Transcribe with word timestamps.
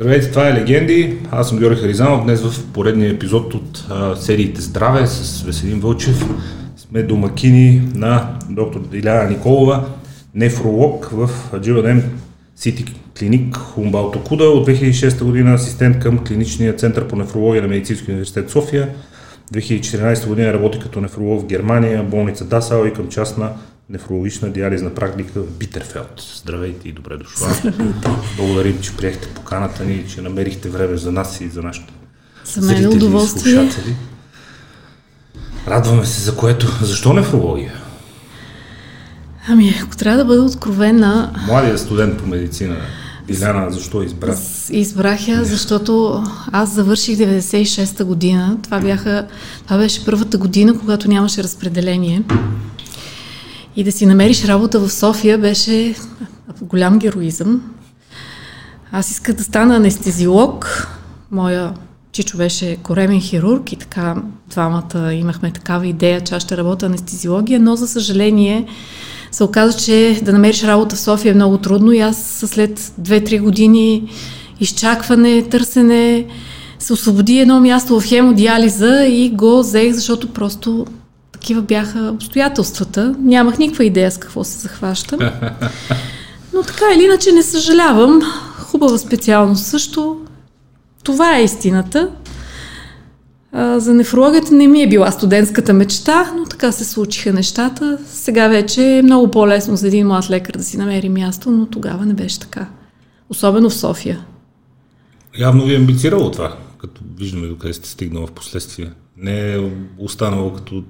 Здравейте, 0.00 0.30
това 0.30 0.48
е 0.48 0.54
Легенди. 0.54 1.18
Аз 1.30 1.48
съм 1.48 1.58
Георги 1.58 1.80
Харизанов. 1.80 2.24
Днес 2.24 2.42
в 2.42 2.72
поредния 2.72 3.10
епизод 3.10 3.54
от 3.54 3.86
а, 3.90 4.16
сериите 4.16 4.60
Здраве 4.60 5.06
с 5.06 5.42
Веселин 5.42 5.80
Вълчев 5.80 6.24
сме 6.76 7.02
домакини 7.02 7.82
на 7.94 8.38
доктор 8.50 8.80
Диляна 8.80 9.30
Николова, 9.30 9.84
нефролог 10.34 11.08
в 11.12 11.30
Джиладем 11.60 12.02
Сити 12.56 12.84
клиник 13.18 13.56
Хумбалто 13.56 14.24
Куда 14.24 14.44
от 14.44 14.68
2006 14.68 15.24
година, 15.24 15.54
асистент 15.54 15.98
към 15.98 16.24
клиничния 16.24 16.76
център 16.76 17.08
по 17.08 17.16
нефрология 17.16 17.62
на 17.62 17.68
Медицинския 17.68 18.12
университет 18.12 18.50
София. 18.50 18.88
2014 19.52 20.28
година 20.28 20.52
работи 20.52 20.78
като 20.78 21.00
нефролог 21.00 21.40
в 21.40 21.46
Германия, 21.46 22.02
болница 22.02 22.44
Дасал 22.44 22.86
и 22.86 22.92
към 22.92 23.08
частна 23.08 23.50
нефрологична 23.90 24.50
диализна 24.50 24.94
практика 24.94 25.40
в 25.40 25.46
Битерфелд. 25.58 26.22
Здравейте 26.36 26.88
и 26.88 26.92
добре 26.92 27.16
дошла. 27.16 27.48
Благодарим, 28.36 28.78
че 28.82 28.96
приехте 28.96 29.28
поканата 29.28 29.84
ни, 29.84 30.04
че 30.08 30.22
намерихте 30.22 30.68
време 30.68 30.96
за 30.96 31.12
нас 31.12 31.40
и 31.40 31.48
за 31.48 31.62
нашите 31.62 31.92
За 32.44 32.60
мен 32.60 32.84
е 32.84 32.88
удоволствие. 32.88 33.54
слушатели. 33.54 33.94
Радваме 35.66 36.06
се 36.06 36.20
за 36.22 36.36
което. 36.36 36.78
Защо 36.82 37.12
нефрология? 37.12 37.72
Ами, 39.48 39.74
ако 39.82 39.96
трябва 39.96 40.18
да 40.18 40.24
бъда 40.24 40.42
откровена, 40.42 41.32
Младия 41.46 41.78
студент 41.78 42.18
по 42.18 42.26
медицина, 42.26 42.76
Иляна, 43.28 43.70
защо 43.70 44.02
избра? 44.02 44.36
избрах 44.70 45.28
я, 45.28 45.44
защото 45.44 46.24
аз 46.52 46.74
завърших 46.74 47.18
96-та 47.18 48.04
година. 48.04 48.58
Това, 48.62 48.80
бяха, 48.80 49.26
това 49.64 49.78
беше 49.78 50.04
първата 50.04 50.38
година, 50.38 50.78
когато 50.78 51.08
нямаше 51.08 51.42
разпределение. 51.42 52.22
И 53.76 53.84
да 53.84 53.92
си 53.92 54.06
намериш 54.06 54.44
работа 54.44 54.80
в 54.80 54.92
София 54.92 55.38
беше 55.38 55.94
голям 56.62 56.98
героизъм. 56.98 57.62
Аз 58.92 59.10
исках 59.10 59.34
да 59.34 59.44
стана 59.44 59.76
анестезиолог. 59.76 60.88
Моя 61.30 61.74
чичо 62.12 62.36
беше 62.36 62.76
коремен 62.76 63.20
хирург 63.20 63.72
и 63.72 63.76
така 63.76 64.16
двамата 64.50 65.14
имахме 65.14 65.50
такава 65.52 65.86
идея, 65.86 66.20
че 66.20 66.34
аз 66.34 66.42
ще 66.42 66.56
работя 66.56 66.86
анестезиология, 66.86 67.60
но 67.60 67.76
за 67.76 67.88
съжаление 67.88 68.66
се 69.30 69.44
оказа, 69.44 69.78
че 69.78 70.20
да 70.22 70.32
намериш 70.32 70.62
работа 70.62 70.96
в 70.96 71.00
София 71.00 71.30
е 71.30 71.34
много 71.34 71.58
трудно 71.58 71.92
и 71.92 72.00
аз 72.00 72.44
след 72.46 72.78
2-3 72.78 73.40
години 73.40 74.10
изчакване, 74.60 75.42
търсене, 75.42 76.26
се 76.78 76.92
освободи 76.92 77.38
едно 77.38 77.60
място 77.60 78.00
в 78.00 78.06
хемодиализа 78.06 79.04
и 79.06 79.30
го 79.30 79.58
взех, 79.58 79.92
защото 79.92 80.28
просто 80.28 80.86
такива 81.40 81.62
бяха 81.62 82.10
обстоятелствата. 82.14 83.14
Нямах 83.18 83.58
никаква 83.58 83.84
идея 83.84 84.10
с 84.10 84.18
какво 84.18 84.44
се 84.44 84.58
захващам. 84.58 85.18
Но 86.54 86.62
така 86.62 86.84
или 86.96 87.04
иначе 87.04 87.32
не 87.32 87.42
съжалявам. 87.42 88.20
Хубава 88.58 88.98
специалност 88.98 89.64
също. 89.64 90.20
Това 91.04 91.36
е 91.38 91.44
истината. 91.44 92.10
А, 93.52 93.80
за 93.80 93.94
нефрологията 93.94 94.54
не 94.54 94.68
ми 94.68 94.82
е 94.82 94.88
била 94.88 95.10
студентската 95.10 95.72
мечта, 95.72 96.32
но 96.36 96.44
така 96.44 96.72
се 96.72 96.84
случиха 96.84 97.32
нещата. 97.32 97.98
Сега 98.06 98.48
вече 98.48 98.98
е 98.98 99.02
много 99.02 99.30
по-лесно 99.30 99.76
за 99.76 99.86
един 99.86 100.06
млад 100.06 100.30
лекар 100.30 100.54
да 100.54 100.64
си 100.64 100.76
намери 100.76 101.08
място, 101.08 101.50
но 101.50 101.66
тогава 101.66 102.06
не 102.06 102.14
беше 102.14 102.40
така. 102.40 102.68
Особено 103.30 103.70
в 103.70 103.74
София. 103.74 104.24
Явно 105.38 105.64
ви 105.64 105.74
е 105.74 105.76
амбицирало 105.76 106.30
това, 106.30 106.56
като 106.78 107.00
виждаме 107.18 107.46
докъде 107.46 107.72
сте 107.72 107.88
стигнал 107.88 108.26
в 108.26 108.32
последствие. 108.32 108.90
Не 109.16 109.54
е 109.54 109.70
останало 109.98 110.52
като 110.52 110.84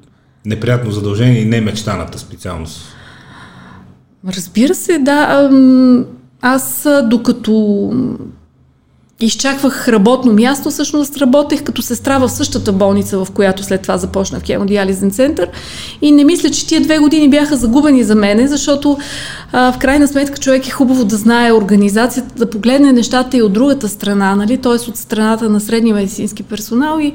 неприятно 0.46 0.90
задължение 0.90 1.40
и 1.40 1.44
не 1.44 1.56
е 1.56 1.60
мечтаната 1.60 2.18
специалност. 2.18 2.94
Разбира 4.28 4.74
се, 4.74 4.98
да. 4.98 5.50
Аз 6.42 6.88
докато 7.04 7.90
изчаквах 9.20 9.88
работно 9.88 10.32
място, 10.32 10.70
всъщност 10.70 11.16
работех 11.16 11.62
като 11.62 11.82
сестра 11.82 12.18
в 12.18 12.28
същата 12.28 12.72
болница, 12.72 13.24
в 13.24 13.30
която 13.30 13.62
след 13.62 13.82
това 13.82 13.98
започнах 13.98 14.42
хемодиализен 14.46 15.10
център. 15.10 15.48
И 16.02 16.12
не 16.12 16.24
мисля, 16.24 16.50
че 16.50 16.66
тия 16.66 16.80
две 16.80 16.98
години 16.98 17.30
бяха 17.30 17.56
загубени 17.56 18.04
за 18.04 18.14
мене, 18.14 18.48
защото 18.48 18.98
а, 19.52 19.72
в 19.72 19.78
крайна 19.78 20.08
сметка 20.08 20.38
човек 20.38 20.68
е 20.68 20.70
хубаво 20.70 21.04
да 21.04 21.16
знае 21.16 21.52
организацията, 21.52 22.34
да 22.36 22.50
погледне 22.50 22.92
нещата 22.92 23.36
и 23.36 23.42
от 23.42 23.52
другата 23.52 23.88
страна, 23.88 24.36
нали? 24.36 24.58
т.е. 24.58 24.72
от 24.72 24.96
страната 24.96 25.48
на 25.48 25.60
средния 25.60 25.94
медицински 25.94 26.42
персонал 26.42 26.98
и 27.00 27.12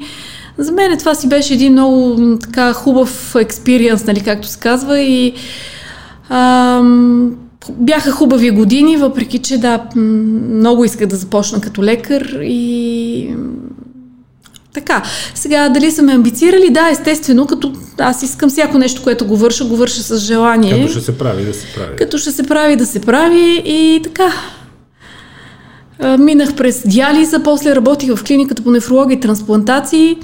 за 0.58 0.72
мен 0.72 0.98
това 0.98 1.14
си 1.14 1.28
беше 1.28 1.54
един 1.54 1.72
много 1.72 2.20
така 2.42 2.72
хубав 2.72 3.34
експириенс, 3.34 4.04
нали, 4.06 4.20
както 4.20 4.48
се 4.48 4.58
казва 4.58 5.00
и 5.00 5.34
ам, 6.28 7.36
бяха 7.70 8.10
хубави 8.12 8.50
години, 8.50 8.96
въпреки 8.96 9.38
че 9.38 9.58
да, 9.58 9.84
много 9.96 10.84
исках 10.84 11.06
да 11.06 11.16
започна 11.16 11.60
като 11.60 11.84
лекар 11.84 12.38
и 12.42 13.28
така. 14.74 15.02
Сега, 15.34 15.68
дали 15.68 15.90
са 15.90 16.02
ме 16.02 16.12
амбицирали? 16.12 16.70
Да, 16.70 16.88
естествено, 16.90 17.46
като 17.46 17.72
аз 17.98 18.22
искам 18.22 18.50
всяко 18.50 18.78
нещо, 18.78 19.02
което 19.02 19.26
го 19.26 19.36
върша, 19.36 19.64
го 19.64 19.76
върша 19.76 20.02
с 20.02 20.18
желание. 20.18 20.80
Като 20.80 20.92
ще 20.92 21.00
се 21.00 21.18
прави 21.18 21.44
да 21.44 21.54
се 21.54 21.66
прави. 21.74 21.96
Като 21.96 22.18
ще 22.18 22.30
се 22.30 22.42
прави 22.42 22.76
да 22.76 22.86
се 22.86 23.00
прави 23.00 23.62
и 23.64 24.00
така. 24.04 24.32
Минах 26.18 26.54
през 26.54 26.88
диализа, 26.88 27.40
после 27.42 27.76
работих 27.76 28.14
в 28.14 28.24
клиниката 28.24 28.62
по 28.62 28.70
нефрология 28.70 29.16
и 29.16 29.20
трансплантации. 29.20 30.16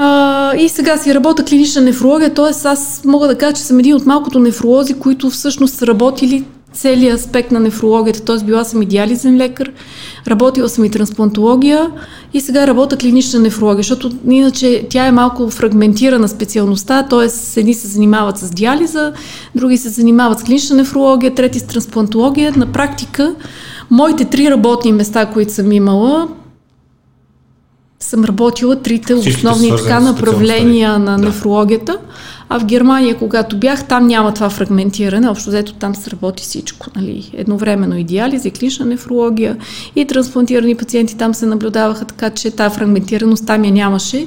А, 0.00 0.56
и 0.56 0.68
сега 0.68 0.96
си 0.96 1.14
работя 1.14 1.44
клинична 1.44 1.82
нефрология, 1.82 2.34
т.е. 2.34 2.68
аз 2.68 3.02
мога 3.04 3.26
да 3.26 3.38
кажа, 3.38 3.52
че 3.52 3.62
съм 3.62 3.78
един 3.78 3.94
от 3.96 4.06
малкото 4.06 4.38
нефролози, 4.38 4.94
които 4.94 5.30
всъщност 5.30 5.74
са 5.74 5.86
работили 5.86 6.44
целият 6.72 7.20
аспект 7.20 7.50
на 7.50 7.60
нефрологията, 7.60 8.20
т.е. 8.24 8.44
била 8.44 8.64
съм 8.64 8.82
и 8.82 8.86
диализен 8.86 9.36
лекар, 9.36 9.72
работила 10.28 10.68
съм 10.68 10.84
и 10.84 10.90
трансплантология 10.90 11.90
и 12.34 12.40
сега 12.40 12.66
работя 12.66 12.96
клинична 12.96 13.40
нефрология, 13.40 13.82
защото 13.82 14.10
иначе 14.30 14.86
тя 14.90 15.06
е 15.06 15.12
малко 15.12 15.50
фрагментирана 15.50 16.28
специалността, 16.28 17.02
т.е. 17.02 17.60
едни 17.60 17.74
се 17.74 17.86
занимават 17.86 18.38
с 18.38 18.50
диализа, 18.50 19.12
други 19.54 19.76
се 19.76 19.88
занимават 19.88 20.40
с 20.40 20.44
клинична 20.44 20.76
нефрология, 20.76 21.34
трети 21.34 21.58
с 21.58 21.66
трансплантология. 21.66 22.52
На 22.56 22.66
практика, 22.66 23.34
моите 23.90 24.24
три 24.24 24.50
работни 24.50 24.92
места, 24.92 25.26
които 25.26 25.52
съм 25.52 25.72
имала, 25.72 26.28
съм 28.00 28.24
работила 28.24 28.82
трите 28.82 29.14
основни 29.14 29.70
така 29.76 30.00
направления 30.00 30.98
на 30.98 31.18
Да. 31.18 31.24
нефрологията. 31.26 31.98
А 32.48 32.60
в 32.60 32.64
Германия, 32.64 33.16
когато 33.18 33.56
бях, 33.56 33.84
там 33.84 34.06
няма 34.06 34.34
това 34.34 34.50
фрагментиране. 34.50 35.28
Общо 35.28 35.50
взето 35.50 35.72
там 35.72 35.94
се 35.94 36.10
работи 36.10 36.42
всичко. 36.42 36.86
Нали? 36.96 37.30
Едновременно 37.34 37.98
и 37.98 38.04
диализа, 38.04 38.48
и 38.48 38.50
клинична 38.50 38.86
нефрология, 38.86 39.56
и 39.96 40.06
трансплантирани 40.06 40.74
пациенти 40.74 41.16
там 41.16 41.34
се 41.34 41.46
наблюдаваха, 41.46 42.04
така 42.04 42.30
че 42.30 42.50
тази 42.50 42.74
фрагментираност 42.74 43.46
там 43.46 43.64
я 43.64 43.72
нямаше. 43.72 44.26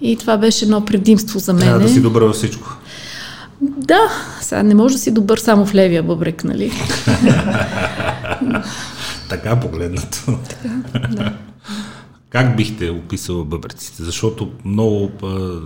И 0.00 0.16
това 0.16 0.36
беше 0.36 0.64
едно 0.64 0.84
предимство 0.84 1.38
за 1.38 1.52
мен. 1.52 1.62
Трябва 1.62 1.80
да 1.80 1.88
си 1.88 2.02
добър 2.02 2.22
във 2.22 2.34
всичко. 2.34 2.76
Да, 3.60 4.00
сега 4.40 4.62
не 4.62 4.74
може 4.74 4.94
да 4.94 5.00
си 5.00 5.10
добър 5.10 5.38
само 5.38 5.66
в 5.66 5.74
левия 5.74 6.02
бъбрек, 6.02 6.44
нали? 6.44 6.72
Така 9.28 9.60
погледнато. 9.60 10.18
да. 11.10 11.32
Как 12.36 12.56
бихте 12.56 12.90
описала 12.90 13.44
бъбреците? 13.44 14.02
Защото 14.02 14.50
много, 14.64 15.10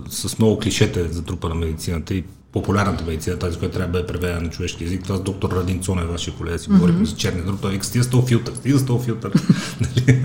с 0.08 0.38
много 0.38 0.58
клишета 0.58 1.00
е 1.00 1.04
затрупана 1.04 1.54
медицината 1.54 2.14
и 2.14 2.24
популярната 2.52 3.04
медицина, 3.04 3.38
тази, 3.38 3.58
която 3.58 3.76
трябва 3.76 3.92
да 3.92 3.98
бъде 3.98 4.06
преведена 4.06 4.40
на 4.40 4.50
човешки 4.50 4.84
език. 4.84 5.02
Това 5.02 5.16
с 5.16 5.22
доктор 5.22 5.50
Радин 5.50 5.80
Цонев, 5.82 6.08
вашия 6.08 6.34
колега, 6.34 6.58
си 6.58 6.68
говорихме 6.70 7.04
за 7.04 7.16
черния 7.16 7.44
друг. 7.44 7.60
Той 7.62 7.70
вика, 7.70 7.84
стига 7.84 8.04
с 8.04 8.10
този 8.10 8.26
филтър, 8.26 8.54
стига 8.54 8.78
с 8.78 8.86
този 8.86 9.04
филтър. 9.04 9.32
Нали? 9.80 10.22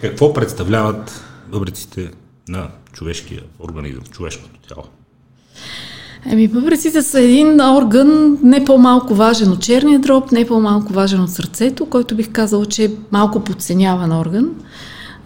Какво 0.00 0.32
представляват 0.32 1.24
бъбреците 1.52 2.10
на 2.48 2.68
човешкия 2.92 3.42
организъм, 3.60 4.02
човешкото 4.02 4.68
тяло? 4.68 4.84
Еми, 6.26 6.48
бъбреците 6.48 7.02
са 7.02 7.20
един 7.20 7.60
орган 7.60 8.38
не 8.42 8.64
по-малко 8.64 9.14
важен 9.14 9.52
от 9.52 9.62
черния 9.62 9.98
дроб, 9.98 10.32
не 10.32 10.46
по-малко 10.46 10.92
важен 10.92 11.20
от 11.20 11.30
сърцето, 11.30 11.86
който 11.86 12.16
бих 12.16 12.32
казала, 12.32 12.66
че 12.66 12.84
е 12.84 12.90
малко 13.12 13.44
подценяван 13.44 14.12
орган. 14.12 14.50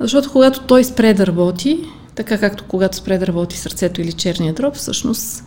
Защото 0.00 0.32
когато 0.32 0.60
той 0.60 0.84
спре 0.84 1.14
да 1.14 1.26
работи, 1.26 1.78
така 2.14 2.38
както 2.38 2.64
когато 2.68 2.96
спре 2.96 3.18
да 3.18 3.26
работи 3.26 3.58
сърцето 3.58 4.00
или 4.00 4.12
черния 4.12 4.52
дроб, 4.52 4.74
всъщност 4.74 5.44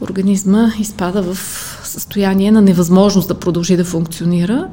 организма 0.00 0.72
изпада 0.80 1.22
в 1.22 1.36
състояние 1.84 2.50
на 2.50 2.62
невъзможност 2.62 3.28
да 3.28 3.34
продължи 3.34 3.76
да 3.76 3.84
функционира. 3.84 4.66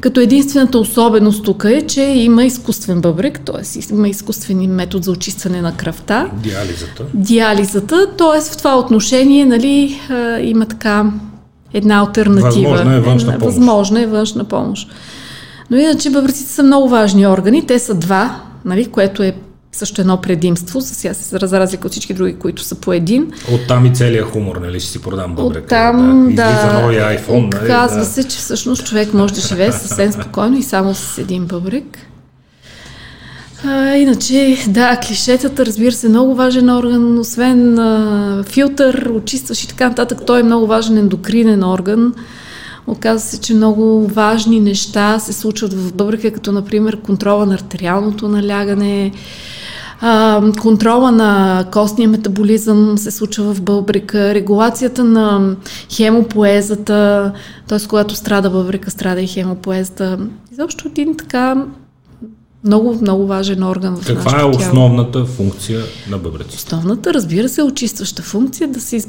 Като 0.00 0.20
единствената 0.20 0.78
особеност 0.78 1.44
тук 1.44 1.64
е, 1.64 1.82
че 1.86 2.02
има 2.02 2.44
изкуствен 2.44 3.00
бъбрек, 3.00 3.40
т.е. 3.40 3.92
има 3.94 4.08
изкуствен 4.08 4.74
метод 4.74 5.02
за 5.02 5.10
очистване 5.10 5.62
на 5.62 5.76
кръвта 5.76 6.30
Диализата. 6.42 7.04
диализата, 7.14 8.06
т.е. 8.18 8.40
в 8.40 8.56
това 8.56 8.78
отношение 8.78 9.44
нали, 9.44 10.00
има 10.42 10.66
така 10.66 11.12
една 11.72 12.00
альтернатива. 12.00 12.70
Възможна 12.70 12.94
е 12.94 13.00
външна 13.00 13.38
помощ. 13.38 13.56
Възможна 13.56 14.00
е 14.00 14.06
външна 14.06 14.44
помощ. 14.44 14.88
Но 15.70 15.76
иначе 15.76 16.10
бъбреците 16.10 16.52
са 16.52 16.62
много 16.62 16.88
важни 16.88 17.26
органи. 17.26 17.66
Те 17.66 17.78
са 17.78 17.94
два, 17.94 18.40
нали, 18.64 18.86
което 18.86 19.22
е 19.22 19.34
също 19.72 20.00
едно 20.00 20.20
предимство, 20.20 20.80
за 20.80 20.94
сега 20.94 21.14
се 21.14 21.46
за 21.46 21.60
разлика 21.60 21.86
от 21.86 21.92
всички 21.92 22.14
други, 22.14 22.34
които 22.34 22.62
са 22.62 22.74
по 22.74 22.92
един. 22.92 23.32
Оттам 23.54 23.86
и 23.86 23.94
целият 23.94 24.30
хумор, 24.30 24.56
нали, 24.56 24.80
ще 24.80 24.90
си 24.90 25.02
продам 25.02 25.34
бъбрека. 25.34 25.64
Оттам, 25.64 26.28
да, 26.34 26.50
Излиза 26.50 26.80
новия 26.82 27.18
iPhone. 27.18 27.54
нали, 27.54 27.64
оказва 27.64 27.98
да. 27.98 28.04
се, 28.04 28.24
че 28.24 28.36
всъщност 28.36 28.86
човек 28.86 29.14
може 29.14 29.34
да 29.34 29.40
живее 29.40 29.72
съвсем 29.72 30.12
спокойно 30.12 30.56
и 30.56 30.62
само 30.62 30.94
с 30.94 31.18
един 31.18 31.44
бъбрек. 31.44 31.98
А, 33.66 33.96
иначе, 33.96 34.58
да, 34.68 34.96
клишетата, 35.06 35.66
разбира 35.66 35.92
се, 35.92 36.08
много 36.08 36.34
важен 36.34 36.70
орган, 36.70 37.18
освен 37.18 37.78
а, 37.78 38.44
филтър, 38.46 39.10
очистваш 39.14 39.64
и 39.64 39.68
така 39.68 39.88
нататък, 39.88 40.18
той 40.26 40.40
е 40.40 40.42
много 40.42 40.66
важен 40.66 40.98
ендокринен 40.98 41.64
орган. 41.64 42.14
Оказва 42.86 43.28
се, 43.28 43.40
че 43.40 43.54
много 43.54 44.06
важни 44.06 44.60
неща 44.60 45.18
се 45.18 45.32
случват 45.32 45.72
в 45.72 45.94
бъбрека, 45.94 46.30
като 46.30 46.52
например 46.52 47.00
контрола 47.00 47.46
на 47.46 47.54
артериалното 47.54 48.28
налягане, 48.28 49.12
а, 50.00 50.42
контрола 50.60 51.12
на 51.12 51.64
костния 51.72 52.08
метаболизъм 52.08 52.98
се 52.98 53.10
случва 53.10 53.54
в 53.54 53.62
бъбрека, 53.62 54.34
регулацията 54.34 55.04
на 55.04 55.56
хемопоезата, 55.96 57.32
т.е. 57.68 57.78
когато 57.88 58.14
страда 58.14 58.50
бъбрека, 58.50 58.90
страда 58.90 59.20
и 59.20 59.26
хемопоезата. 59.26 60.18
Изобщо 60.52 60.88
един 60.88 61.16
така 61.16 61.66
много, 62.64 62.98
много 63.00 63.26
важен 63.26 63.62
орган 63.62 63.96
в 63.96 64.06
Каква 64.06 64.40
е 64.40 64.44
основната 64.44 65.12
тяло. 65.12 65.26
функция 65.26 65.80
на 66.10 66.18
бъбреците? 66.18 66.56
Основната, 66.56 67.14
разбира 67.14 67.48
се, 67.48 67.62
очистваща 67.62 68.22
функция 68.22 68.68
да 68.68 68.80
се 68.80 69.00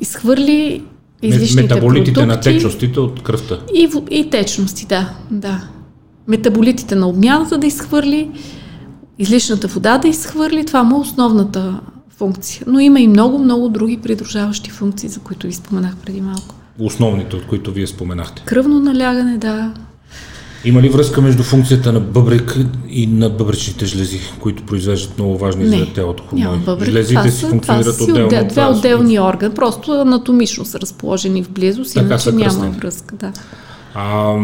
изхвърли 0.00 0.82
излишните 1.22 1.62
Метаболитите 1.62 2.12
продукти, 2.12 2.36
на 2.36 2.40
течностите 2.40 3.00
от 3.00 3.22
кръвта. 3.22 3.58
И, 3.74 3.88
и 4.10 4.30
течности, 4.30 4.86
да, 4.86 5.14
да. 5.30 5.68
Метаболитите 6.28 6.94
на 6.94 7.08
обмяната 7.08 7.58
да 7.58 7.66
изхвърли, 7.66 8.30
излишната 9.18 9.68
вода 9.68 9.98
да 9.98 10.08
изхвърли, 10.08 10.64
това 10.64 10.82
му 10.82 10.96
е 10.96 11.00
основната 11.00 11.80
функция. 12.16 12.64
Но 12.66 12.80
има 12.80 13.00
и 13.00 13.08
много, 13.08 13.38
много 13.38 13.68
други 13.68 13.96
придружаващи 13.96 14.70
функции, 14.70 15.08
за 15.08 15.20
които 15.20 15.46
ви 15.46 15.52
споменах 15.52 15.96
преди 15.96 16.20
малко. 16.20 16.54
Основните, 16.78 17.36
от 17.36 17.46
които 17.46 17.72
вие 17.72 17.86
споменахте. 17.86 18.42
Кръвно 18.44 18.80
налягане, 18.80 19.38
да. 19.38 19.74
Има 20.64 20.82
ли 20.82 20.88
връзка 20.88 21.22
между 21.22 21.42
функцията 21.42 21.92
на 21.92 22.00
бъбрек 22.00 22.56
и 22.88 23.06
на 23.06 23.30
бъбречните 23.30 23.86
жлези, 23.86 24.20
които 24.40 24.62
произвеждат 24.62 25.18
много 25.18 25.38
важни 25.38 25.64
не, 25.64 25.78
за 25.78 25.86
тялото 25.86 26.22
хормони? 26.22 26.58
Бъбрек, 26.64 26.90
Жлезите 26.90 27.30
си 27.30 27.46
функционират 27.46 27.98
това 27.98 28.04
отделно. 28.04 28.26
Отдел, 28.26 28.46
две 28.48 28.64
отделни 28.64 29.20
органи, 29.20 29.54
просто 29.54 29.92
анатомично 29.92 30.64
са 30.64 30.80
разположени 30.80 31.44
в 31.44 31.50
близост, 31.50 31.96
иначе 31.96 32.32
няма 32.32 32.70
връзка. 32.70 33.16
Да. 33.16 33.32
А, 33.94 34.34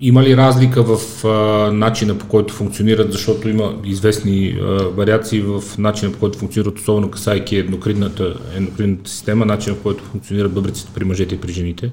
има 0.00 0.22
ли 0.22 0.36
разлика 0.36 0.82
в 0.82 1.24
а, 1.24 1.28
начина 1.72 2.18
по 2.18 2.26
който 2.26 2.54
функционират, 2.54 3.12
защото 3.12 3.48
има 3.48 3.74
известни 3.84 4.58
а, 4.60 4.64
вариации 4.96 5.40
в 5.40 5.62
начина 5.78 6.12
по 6.12 6.18
който 6.18 6.38
функционират, 6.38 6.78
особено 6.78 7.10
касайки 7.10 7.56
ендокринната, 7.56 8.34
ендокринната 8.56 9.10
система, 9.10 9.46
начина 9.46 9.76
по 9.76 9.82
който 9.82 10.04
функционират 10.04 10.52
бъбреците 10.52 10.90
при 10.94 11.04
мъжете 11.04 11.34
и 11.34 11.38
при 11.38 11.52
жените? 11.52 11.90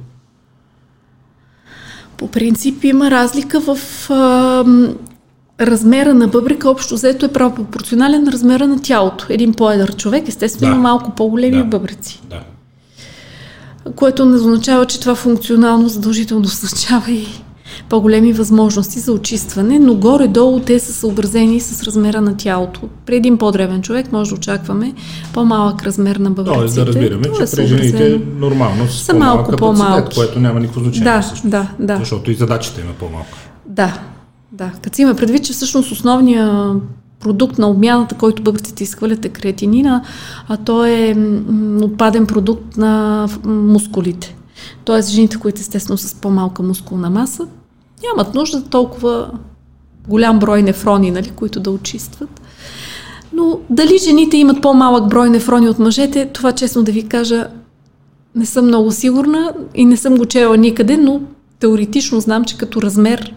По 2.24 2.28
принцип 2.28 2.84
има 2.84 3.12
разлика 3.12 3.60
в 3.60 3.78
а, 4.10 4.66
размера 5.62 6.14
на 6.14 6.28
бъбрика, 6.28 6.70
общо 6.70 6.96
взето 6.96 7.26
е 7.26 7.34
пропорционален 7.34 8.24
на 8.24 8.32
размера 8.32 8.68
на 8.68 8.82
тялото. 8.82 9.26
Един 9.30 9.54
по-едър 9.54 9.96
човек, 9.96 10.28
естествено, 10.28 10.76
да. 10.76 10.82
малко 10.82 11.12
по-големи 11.12 11.58
да. 11.58 11.64
бъбрици. 11.64 12.22
Да. 12.30 12.40
Което 13.96 14.26
не 14.26 14.36
означава, 14.36 14.86
че 14.86 15.00
това 15.00 15.16
функционално 15.16 15.88
задължително 15.88 16.44
означава 16.46 17.12
и 17.12 17.28
по-големи 17.94 18.34
възможности 18.34 19.00
за 19.00 19.12
очистване, 19.14 19.80
но 19.80 19.96
горе-долу 19.96 20.60
те 20.60 20.80
са 20.80 20.94
съобразени 20.94 21.60
с 21.60 21.84
размера 21.84 22.22
на 22.22 22.38
тялото. 22.38 22.82
При 23.06 23.16
един 23.16 23.38
по-древен 23.38 23.82
човек 23.82 24.12
може 24.12 24.30
да 24.30 24.36
очакваме 24.36 24.94
по-малък 25.34 25.84
размер 25.84 26.16
на 26.16 26.32
бъбреците. 26.32 26.60
Тоест 26.60 26.76
да 26.76 26.86
разбираме, 26.86 27.24
Това 27.24 27.46
че 27.46 27.54
е 27.54 27.56
при 27.56 27.68
жените 27.68 28.22
нормално 28.38 28.88
са 28.88 29.14
малко 29.14 29.56
по-малки, 29.56 30.16
което 30.16 30.40
няма 30.40 30.60
никакво 30.60 30.80
значение. 30.80 31.04
Да, 31.04 31.22
всъщност, 31.22 31.52
да, 31.52 31.68
да. 31.80 31.98
Защото 31.98 32.32
и 32.32 32.36
задачата 32.36 32.82
има 32.82 32.94
по-малка. 33.00 33.38
Да, 33.66 34.00
да. 34.52 34.72
Като 34.82 34.96
си 34.96 35.02
има 35.02 35.16
предвид, 35.16 35.44
че 35.44 35.54
всъщност 35.54 35.92
основния 35.92 36.74
продукт 37.20 37.58
на 37.58 37.70
обмяната, 37.70 38.16
който 38.16 38.44
бъбреците 38.44 38.84
изхвърлят 38.84 39.26
е 39.26 39.30
креатинина, 39.30 40.04
а 40.48 40.58
то 40.58 40.86
е 40.86 41.16
отпаден 41.82 42.26
продукт 42.26 42.78
на 42.78 43.28
мускулите. 43.46 44.36
Тоест 44.86 45.10
жените, 45.10 45.38
които 45.38 45.62
естествено 45.62 45.98
с 45.98 46.14
по-малка 46.14 46.64
мускулна 46.64 47.10
маса, 47.10 47.48
нямат 48.04 48.36
нужда 48.36 48.64
толкова 48.64 49.32
голям 50.08 50.40
брой 50.40 50.62
нефрони, 50.62 51.12
нали, 51.12 51.30
които 51.30 51.60
да 51.60 51.72
очистват. 51.72 52.42
Но 53.34 53.60
дали 53.70 53.98
жените 53.98 54.38
имат 54.38 54.62
по-малък 54.62 55.10
брой 55.10 55.30
нефрони 55.30 55.70
от 55.70 55.80
мъжете, 55.80 56.26
това 56.34 56.52
честно 56.52 56.84
да 56.84 56.92
ви 56.92 57.08
кажа, 57.08 57.48
не 58.36 58.46
съм 58.46 58.66
много 58.66 58.92
сигурна 58.92 59.54
и 59.76 59.86
не 59.86 59.98
съм 59.98 60.18
го 60.18 60.26
чела 60.26 60.58
никъде, 60.58 60.98
но 60.98 61.22
теоретично 61.60 62.20
знам, 62.20 62.46
че 62.46 62.58
като 62.58 62.82
размер 62.82 63.34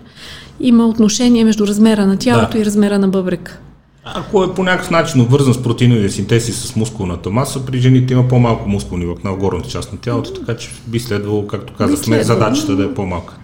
има 0.61 0.87
отношение 0.87 1.45
между 1.45 1.67
размера 1.67 2.07
на 2.07 2.17
тялото 2.17 2.53
да. 2.53 2.59
и 2.59 2.65
размера 2.65 2.99
на 2.99 3.09
бъбрека. 3.09 3.59
Ако 4.05 4.45
е 4.45 4.55
по 4.55 4.63
някакъв 4.63 4.91
начин 4.91 5.21
обвързан 5.21 5.55
с 5.55 5.63
протеиновия 5.63 6.11
синтез 6.11 6.49
и 6.49 6.53
с 6.53 6.77
мускулната 6.77 7.31
маса, 7.31 7.67
при 7.67 7.79
жените 7.79 8.13
има 8.13 8.29
по-малко 8.29 8.69
мускулни 8.69 9.07
влакна 9.07 9.33
в 9.33 9.37
горната 9.37 9.69
част 9.69 9.93
на 9.93 9.99
тялото, 9.99 10.33
така 10.33 10.57
че 10.57 10.71
би 10.87 11.01
следвало, 11.01 11.47
както 11.47 11.73
казахме, 11.73 12.23
задачата 12.23 12.77
да 12.77 12.85
е 12.85 12.95
по-малка. 12.95 13.37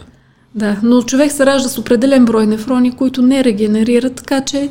Да, 0.54 0.76
но 0.82 1.02
човек 1.02 1.32
се 1.32 1.46
ражда 1.46 1.68
с 1.68 1.78
определен 1.78 2.24
брой 2.24 2.46
нефрони, 2.46 2.92
които 2.92 3.22
не 3.22 3.44
регенерират, 3.44 4.14
така 4.14 4.40
че 4.40 4.68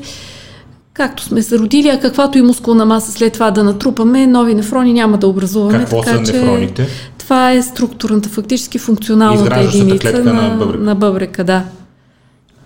както 0.93 1.23
сме 1.23 1.41
се 1.41 1.59
родили, 1.59 1.89
а 1.89 1.99
каквато 1.99 2.37
и 2.37 2.41
мускулна 2.41 2.85
маса 2.85 3.11
след 3.11 3.33
това 3.33 3.51
да 3.51 3.63
натрупаме, 3.63 4.27
нови 4.27 4.55
нефрони 4.55 4.93
няма 4.93 5.17
да 5.17 5.27
образуваме. 5.27 5.79
Какво 5.79 6.01
така, 6.01 6.25
са 6.25 6.33
нефроните? 6.33 6.87
Това 7.17 7.51
е 7.51 7.61
структурната, 7.61 8.29
фактически 8.29 8.77
функционалната 8.77 9.59
единица 9.59 10.23
на, 10.23 10.33
на, 10.33 10.49
бъбрека. 10.57 10.83
на 10.83 10.95
бъбрека. 10.95 11.43
Да. 11.43 11.63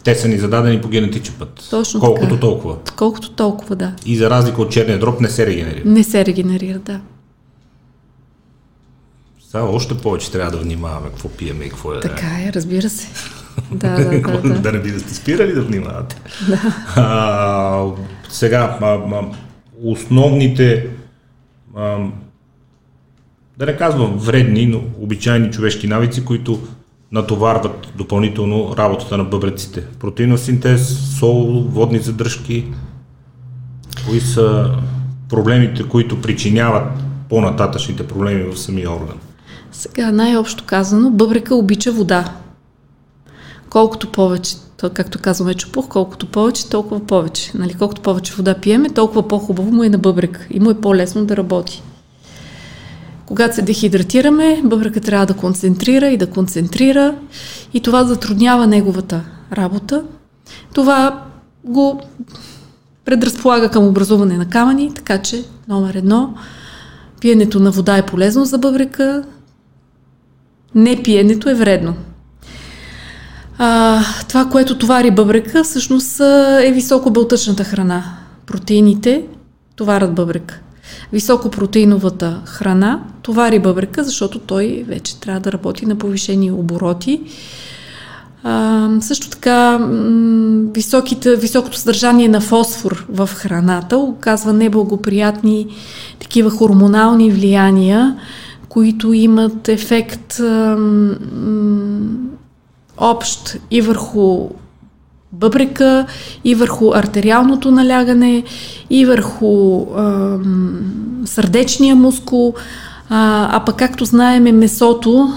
Те 0.04 0.16
са 0.16 0.28
ни 0.28 0.38
зададени 0.38 0.82
по 0.82 0.88
генетичен 0.88 1.36
път. 1.40 1.68
Точно 1.70 2.00
Колкото 2.00 2.28
така. 2.28 2.40
толкова. 2.40 2.76
Колкото 2.96 3.32
толкова, 3.32 3.76
да. 3.76 3.92
И 4.06 4.18
за 4.18 4.30
разлика 4.30 4.62
от 4.62 4.72
черния 4.72 5.00
дроб 5.00 5.22
не 5.22 5.30
се 5.30 5.46
регенерира. 5.46 5.84
Не 5.86 6.04
се 6.04 6.26
регенерира, 6.26 6.80
да. 6.80 7.00
Сега 9.56 9.68
още 9.68 9.98
повече 9.98 10.32
трябва 10.32 10.52
да 10.52 10.58
внимаваме 10.58 11.10
какво 11.10 11.30
пиеме 11.30 11.66
и 11.66 11.70
какво 11.70 11.94
е. 11.94 12.00
Така 12.00 12.26
е, 12.26 12.52
разбира 12.54 12.90
се. 12.90 13.08
Да, 13.72 13.96
да, 13.96 14.22
да, 14.22 14.42
да. 14.42 14.60
да 14.60 14.72
не 14.72 14.80
би 14.80 14.92
да 14.92 15.00
сте 15.00 15.14
спирали 15.14 15.54
да 15.54 15.62
внимавате. 15.62 16.22
Да. 16.50 16.62
А, 16.96 17.86
сега, 18.30 18.78
а, 18.82 18.88
а, 18.88 19.22
основните 19.84 20.88
а, 21.76 21.98
да 23.58 23.66
не 23.66 23.78
казвам 23.78 24.18
вредни, 24.18 24.66
но 24.66 24.82
обичайни 25.00 25.52
човешки 25.52 25.88
навици, 25.88 26.26
които 26.26 26.60
натоварват 27.12 27.88
допълнително 27.96 28.76
работата 28.78 29.18
на 29.18 29.24
бъбреците. 29.24 29.84
Протеинов 30.00 30.40
синтез, 30.40 31.10
сол, 31.20 31.64
водни 31.64 32.00
задръжки, 32.00 32.66
кои 34.08 34.20
са 34.22 34.76
проблемите, 35.30 35.84
които 35.84 36.22
причиняват 36.22 36.88
по-нататъчните 37.30 38.08
проблеми 38.08 38.44
в 38.44 38.58
самия 38.58 38.92
орган? 38.92 39.18
Сега, 39.78 40.12
най-общо 40.12 40.64
казано, 40.68 41.10
бъбрека 41.10 41.56
обича 41.56 41.92
вода. 41.92 42.34
Колкото 43.70 44.12
повече, 44.12 44.56
както 44.94 45.20
казваме 45.20 45.54
чупух, 45.54 45.88
колкото 45.88 46.26
повече, 46.28 46.70
толкова 46.70 47.00
повече. 47.00 47.52
Нали, 47.56 47.74
колкото 47.74 48.02
повече 48.02 48.34
вода 48.34 48.56
пиеме, 48.56 48.90
толкова 48.90 49.28
по-хубаво 49.28 49.72
му 49.72 49.84
е 49.84 49.90
на 49.90 49.98
бъбрек 49.98 50.48
и 50.52 50.60
му 50.60 50.70
е 50.70 50.82
по-лесно 50.82 51.26
да 51.26 51.38
работи. 51.38 51.84
Когато 53.26 53.56
се 53.56 53.62
дехидратираме, 53.62 54.62
бъбрека 54.64 55.02
трябва 55.02 55.26
да 55.26 55.34
концентрира 55.34 56.08
и 56.08 56.18
да 56.18 56.30
концентрира 56.30 57.16
и 57.74 57.80
това 57.80 58.04
затруднява 58.04 58.68
неговата 58.68 59.24
работа. 59.54 60.04
Това 60.74 61.24
го 61.64 62.02
предразполага 63.06 63.70
към 63.70 63.88
образуване 63.88 64.38
на 64.38 64.50
камъни, 64.50 64.94
така 64.94 65.18
че 65.22 65.44
номер 65.68 65.94
едно, 65.94 66.34
пиенето 67.22 67.60
на 67.60 67.72
вода 67.72 67.98
е 67.98 68.06
полезно 68.06 68.46
за 68.46 68.58
бъбрека, 68.58 69.24
не 70.76 71.04
пиенето 71.04 71.50
е 71.50 71.54
вредно. 71.54 71.94
А, 73.58 74.02
това, 74.28 74.46
което 74.46 74.78
товари 74.78 75.12
бъбрека, 75.12 75.64
всъщност 75.64 76.20
е 76.64 76.72
високо 76.74 77.12
белтъчната 77.12 77.64
храна. 77.64 78.04
Протеините 78.46 79.24
товарят 79.76 80.16
бъбрека 80.16 80.60
високопротеиновата 81.14 82.42
храна 82.46 83.00
товари 83.22 83.60
бъбрека, 83.60 84.04
защото 84.04 84.40
той 84.40 84.86
вече 84.88 85.20
трябва 85.20 85.40
да 85.40 85.52
работи 85.52 85.86
на 85.86 85.96
повишени 85.96 86.52
обороти. 86.52 87.22
А, 88.44 88.90
също 89.02 89.30
така 89.30 89.80
високите, 90.74 91.36
високото 91.36 91.78
съдържание 91.78 92.28
на 92.28 92.42
фосфор 92.42 93.06
в 93.10 93.30
храната 93.34 93.98
оказва 93.98 94.54
неблагоприятни 94.54 95.68
такива 96.20 96.50
хормонални 96.50 97.32
влияния, 97.32 98.16
които 98.76 99.14
имат 99.14 99.70
ефект 99.70 100.42
общ 102.98 103.58
и 103.72 103.82
върху 103.82 104.50
бъбрека, 105.32 106.06
и 106.44 106.56
върху 106.56 106.92
артериалното 106.94 107.72
налягане, 107.72 108.44
и 108.90 109.06
върху 109.06 109.86
сърдечния 111.26 111.96
мускул. 111.96 112.54
А, 113.10 113.50
а 113.58 113.66
пък, 113.66 113.76
както 113.76 114.06
знаем, 114.06 114.44
месото 114.44 115.34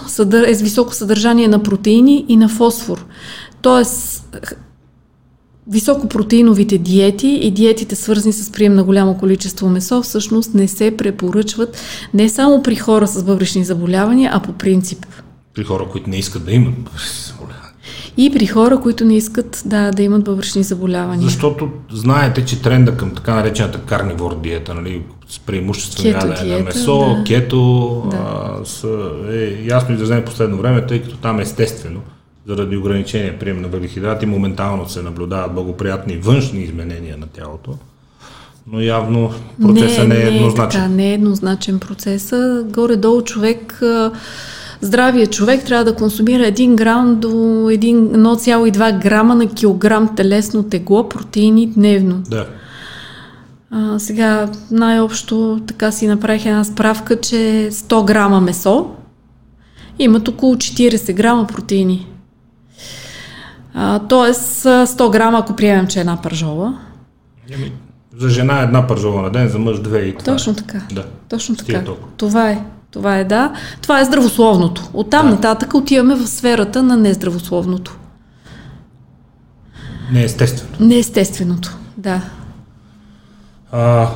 е 0.47 0.54
с 0.54 0.62
високо 0.62 0.95
съдържание 0.95 1.49
на 1.49 1.62
протеини 1.62 2.25
и 2.28 2.37
на 2.37 2.49
фосфор. 2.49 3.07
Тоест, 3.62 4.37
високопротеиновите 5.70 6.78
диети 6.78 7.28
и 7.42 7.50
диетите 7.50 7.96
свързани 7.96 8.32
с 8.32 8.52
прием 8.52 8.75
на 8.75 8.84
голямо 8.84 9.18
количество 9.18 9.68
месо 9.68 10.02
всъщност 10.02 10.54
не 10.54 10.68
се 10.68 10.96
препоръчват 10.96 11.82
не 12.14 12.28
само 12.28 12.62
при 12.62 12.76
хора 12.76 13.06
с 13.06 13.25
бъбречни 13.25 13.64
заболявания, 13.64 14.30
а 14.34 14.40
по 14.40 14.52
принцип. 14.52 15.06
При 15.54 15.64
хора, 15.64 15.84
които 15.92 16.10
не 16.10 16.16
искат 16.16 16.44
да 16.44 16.52
имат 16.52 16.75
бъбречни 16.75 17.22
заболявания. 17.26 17.58
И 18.16 18.32
при 18.32 18.46
хора, 18.46 18.80
които 18.80 19.04
не 19.04 19.16
искат 19.16 19.62
да, 19.66 19.90
да 19.90 20.02
имат 20.02 20.25
бъбречни 20.25 20.62
заболявания. 20.62 21.22
Защото 21.22 21.68
знаете, 21.92 22.44
че 22.44 22.62
тренда 22.62 22.96
към 22.96 23.14
така 23.14 23.34
наречената 23.34 23.78
карнивор 23.78 24.40
диета, 24.40 24.75
нали, 24.75 25.02
с 25.28 25.38
преимуществено 25.38 26.18
ядене 26.18 26.58
на 26.58 26.64
месо, 26.64 26.98
да. 26.98 27.25
кето, 27.25 28.02
да. 28.10 28.16
А, 28.16 28.64
с, 28.64 28.84
е 29.32 29.64
ясно 29.64 29.94
изразено 29.94 30.25
последно 30.25 30.56
време, 30.56 30.87
тъй 30.87 31.02
като 31.02 31.16
там 31.16 31.40
естествено 31.40 32.00
заради 32.49 32.76
ограничения 32.76 33.38
прием 33.38 33.62
на 33.62 33.69
въглехидрати, 33.69 34.26
моментално 34.26 34.88
се 34.88 35.02
наблюдават 35.02 35.55
благоприятни 35.55 36.17
външни 36.17 36.62
изменения 36.62 37.17
на 37.17 37.26
тялото. 37.26 37.75
Но 38.73 38.81
явно 38.81 39.31
процесът 39.62 40.09
не, 40.09 40.14
не 40.14 40.21
е 40.21 40.26
еднозначен. 40.26 40.81
Не 40.81 40.87
е, 40.87 40.88
така, 40.88 40.95
не 40.95 41.11
е 41.11 41.14
еднозначен 41.14 41.78
процес. 41.78 42.33
Горе-долу 42.64 43.23
човек, 43.23 43.81
здравия 44.81 45.26
човек 45.26 45.64
трябва 45.64 45.85
да 45.85 45.95
консумира 45.95 46.43
1 46.43 46.75
грам 46.75 47.21
до 47.21 47.28
1,2 47.28 49.02
грама 49.02 49.35
на 49.35 49.47
килограм 49.55 50.17
телесно 50.17 50.62
тегло 50.62 51.09
протеини 51.09 51.67
дневно. 51.67 52.23
Да. 52.28 52.47
А, 53.71 53.99
сега 53.99 54.49
най-общо 54.71 55.61
така 55.67 55.93
си 55.93 56.07
направих 56.07 56.47
една 56.47 56.64
справка, 56.64 57.21
че 57.21 57.69
100 57.73 58.05
грама 58.05 58.40
месо 58.40 58.90
имат 59.99 60.28
около 60.28 60.55
40 60.55 61.12
грама 61.12 61.47
протеини. 61.47 62.07
Тоест 64.08 64.64
100 64.64 65.11
грама, 65.11 65.38
ако 65.38 65.56
приемем, 65.56 65.87
че 65.87 65.99
е 65.99 66.00
една 66.00 66.23
пържола. 66.23 66.78
За 68.16 68.28
жена 68.28 68.61
е 68.61 68.64
една 68.64 68.87
пържола 68.87 69.23
на 69.23 69.30
ден, 69.30 69.49
за 69.49 69.58
мъж 69.58 69.80
две 69.80 70.00
и 70.00 70.14
това 70.14 70.32
Точно 70.32 70.54
така. 70.54 70.82
Да. 70.92 71.04
Точно 71.28 71.56
така. 71.56 71.82
Това 72.16 72.50
е. 72.50 72.64
Това 72.90 73.18
е, 73.18 73.25
да. 73.25 73.52
Това 73.82 74.00
е 74.00 74.04
здравословното. 74.04 74.90
Оттам 74.92 75.26
да. 75.26 75.32
нататък 75.32 75.75
отиваме 75.75 76.14
в 76.14 76.26
сферата 76.26 76.82
на 76.82 76.97
нездравословното. 76.97 77.99
Неестествено. 80.12 80.87
Неестественото, 80.87 81.76
да. 81.97 82.23
А, 83.73 84.08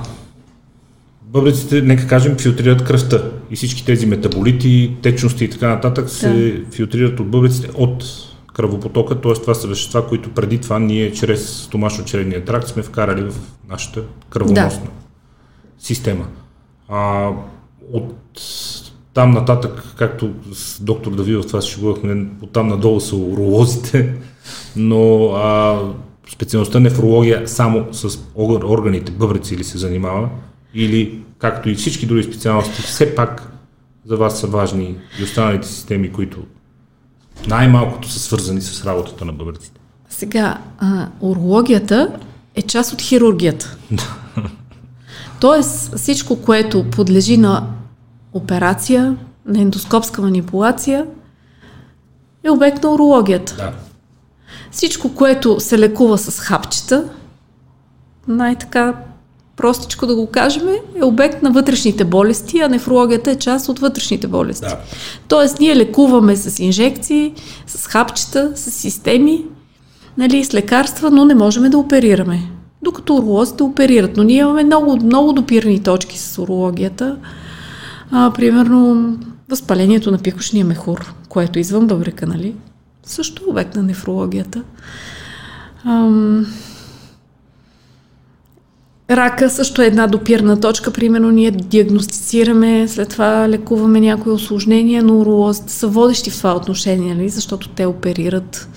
бъбреците, 1.23 1.83
нека 1.83 2.07
кажем, 2.07 2.37
филтрират 2.39 2.85
кръвта 2.85 3.23
и 3.51 3.57
всички 3.57 3.85
тези 3.85 4.07
метаболити, 4.07 4.97
течности 5.03 5.45
и 5.45 5.51
така 5.51 5.69
нататък 5.69 6.11
се 6.11 6.53
да. 6.53 6.71
филтрират 6.73 7.21
от 7.21 7.31
бъбреците 7.31 7.71
от 7.75 8.05
кръвопотока, 8.53 9.21
т.е. 9.21 9.33
това 9.33 9.55
са 9.55 9.69
вещества, 9.69 10.09
които 10.09 10.35
преди 10.35 10.61
това 10.61 10.79
ние 10.79 11.13
чрез 11.13 11.63
стомашно-чередния 11.63 12.45
тракт 12.45 12.69
сме 12.69 12.83
вкарали 12.83 13.31
в 13.31 13.35
нашата 13.69 14.03
кръвоносна 14.31 14.85
да. 14.85 14.91
система. 15.79 16.27
А, 16.89 17.31
от 17.93 18.15
там 19.15 19.31
нататък, 19.31 19.95
както 19.97 20.31
с 20.53 20.83
доктор 20.83 21.15
Давидов 21.15 21.47
това 21.47 21.61
се 21.61 21.71
шегувахме, 21.71 22.27
от 22.43 22.53
там 22.53 22.69
надолу 22.69 23.01
са 23.01 23.17
уролозите, 23.17 24.15
но 24.77 25.27
а, 25.27 25.81
специалността 26.33 26.81
нефрология 26.81 27.49
само 27.49 27.87
с 27.93 28.19
органите, 28.37 29.13
бъбреци 29.13 29.57
ли 29.57 29.65
се 29.65 29.79
занимава, 29.79 30.29
или 30.75 31.23
както 31.39 31.71
и 31.71 31.75
всички 31.75 32.07
други 32.07 32.23
специалности, 32.23 32.83
все 32.83 33.15
пак 33.15 33.53
за 34.07 34.17
вас 34.17 34.41
са 34.41 34.47
важни 34.47 34.97
и 35.21 35.23
останалите 35.23 35.69
системи, 35.69 36.13
които 36.13 36.39
най-малкото 37.47 38.09
са 38.09 38.19
свързани 38.19 38.61
с 38.61 38.85
работата 38.85 39.25
на 39.25 39.33
бъбреците. 39.33 39.81
Сега, 40.09 40.59
а, 40.79 41.09
урологията 41.21 42.09
е 42.55 42.63
част 42.63 42.93
от 42.93 43.01
хирургията. 43.01 43.77
Тоест 45.41 45.97
всичко, 45.97 46.43
което 46.43 46.91
подлежи 46.91 47.37
на 47.37 47.67
операция, 48.33 49.17
на 49.47 49.61
ендоскопска 49.61 50.23
манипулация, 50.23 51.07
е 52.45 52.51
обект 52.51 52.83
на 52.83 52.91
урологията. 52.91 53.57
Да. 53.57 53.73
Всичко, 54.71 55.15
което 55.15 55.61
се 55.61 55.79
лекува 55.79 56.19
с 56.19 56.41
хапчета, 56.41 57.05
най-така 58.29 58.95
простичко 59.57 60.07
да 60.07 60.15
го 60.15 60.27
кажем, 60.27 60.69
е 61.01 61.05
обект 61.05 61.43
на 61.43 61.51
вътрешните 61.51 62.05
болести, 62.05 62.61
а 62.61 62.69
нефрологията 62.69 63.31
е 63.31 63.39
част 63.39 63.69
от 63.69 63.79
вътрешните 63.79 64.27
болести. 64.27 64.67
Да. 64.69 64.79
Тоест, 65.29 65.61
ние 65.61 65.77
лекуваме 65.77 66.37
с 66.37 66.59
инжекции, 66.59 67.33
с 67.67 67.87
хапчета, 67.87 68.53
с 68.55 68.71
системи, 68.71 69.45
нали, 70.19 70.45
с 70.45 70.55
лекарства, 70.55 71.11
но 71.11 71.25
не 71.25 71.35
можем 71.35 71.71
да 71.71 71.79
оперираме. 71.79 72.43
Докато 72.83 73.15
уролозите 73.15 73.63
оперират. 73.63 74.17
Но 74.17 74.23
ние 74.23 74.41
имаме 74.41 74.65
много, 74.65 74.97
много 74.97 75.33
допирани 75.33 75.83
точки 75.83 76.19
с 76.19 76.39
урологията. 76.39 77.17
А, 78.11 78.31
примерно, 78.31 79.17
възпалението 79.49 80.11
на 80.11 80.19
пикошния 80.19 80.65
мехур, 80.65 81.15
което 81.29 81.59
е 81.59 81.61
извън 81.61 81.87
бъбрека, 81.87 82.27
нали? 82.27 82.55
Също 83.03 83.43
е 83.47 83.51
обект 83.51 83.77
на 83.77 83.83
нефрологията. 83.83 84.63
Ам... 85.85 86.47
Рака 89.17 89.51
също 89.51 89.83
е 89.83 89.87
една 89.87 90.07
допирна 90.07 90.61
точка. 90.61 90.91
Примерно 90.91 91.31
ние 91.31 91.51
диагностицираме, 91.51 92.89
след 92.89 93.09
това 93.09 93.49
лекуваме 93.49 94.01
някои 94.01 94.33
осложнения, 94.33 95.03
но 95.03 95.19
уролозите 95.19 95.73
са 95.73 95.87
водещи 95.87 96.31
в 96.31 96.37
това 96.37 96.57
отношение, 96.57 97.15
нали? 97.15 97.29
защото 97.29 97.69
те 97.69 97.87
оперират. 97.87 98.69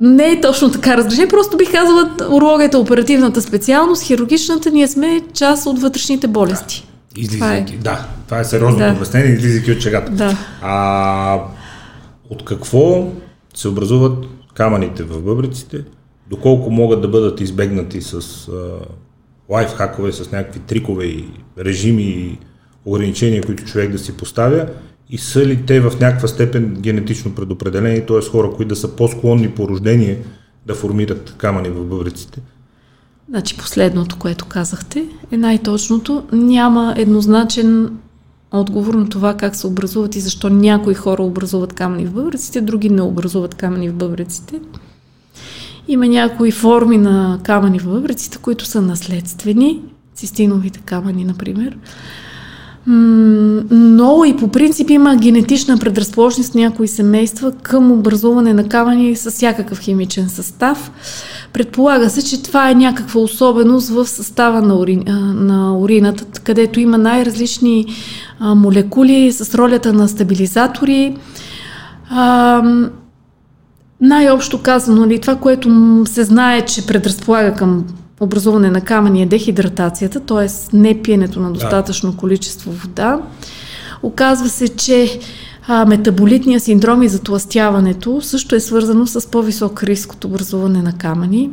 Не 0.00 0.32
е 0.32 0.40
точно 0.40 0.70
така 0.70 0.96
разгрешение, 0.96 1.28
просто 1.28 1.56
бих 1.56 1.72
казала, 1.72 2.10
урологията 2.30 2.76
е 2.76 2.80
оперативната 2.80 3.42
специалност, 3.42 4.02
хирургичната, 4.02 4.70
ние 4.70 4.88
сме 4.88 5.22
част 5.32 5.66
от 5.66 5.80
вътрешните 5.80 6.26
болести. 6.26 6.88
Да, 7.14 7.20
излизайки, 7.20 7.78
това 7.78 7.92
е. 7.92 7.94
да, 7.94 8.06
това 8.24 8.40
е 8.40 8.44
сериозно 8.44 8.78
да. 8.78 8.92
обяснение, 8.96 9.32
излизайки 9.32 9.72
от 9.72 9.80
чегата. 9.80 10.12
Да. 10.12 10.36
А, 10.62 11.40
от 12.30 12.44
какво 12.44 13.04
се 13.54 13.68
образуват 13.68 14.24
камъните 14.54 15.02
в 15.02 15.22
бъбриците, 15.22 15.84
доколко 16.30 16.70
могат 16.70 17.02
да 17.02 17.08
бъдат 17.08 17.40
избегнати 17.40 18.00
с 18.00 18.48
лайфхакове, 19.48 20.12
с 20.12 20.32
някакви 20.32 20.60
трикове 20.60 21.04
и 21.04 21.28
режими 21.58 22.02
и 22.02 22.38
ограничения, 22.84 23.42
които 23.42 23.64
човек 23.64 23.90
да 23.90 23.98
си 23.98 24.16
поставя 24.16 24.66
и 25.10 25.18
са 25.18 25.46
ли 25.46 25.66
те 25.66 25.80
в 25.80 25.92
някаква 26.00 26.28
степен 26.28 26.76
генетично 26.80 27.34
предопределени, 27.34 28.06
т.е. 28.06 28.20
хора, 28.20 28.50
които 28.50 28.68
да 28.68 28.76
са 28.76 28.96
по-склонни 28.96 29.50
по 29.50 29.68
рождение 29.68 30.18
да 30.66 30.74
формират 30.74 31.34
камъни 31.38 31.68
в 31.68 31.84
бъбриците? 31.84 32.40
Значи 33.28 33.56
последното, 33.56 34.18
което 34.18 34.46
казахте, 34.46 35.04
е 35.32 35.36
най-точното. 35.36 36.24
Няма 36.32 36.94
еднозначен 36.96 37.98
отговор 38.52 38.94
на 38.94 39.08
това 39.08 39.34
как 39.34 39.56
се 39.56 39.66
образуват 39.66 40.16
и 40.16 40.20
защо 40.20 40.50
някои 40.50 40.94
хора 40.94 41.22
образуват 41.22 41.72
камъни 41.72 42.06
в 42.06 42.12
бъбреците, 42.12 42.60
други 42.60 42.90
не 42.90 43.02
образуват 43.02 43.54
камъни 43.54 43.88
в 43.88 43.94
бъбреците. 43.94 44.60
Има 45.88 46.06
някои 46.06 46.50
форми 46.50 46.98
на 46.98 47.38
камъни 47.42 47.78
в 47.78 47.88
бъбреците, 47.88 48.38
които 48.38 48.64
са 48.64 48.82
наследствени, 48.82 49.80
цистиновите 50.14 50.80
камъни, 50.84 51.24
например. 51.24 51.78
Но 52.86 54.24
и 54.24 54.36
по 54.36 54.48
принцип 54.48 54.90
има 54.90 55.16
генетична 55.16 55.78
предразположеност 55.78 56.54
някои 56.54 56.88
семейства 56.88 57.52
към 57.52 57.92
образуване 57.92 58.54
на 58.54 58.68
камъни 58.68 59.16
с 59.16 59.30
всякакъв 59.30 59.78
химичен 59.78 60.28
състав. 60.28 60.90
Предполага 61.52 62.10
се, 62.10 62.24
че 62.24 62.42
това 62.42 62.70
е 62.70 62.74
някаква 62.74 63.20
особеност 63.20 63.88
в 63.88 64.06
състава 64.06 64.62
на, 64.62 64.74
ури, 64.74 64.96
на 65.34 65.78
урината, 65.78 66.40
където 66.40 66.80
има 66.80 66.98
най-различни 66.98 67.86
молекули 68.40 69.32
с 69.32 69.54
ролята 69.54 69.92
на 69.92 70.08
стабилизатори. 70.08 71.16
Най-общо 74.04 74.62
казано, 74.62 75.00
нали, 75.00 75.18
това, 75.18 75.36
което 75.36 76.02
се 76.06 76.24
знае, 76.24 76.64
че 76.64 76.86
предразполага 76.86 77.54
към 77.54 77.84
образуване 78.20 78.70
на 78.70 78.80
камъни 78.80 79.22
е 79.22 79.26
дехидратацията, 79.26 80.20
т.е. 80.20 80.76
не 80.76 81.02
пиенето 81.02 81.40
на 81.40 81.52
достатъчно 81.52 82.10
да. 82.10 82.16
количество 82.16 82.72
вода. 82.72 83.20
Оказва 84.02 84.48
се, 84.48 84.68
че 84.68 85.18
а, 85.68 85.86
метаболитния 85.86 86.60
синдром 86.60 87.02
и 87.02 87.08
затластяването 87.08 88.20
също 88.20 88.54
е 88.54 88.60
свързано 88.60 89.06
с 89.06 89.30
по-висок 89.30 89.82
риск 89.82 90.12
от 90.12 90.24
образуване 90.24 90.82
на 90.82 90.92
камъни. 90.92 91.50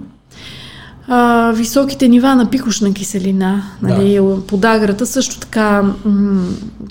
А, 1.07 1.51
високите 1.51 2.07
нива 2.07 2.35
на 2.35 2.49
пикошна 2.49 2.93
киселина, 2.93 3.63
нали, 3.81 4.15
да. 4.15 4.41
подаграта, 4.47 5.05
също 5.05 5.39
така 5.39 5.83
м- 6.05 6.43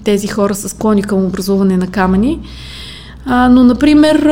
тези 0.05 0.27
хора 0.27 0.55
са 0.55 0.69
склони 0.69 1.03
към 1.03 1.25
образуване 1.25 1.77
на 1.77 1.87
камъни. 1.87 2.41
А, 3.27 3.49
но, 3.49 3.65
например, 3.65 4.31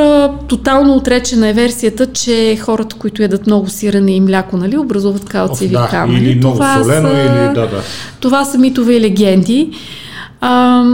тотално 0.49 0.95
отречена 0.95 1.49
е 1.49 1.52
версията, 1.52 2.07
че 2.07 2.57
хората, 2.57 2.97
които 2.97 3.23
ядат 3.23 3.47
много 3.47 3.68
сирене 3.68 4.12
и 4.12 4.21
мляко, 4.21 4.57
нали, 4.57 4.78
образуват 4.78 5.25
калциеви 5.25 5.73
да, 5.73 5.88
камъни. 5.90 6.18
Или 6.18 6.35
много 6.35 6.54
това 6.54 6.83
солено, 6.83 7.09
са, 7.09 7.14
или 7.14 7.54
да, 7.54 7.66
да. 7.66 7.83
Това 8.21 8.45
са 8.45 8.59
митове 8.59 8.95
и 8.95 9.00
легенди. 9.00 9.71
А, 10.40 10.85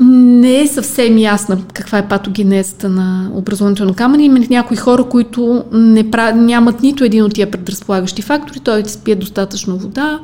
не 0.00 0.60
е 0.60 0.66
съвсем 0.66 1.18
ясна 1.18 1.58
каква 1.74 1.98
е 1.98 2.08
патогенезата 2.08 2.88
на 2.88 3.30
образуването 3.34 3.84
на 3.84 3.94
камъни. 3.94 4.24
Има 4.24 4.38
някои 4.50 4.76
хора, 4.76 5.04
които 5.04 5.64
не 5.72 6.10
пра... 6.10 6.32
нямат 6.32 6.82
нито 6.82 7.04
един 7.04 7.24
от 7.24 7.34
тия 7.34 7.50
предразполагащи 7.50 8.22
фактори, 8.22 8.60
т.е. 8.60 8.88
спият 8.88 9.20
достатъчно 9.20 9.78
вода, 9.78 10.18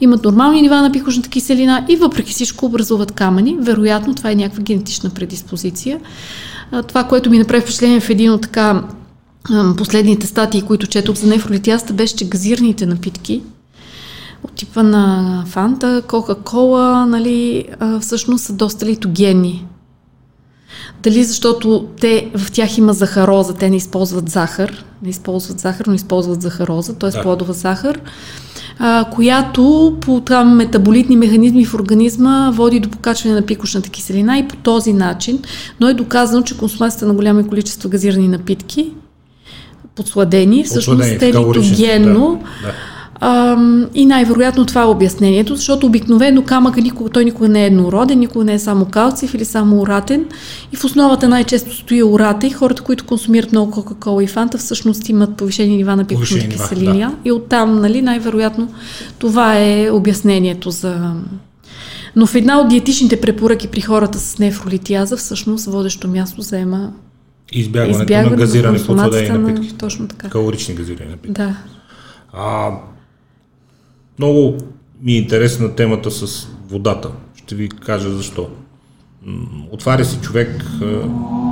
имат 0.00 0.24
нормални 0.24 0.62
нива 0.62 0.82
на 0.82 0.92
пихошната 0.92 1.28
киселина 1.28 1.86
и 1.88 1.96
въпреки 1.96 2.32
всичко 2.32 2.66
образуват 2.66 3.12
камъни. 3.12 3.56
Вероятно 3.60 4.14
това 4.14 4.30
е 4.30 4.34
някаква 4.34 4.62
генетична 4.62 5.10
предиспозиция. 5.10 6.00
Това, 6.86 7.04
което 7.04 7.30
ми 7.30 7.38
направи 7.38 7.62
впечатление 7.62 8.00
в 8.00 8.10
един 8.10 8.32
от 8.32 8.42
така 8.42 8.82
последните 9.76 10.26
статии, 10.26 10.62
които 10.62 10.86
четох 10.86 11.16
за 11.16 11.26
нефролитиаста, 11.26 11.92
беше, 11.92 12.16
че 12.16 12.28
газирните 12.28 12.86
напитки, 12.86 13.42
от 14.42 14.52
типа 14.52 14.82
на 14.82 15.44
Фанта, 15.46 16.02
Кока-Кола, 16.06 17.06
нали, 17.06 17.68
всъщност 18.00 18.44
са 18.44 18.52
доста 18.52 18.86
литогенни. 18.86 19.66
Дали 21.02 21.24
защото 21.24 21.86
те, 22.00 22.30
в 22.36 22.52
тях 22.52 22.78
има 22.78 22.92
захароза, 22.92 23.54
те 23.54 23.70
не 23.70 23.76
използват 23.76 24.28
захар, 24.28 24.84
не 25.02 25.10
използват 25.10 25.60
захар, 25.60 25.86
но 25.86 25.94
използват 25.94 26.42
захароза, 26.42 26.94
т.е. 26.94 27.10
Да. 27.10 27.22
плодова 27.22 27.52
захар, 27.52 28.00
а, 28.78 29.04
която 29.04 29.96
по 30.00 30.20
там 30.20 30.56
метаболитни 30.56 31.16
механизми 31.16 31.64
в 31.64 31.74
организма 31.74 32.50
води 32.54 32.80
до 32.80 32.90
покачване 32.90 33.34
на 33.34 33.42
пикошната 33.42 33.90
киселина 33.90 34.38
и 34.38 34.48
по 34.48 34.56
този 34.56 34.92
начин, 34.92 35.38
но 35.80 35.88
е 35.88 35.94
доказано, 35.94 36.42
че 36.42 36.58
консумацията 36.58 37.06
на 37.06 37.14
голями 37.14 37.48
количества 37.48 37.90
газирани 37.90 38.28
напитки, 38.28 38.92
подсладени, 39.94 40.64
всъщност 40.64 41.22
е 41.22 41.32
литогенно. 41.32 42.42
Да, 42.62 42.68
да 42.68 42.74
а, 43.20 43.56
и 43.94 44.06
най-вероятно 44.06 44.66
това 44.66 44.82
е 44.82 44.84
обяснението, 44.84 45.56
защото 45.56 45.86
обикновено 45.86 46.42
камъка 46.42 46.80
никога, 46.80 47.10
той 47.10 47.24
никога 47.24 47.48
не 47.48 47.62
е 47.62 47.66
еднороден, 47.66 48.18
никога 48.18 48.44
не 48.44 48.54
е 48.54 48.58
само 48.58 48.84
калцив 48.84 49.34
или 49.34 49.44
само 49.44 49.80
уратен. 49.80 50.26
И 50.72 50.76
в 50.76 50.84
основата 50.84 51.28
най-често 51.28 51.76
стои 51.76 52.02
урата 52.02 52.46
и 52.46 52.50
хората, 52.50 52.82
които 52.82 53.04
консумират 53.04 53.52
много 53.52 53.70
Кока-Кола 53.70 54.24
и 54.24 54.26
Фанта, 54.26 54.58
всъщност 54.58 55.08
имат 55.08 55.36
повишени 55.36 55.76
нива 55.76 55.96
на 55.96 56.04
пикошната 56.04 56.48
киселиния. 56.48 57.08
Да. 57.08 57.16
И 57.24 57.32
оттам, 57.32 57.80
нали, 57.80 58.02
най-вероятно 58.02 58.68
това 59.18 59.58
е 59.58 59.90
обяснението 59.90 60.70
за... 60.70 61.12
Но 62.16 62.26
в 62.26 62.34
една 62.34 62.60
от 62.60 62.68
диетичните 62.68 63.20
препоръки 63.20 63.68
при 63.68 63.80
хората 63.80 64.18
с 64.18 64.38
нефролитиаза 64.38 65.16
всъщност 65.16 65.66
водещо 65.66 66.08
място 66.08 66.42
заема 66.42 66.92
избягването, 67.52 68.02
избягването 68.02 68.30
на 68.30 68.36
газирани 68.36 68.78
подсладени 68.78 69.28
напитки. 69.28 69.74
Точно 69.74 70.08
така. 70.08 70.28
Калорични 70.28 70.74
газирани 70.74 71.10
напитки. 71.10 71.32
Да. 71.32 71.56
А, 72.32 72.70
много 74.18 74.58
ми 75.02 75.12
е 75.12 75.16
интересна 75.16 75.74
темата 75.74 76.10
с 76.10 76.48
водата. 76.68 77.10
Ще 77.34 77.54
ви 77.54 77.68
кажа 77.68 78.10
защо. 78.10 78.48
Отваря 79.70 80.04
си 80.04 80.18
човек 80.22 80.64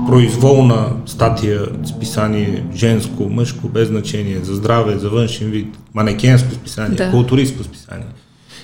произволна 0.06 0.92
статия, 1.06 1.66
списание 1.86 2.64
женско, 2.74 3.28
мъжко, 3.28 3.68
без 3.68 3.88
значение, 3.88 4.44
за 4.44 4.54
здраве, 4.54 4.98
за 4.98 5.10
външен 5.10 5.50
вид, 5.50 5.78
манекенско 5.94 6.54
списание, 6.54 6.96
да. 6.96 7.10
културистско 7.10 7.64
списание. 7.64 8.06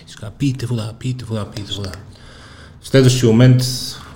И 0.09 0.13
сега, 0.13 0.31
пийте 0.39 0.67
вода, 0.67 0.93
пийте 0.99 1.25
вода, 1.25 1.45
пийте 1.55 1.73
вода. 1.77 1.93
В 2.81 2.89
следващия 2.89 3.29
момент 3.29 3.63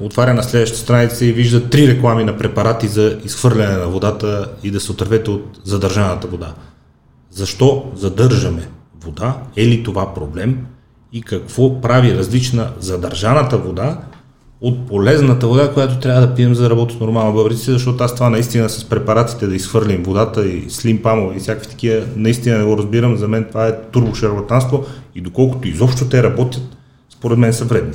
отваря 0.00 0.34
на 0.34 0.42
следващата 0.42 0.82
страница 0.82 1.26
и 1.26 1.32
вижда 1.32 1.70
три 1.70 1.88
реклами 1.88 2.24
на 2.24 2.38
препарати 2.38 2.88
за 2.88 3.18
изхвърляне 3.24 3.76
на 3.76 3.86
водата 3.86 4.50
и 4.62 4.70
да 4.70 4.80
се 4.80 4.92
отървете 4.92 5.30
от 5.30 5.60
задържаната 5.64 6.26
вода. 6.26 6.54
Защо 7.30 7.92
задържаме 7.96 8.68
вода? 9.06 9.36
Е 9.56 9.66
ли 9.66 9.82
това 9.82 10.14
проблем? 10.14 10.66
И 11.12 11.22
какво 11.22 11.80
прави 11.80 12.14
различна 12.14 12.70
задържаната 12.80 13.58
вода 13.58 13.98
от 14.60 14.86
полезната 14.88 15.48
вода, 15.48 15.72
която 15.72 15.98
трябва 15.98 16.26
да 16.26 16.34
пием 16.34 16.54
за 16.54 16.62
да 16.62 16.70
работят 16.70 17.00
нормално 17.00 17.32
бъбрици, 17.32 17.70
защото 17.70 18.04
аз 18.04 18.14
това 18.14 18.30
наистина 18.30 18.68
с 18.68 18.84
препаратите 18.84 19.46
да 19.46 19.54
изхвърлим 19.54 20.02
водата 20.02 20.46
и 20.46 20.70
слим 20.70 21.02
памове 21.02 21.36
и 21.36 21.40
всякакви 21.40 21.70
такива, 21.70 22.06
наистина 22.16 22.58
не 22.58 22.64
го 22.64 22.78
разбирам. 22.78 23.16
За 23.16 23.28
мен 23.28 23.44
това 23.44 23.68
е 23.68 23.82
турбошарлатанство 23.82 24.84
и 25.14 25.20
доколкото 25.20 25.68
изобщо 25.68 26.08
те 26.08 26.22
работят, 26.22 26.76
според 27.10 27.38
мен 27.38 27.52
са 27.52 27.64
вредни 27.64 27.94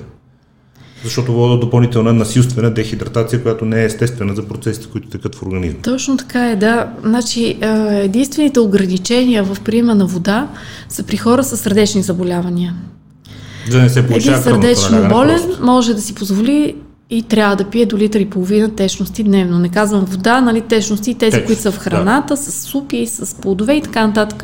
защото 1.03 1.33
вода 1.33 1.57
допълнителна 1.57 2.13
насилствена 2.13 2.71
дехидратация, 2.71 3.43
която 3.43 3.65
не 3.65 3.81
е 3.81 3.85
естествена 3.85 4.35
за 4.35 4.47
процесите, 4.47 4.87
които 4.91 5.07
текат 5.07 5.35
в 5.35 5.43
организма. 5.43 5.79
Точно 5.81 6.17
така 6.17 6.51
е, 6.51 6.55
да. 6.55 6.87
Значи, 7.03 7.57
единствените 7.91 8.59
ограничения 8.59 9.43
в 9.43 9.57
приема 9.61 9.95
на 9.95 10.05
вода 10.05 10.47
са 10.89 11.03
при 11.03 11.17
хора 11.17 11.43
с 11.43 11.57
сърдечни 11.57 12.01
заболявания. 12.01 12.75
Да 13.71 13.81
не 13.81 13.89
се 13.89 13.99
Един 13.99 14.37
сърдечно 14.37 15.09
болен 15.09 15.41
просто. 15.47 15.65
може 15.65 15.93
да 15.93 16.01
си 16.01 16.15
позволи 16.15 16.75
и 17.11 17.21
трябва 17.21 17.55
да 17.55 17.63
пие 17.63 17.85
до 17.85 17.97
литър 17.97 18.19
и 18.19 18.29
половина 18.29 18.75
течности 18.75 19.23
дневно. 19.23 19.59
Не 19.59 19.69
казвам 19.69 20.05
вода, 20.05 20.41
нали, 20.41 20.61
течности, 20.61 21.13
тези, 21.13 21.37
Теч, 21.37 21.45
които 21.45 21.61
са 21.61 21.71
в 21.71 21.77
храната, 21.77 22.33
да. 22.33 22.37
с 22.37 22.51
супи, 22.51 23.07
с 23.07 23.35
плодове 23.35 23.73
и 23.73 23.81
така 23.81 24.07
нататък, 24.07 24.43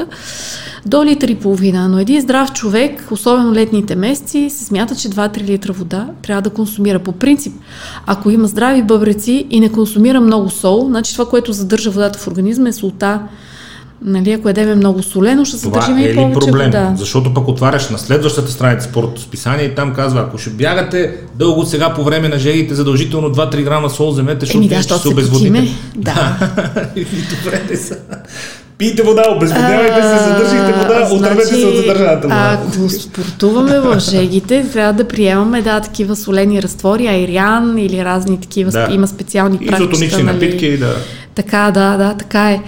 до 0.85 1.05
литър 1.05 1.27
и 1.27 1.35
половина. 1.35 1.87
Но 1.87 1.99
един 1.99 2.21
здрав 2.21 2.53
човек, 2.53 3.07
особено 3.11 3.53
летните 3.53 3.95
месеци, 3.95 4.49
се 4.49 4.65
смята, 4.65 4.95
че 4.95 5.09
2-3 5.09 5.41
литра 5.41 5.73
вода 5.73 6.07
трябва 6.21 6.41
да 6.41 6.49
консумира. 6.49 6.99
По 6.99 7.11
принцип, 7.11 7.53
ако 8.05 8.31
има 8.31 8.47
здрави 8.47 8.83
бъбреци 8.83 9.47
и 9.49 9.59
не 9.59 9.71
консумира 9.71 10.21
много 10.21 10.49
сол, 10.49 10.85
значи 10.87 11.13
това, 11.13 11.25
което 11.25 11.53
задържа 11.53 11.91
водата 11.91 12.19
в 12.19 12.27
организма 12.27 12.69
е 12.69 12.73
солта, 12.73 13.19
Нали, 14.01 14.31
ако 14.31 14.47
ядеме 14.47 14.75
много 14.75 15.03
солено, 15.03 15.45
ще 15.45 15.57
съдържим 15.57 15.97
е 15.97 16.01
и 16.01 16.15
повече 16.15 16.39
проблем? 16.39 16.65
вода. 16.65 16.93
Защото 16.97 17.33
пък 17.33 17.47
отваряш 17.47 17.89
на 17.89 17.97
следващата 17.97 18.51
страница 18.51 18.89
спортното 18.89 19.21
списание 19.21 19.65
и 19.65 19.75
там 19.75 19.93
казва, 19.93 20.21
ако 20.21 20.37
ще 20.37 20.49
бягате 20.49 21.15
дълго 21.35 21.65
сега 21.65 21.93
по 21.93 22.03
време 22.03 22.29
на 22.29 22.39
жегите, 22.39 22.75
задължително 22.75 23.29
2-3 23.29 23.63
грама 23.63 23.89
сол 23.89 24.11
вземете, 24.11 24.39
защото 24.39 24.57
Еми, 24.57 24.67
да, 24.67 24.81
ще 24.81 24.97
се 24.97 25.07
обезводите. 25.07 25.67
Да. 25.95 26.37
Добре, 27.43 27.61
не 27.69 27.77
са. 27.77 27.97
Пийте 28.77 29.03
вода, 29.03 29.23
обезводявайте 29.35 30.01
се, 30.01 30.17
задържите 30.17 30.73
вода, 30.73 31.05
значи, 31.07 31.15
отървете 31.15 31.55
се 31.55 31.65
от 31.65 31.75
задържаната 31.75 32.21
вода. 32.27 32.59
Ако 32.61 32.89
спортуваме 32.89 33.79
в 33.79 33.99
жегите, 33.99 34.65
трябва 34.73 34.93
да 34.93 35.07
приемаме 35.07 35.61
да, 35.61 35.81
такива 35.81 36.15
солени 36.15 36.63
разтвори, 36.63 37.07
айриан 37.07 37.77
или 37.77 38.05
разни 38.05 38.41
такива, 38.41 38.71
да. 38.71 38.87
има 38.91 39.07
специални 39.07 39.57
практики. 39.57 39.83
Изотонични 39.83 40.23
нали? 40.23 40.33
напитки, 40.33 40.77
да. 40.77 40.95
Така, 41.35 41.71
да, 41.73 41.97
да, 41.97 42.13
така 42.13 42.51
е. 42.51 42.61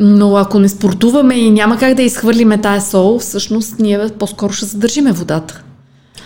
Но 0.00 0.36
ако 0.36 0.58
не 0.58 0.68
спортуваме 0.68 1.34
и 1.34 1.50
няма 1.50 1.78
как 1.78 1.94
да 1.94 2.02
изхвърлиме 2.02 2.58
тая 2.58 2.80
сол, 2.80 3.18
всъщност 3.18 3.78
ние 3.78 4.08
по-скоро 4.18 4.52
ще 4.52 4.66
задържиме 4.66 5.12
водата. 5.12 5.62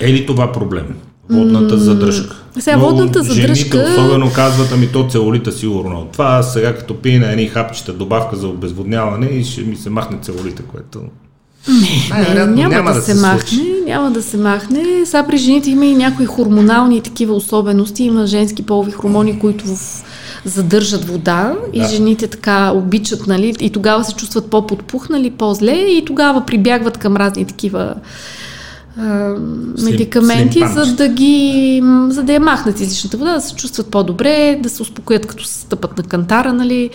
Е 0.01 0.13
ли 0.13 0.27
това 0.27 0.53
проблем? 0.53 0.87
Водната 1.31 1.79
задръжка. 1.79 2.37
Сега 2.59 2.77
Но 2.77 2.83
водната 2.83 3.23
задръжка... 3.23 3.79
Жените 3.79 4.01
особено 4.01 4.33
казват, 4.33 4.73
ами 4.73 4.87
то 4.87 5.09
целулита 5.09 5.53
сигурно. 5.53 6.09
Това 6.13 6.43
сега 6.43 6.75
като 6.75 6.95
пие 6.95 7.19
на 7.19 7.33
едни 7.33 7.47
хапчета 7.47 7.93
добавка 7.93 8.37
за 8.37 8.49
обезводняване 8.49 9.27
и 9.27 9.45
ще 9.45 9.63
ми 9.63 9.77
се 9.77 9.91
махне 9.91 10.19
целулита, 10.23 10.63
което... 10.63 11.01
Не, 11.69 12.35
не, 12.35 12.35
няма, 12.35 12.75
няма 12.75 12.91
да, 12.91 12.95
да 12.95 13.03
се, 13.03 13.15
се 13.15 13.21
махне, 13.21 13.65
няма 13.87 14.11
да 14.11 14.23
се 14.23 14.37
махне. 14.37 14.85
Сега 15.05 15.27
при 15.27 15.37
жените 15.37 15.71
има 15.71 15.87
и 15.87 15.95
някои 15.95 16.27
хормонални 16.27 17.01
такива 17.01 17.35
особености. 17.35 18.05
Има 18.05 18.27
женски 18.27 18.63
полови 18.63 18.91
хормони, 18.91 19.39
които 19.39 19.65
в 19.67 20.05
задържат 20.45 21.05
вода 21.05 21.57
да. 21.75 21.81
и 21.81 21.85
жените 21.85 22.27
така 22.27 22.73
обичат, 22.73 23.27
нали, 23.27 23.55
и 23.61 23.71
тогава 23.71 24.05
се 24.05 24.15
чувстват 24.15 24.51
по-подпухнали, 24.51 25.31
по-зле 25.31 25.73
и 25.73 26.05
тогава 26.05 26.47
прибягват 26.47 26.99
към 26.99 27.17
разни 27.17 27.45
такива 27.45 27.95
а, 28.99 29.35
медикаменти, 29.83 30.59
слим, 30.59 30.69
за 30.69 30.95
да 30.95 31.09
ги, 31.09 31.83
за 32.09 32.23
да 32.23 32.33
я 32.33 32.41
махнат 32.41 32.81
излишната 32.81 33.17
вода, 33.17 33.35
да 33.35 33.41
се 33.41 33.55
чувстват 33.55 33.91
по-добре, 33.91 34.61
да 34.63 34.69
се 34.69 34.83
успокоят 34.83 35.27
като 35.27 35.45
се 35.45 35.55
стъпат 35.55 35.99
на 35.99 36.05
кантара, 36.05 36.53
нали. 36.53 36.91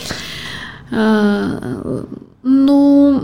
А, 0.91 1.47
но 2.43 3.21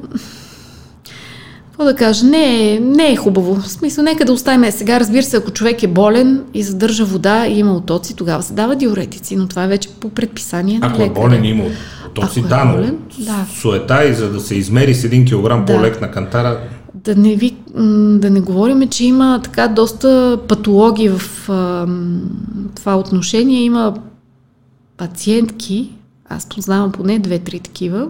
какво 1.82 1.92
да 1.92 2.06
кажа, 2.06 2.26
не 2.26 2.74
е, 2.74 2.80
не 2.80 3.12
е 3.12 3.16
хубаво. 3.16 3.56
В 3.56 3.68
смисъл, 3.68 4.04
нека 4.04 4.26
да 4.26 4.34
оставим 4.34 4.72
сега. 4.72 5.00
Разбира 5.00 5.24
се, 5.24 5.38
ако 5.38 5.52
човек 5.52 5.84
е 5.84 5.88
болен 5.88 6.44
и 6.54 6.64
задържа 6.64 7.06
вода 7.06 7.48
и 7.48 7.60
има 7.60 7.76
отоци, 7.76 8.16
тогава 8.16 8.44
се 8.44 8.54
дава 8.54 8.76
диуретици, 8.76 9.36
но 9.36 9.48
това 9.48 9.64
е 9.64 9.68
вече 9.68 9.90
по 9.90 10.10
предписание 10.10 10.80
на 10.80 10.88
Ако 10.88 11.02
е 11.02 11.10
болен 11.10 11.44
и 11.44 11.50
има 11.50 11.64
отоци, 12.10 12.40
е 12.40 12.44
да, 12.44 12.66
но 12.66 12.92
да. 13.20 13.46
суета 13.62 14.06
и 14.06 14.14
за 14.14 14.32
да 14.32 14.40
се 14.40 14.56
измери 14.56 14.96
с 14.96 15.04
един 15.04 15.26
килограм 15.26 15.66
да. 15.66 15.74
по-лек 15.74 16.02
на 16.02 16.12
кантара, 16.12 16.60
да 16.94 17.16
не, 17.16 17.36
ви, 17.36 17.56
да 18.20 18.30
не 18.30 18.42
говорим, 18.42 18.90
че 18.90 19.06
има 19.06 19.40
така 19.44 19.68
доста 19.68 20.40
патологии 20.48 21.10
в 21.10 21.50
а, 21.50 21.88
това 22.76 22.96
отношение. 22.96 23.62
Има 23.62 23.94
пациентки, 24.98 25.90
аз 26.30 26.50
познавам 26.50 26.92
поне 26.92 27.20
две-три 27.20 27.60
такива, 27.60 28.08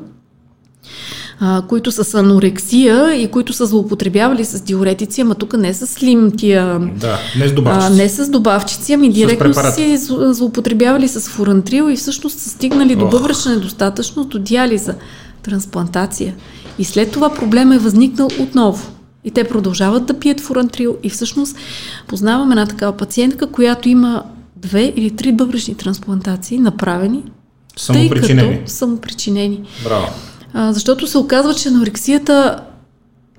а, 1.44 1.62
които 1.68 1.92
са 1.92 2.04
с 2.04 2.14
анорексия 2.14 3.16
и 3.16 3.28
които 3.28 3.54
са 3.54 3.66
злоупотребявали 3.66 4.46
с 4.46 4.62
диуретици, 4.62 5.22
ама 5.22 5.36
тук 5.36 5.54
не 5.54 5.74
с 5.74 5.88
слим 5.88 6.32
тия... 6.38 6.80
Да, 6.80 7.20
не 7.40 7.48
с 7.48 7.54
добавчици. 7.54 7.88
А, 7.88 7.96
не 7.96 8.10
с 8.10 8.30
добавчици, 8.30 8.94
ами 8.94 9.10
директно 9.10 9.54
са 9.54 9.72
си 9.72 9.98
злоупотребявали 10.34 11.08
с 11.08 11.30
фурантрил 11.30 11.90
и 11.92 11.96
всъщност 11.96 12.40
са 12.40 12.50
стигнали 12.50 12.96
до 12.96 13.08
бъбречна 13.08 13.52
недостатъчност, 13.52 14.30
до 14.30 14.40
диализа, 14.40 14.96
трансплантация. 15.44 16.36
И 16.80 16.84
след 16.84 17.12
това 17.12 17.34
проблема 17.34 17.76
е 17.76 17.80
възникнал 17.80 18.30
отново. 18.40 18.92
И 19.24 19.32
те 19.32 19.44
продължават 19.44 20.06
да 20.06 20.20
пият 20.20 20.40
фурантрил 20.40 20.98
и 21.04 21.10
всъщност 21.10 21.58
познавам 22.08 22.52
една 22.52 22.66
такава 22.66 22.98
пациентка, 22.98 23.48
която 23.48 23.90
има 23.90 24.24
две 24.56 24.94
или 24.96 25.12
три 25.12 25.32
бъбречни 25.32 25.76
трансплантации 25.76 26.58
направени, 26.58 27.24
Самопричинени. 27.78 28.50
тъй 28.50 28.58
като 28.60 28.72
самопричинени. 28.72 29.62
Браво. 29.84 30.08
А, 30.54 30.74
защото 30.74 31.08
се 31.08 31.18
оказва, 31.18 31.54
че 31.54 31.70
анорексията 31.70 32.60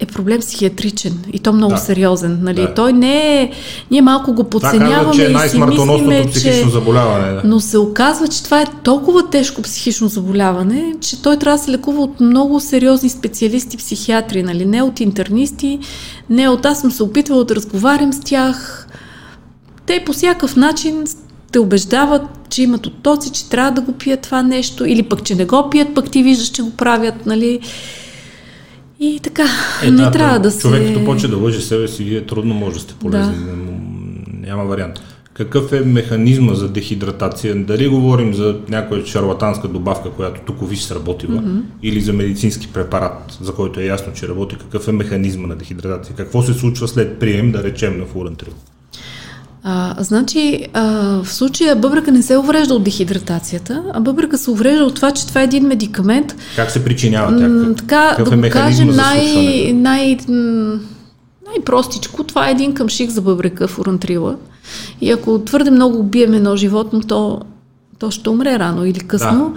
е 0.01 0.07
проблем 0.07 0.41
психиатричен 0.41 1.19
и 1.33 1.39
то 1.39 1.53
много 1.53 1.75
Да. 1.75 1.81
сериозен. 1.81 2.39
Нали? 2.43 2.61
Да. 2.61 2.75
Той 2.75 2.93
не 2.93 3.43
е... 3.43 3.53
Ние 3.91 4.03
малко 4.03 4.33
го 4.33 4.45
подценяваме 4.45 4.95
казва, 4.95 5.13
че 5.15 5.27
е 5.27 5.31
и 5.31 5.49
си 5.49 5.59
мислиме, 5.59 6.33
че... 6.33 6.69
заболяване. 6.69 7.33
Да. 7.33 7.43
Но 7.45 7.61
се 7.61 7.79
оказва, 7.79 8.29
че 8.29 8.45
това 8.45 8.61
е 8.63 8.67
толкова 8.83 9.31
тежко 9.31 9.63
психично 9.63 10.09
заболяване, 10.09 10.95
че 11.01 11.23
той 11.23 11.37
трябва 11.39 11.59
да 11.59 11.65
се 11.65 11.71
лекува 11.71 12.03
от 12.03 12.21
много 12.21 12.61
сериозни 12.61 13.09
специалисти, 13.09 13.77
психиатри, 13.77 14.43
нали? 14.43 14.65
не 14.65 14.83
от 14.83 15.01
интернисти, 15.01 15.79
не 16.31 16.49
от... 16.49 16.67
Аз 16.67 16.81
съм 16.81 16.91
се 16.91 17.03
опитвала 17.03 17.45
да 17.45 17.57
разговарям 17.57 18.13
с 18.13 18.21
тях. 18.21 18.89
Те 19.87 20.03
по 20.07 20.13
всякакъв 20.13 20.57
начин 20.57 21.05
те 21.53 21.59
убеждават, 21.59 22.23
че 22.49 22.63
имат 22.63 22.87
оттоци, 22.87 23.33
че 23.33 23.49
трябва 23.49 23.71
да 23.73 23.81
го 23.81 23.93
пият 23.93 24.21
това 24.21 24.43
нещо, 24.43 24.87
или 24.87 25.03
пък, 25.03 25.25
че 25.25 25.35
не 25.35 25.45
го 25.45 25.71
пият, 25.71 25.95
пък 25.95 26.11
ти 26.11 26.23
виждаш, 26.23 26.49
че 26.49 26.63
го 26.63 26.71
правят, 26.71 27.27
нали? 27.27 27.61
И 29.01 29.21
така, 29.23 29.45
не 29.85 29.91
да, 29.91 30.11
трябва 30.11 30.39
да 30.39 30.51
се... 30.51 30.61
Човек 30.61 30.87
като 30.87 31.05
почне 31.05 31.29
да 31.29 31.37
лъже 31.37 31.61
себе 31.61 31.89
си, 31.89 32.05
вие 32.05 32.27
трудно 32.27 32.55
може 32.55 32.75
да 32.75 32.81
сте 32.81 32.95
полезни. 32.95 33.35
Да. 33.35 34.47
Няма 34.47 34.65
вариант. 34.65 35.01
Какъв 35.35 35.73
е 35.73 35.81
механизма 35.81 36.55
за 36.55 36.69
дехидратация? 36.69 37.65
Дали 37.65 37.89
говорим 37.89 38.35
за 38.35 38.57
някоя 38.69 39.07
шарлатанска 39.07 39.69
добавка, 39.69 40.11
която 40.11 40.41
тук 40.47 40.69
виж 40.69 40.81
сработила, 40.81 41.43
mm-hmm. 41.43 41.63
или 41.83 42.01
за 42.01 42.13
медицински 42.13 42.69
препарат, 42.73 43.39
за 43.41 43.55
който 43.55 43.81
е 43.81 43.85
ясно, 43.85 44.13
че 44.13 44.29
работи? 44.29 44.57
Какъв 44.57 44.89
е 44.89 44.93
механизма 44.93 45.47
на 45.47 45.57
дехидратация? 45.57 46.17
Какво 46.17 46.43
се 46.43 46.53
случва 46.53 46.89
след 46.89 47.19
прием, 47.19 47.53
да 47.53 47.63
речем, 47.63 47.99
на 47.99 48.07
фурантрил? 48.07 48.53
А, 49.65 49.95
значи, 49.99 50.67
а, 50.73 50.83
в 51.25 51.33
случая 51.33 51.77
бъбръка 51.77 52.13
не 52.13 52.23
се 52.23 52.37
уврежда 52.37 52.75
от 52.75 52.85
дехидратацията, 52.85 53.83
а 53.93 54.01
бъбръка 54.01 54.39
се 54.39 54.51
уврежда 54.51 54.85
от 54.85 54.95
това, 54.95 55.11
че 55.11 55.27
това 55.27 55.41
е 55.41 55.45
един 55.45 55.67
медикамент, 55.67 56.35
Как 56.57 56.71
се 56.71 56.85
причинява 56.85 57.39
тя? 57.39 57.49
м, 57.49 57.75
така 57.75 58.15
какъв 58.17 58.41
да 58.41 58.47
е 58.47 58.51
го 58.51 58.53
кажем 58.53 58.89
най, 58.89 59.73
най, 59.75 60.19
най-простичко. 61.47 62.25
Това 62.25 62.49
е 62.49 62.51
един 62.51 62.75
къмшик 62.75 63.11
за 63.11 63.21
бъбрека, 63.21 63.69
фурантрила. 63.69 64.37
И 65.01 65.11
ако 65.11 65.39
твърде 65.39 65.71
много 65.71 65.99
убием 65.99 66.35
едно 66.35 66.57
животно, 66.57 67.01
то, 67.01 67.41
то 67.99 68.11
ще 68.11 68.31
умре 68.31 68.59
рано 68.59 68.85
или 68.85 69.01
късно. 69.01 69.55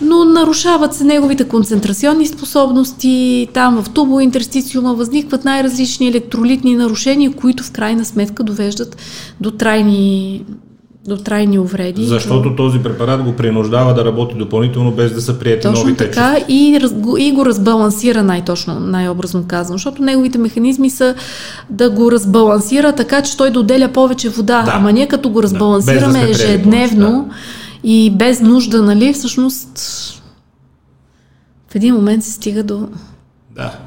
Но 0.00 0.24
нарушават 0.24 0.94
се 0.94 1.04
неговите 1.04 1.44
концентрационни 1.44 2.26
способности, 2.26 3.48
там 3.52 3.82
в 3.82 3.90
тубоинтерстициума 3.90 4.94
възникват 4.94 5.44
най-различни 5.44 6.08
електролитни 6.08 6.74
нарушения, 6.74 7.32
които 7.32 7.62
в 7.64 7.70
крайна 7.70 8.04
сметка 8.04 8.42
довеждат 8.42 8.96
до 9.40 9.50
трайни, 9.50 10.44
до 11.08 11.16
трайни 11.16 11.58
увреди. 11.58 12.04
Защото 12.06 12.56
този 12.56 12.78
препарат 12.78 13.22
го 13.22 13.32
принуждава 13.32 13.94
да 13.94 14.04
работи 14.04 14.34
допълнително, 14.34 14.90
без 14.90 15.12
да 15.12 15.20
са 15.20 15.38
приети 15.38 15.62
Точно 15.62 15.80
нови 15.84 15.96
така 15.96 16.36
и, 16.48 16.78
раз, 16.82 16.92
го- 16.92 17.16
и 17.16 17.32
го 17.32 17.46
разбалансира 17.46 18.22
най-точно, 18.22 18.80
най-образно 18.80 19.44
казано, 19.48 19.78
защото 19.78 20.02
неговите 20.02 20.38
механизми 20.38 20.90
са 20.90 21.14
да 21.70 21.90
го 21.90 22.12
разбалансира 22.12 22.92
така, 22.92 23.22
че 23.22 23.36
той 23.36 23.50
да 23.50 23.60
отделя 23.60 23.88
повече 23.88 24.28
вода. 24.28 24.62
Да. 24.62 24.72
Ама 24.74 24.92
ние 24.92 25.08
като 25.08 25.28
го 25.28 25.40
да 25.40 25.42
разбалансираме 25.42 26.12
приели 26.20 26.30
ежедневно 26.30 27.24
повече, 27.24 27.40
и 27.88 28.10
без 28.10 28.40
нужда, 28.40 28.82
нали, 28.82 29.12
всъщност 29.12 29.78
в 31.68 31.74
един 31.74 31.94
момент 31.94 32.24
се 32.24 32.32
стига 32.32 32.62
до 32.62 32.88
Да. 33.50 33.78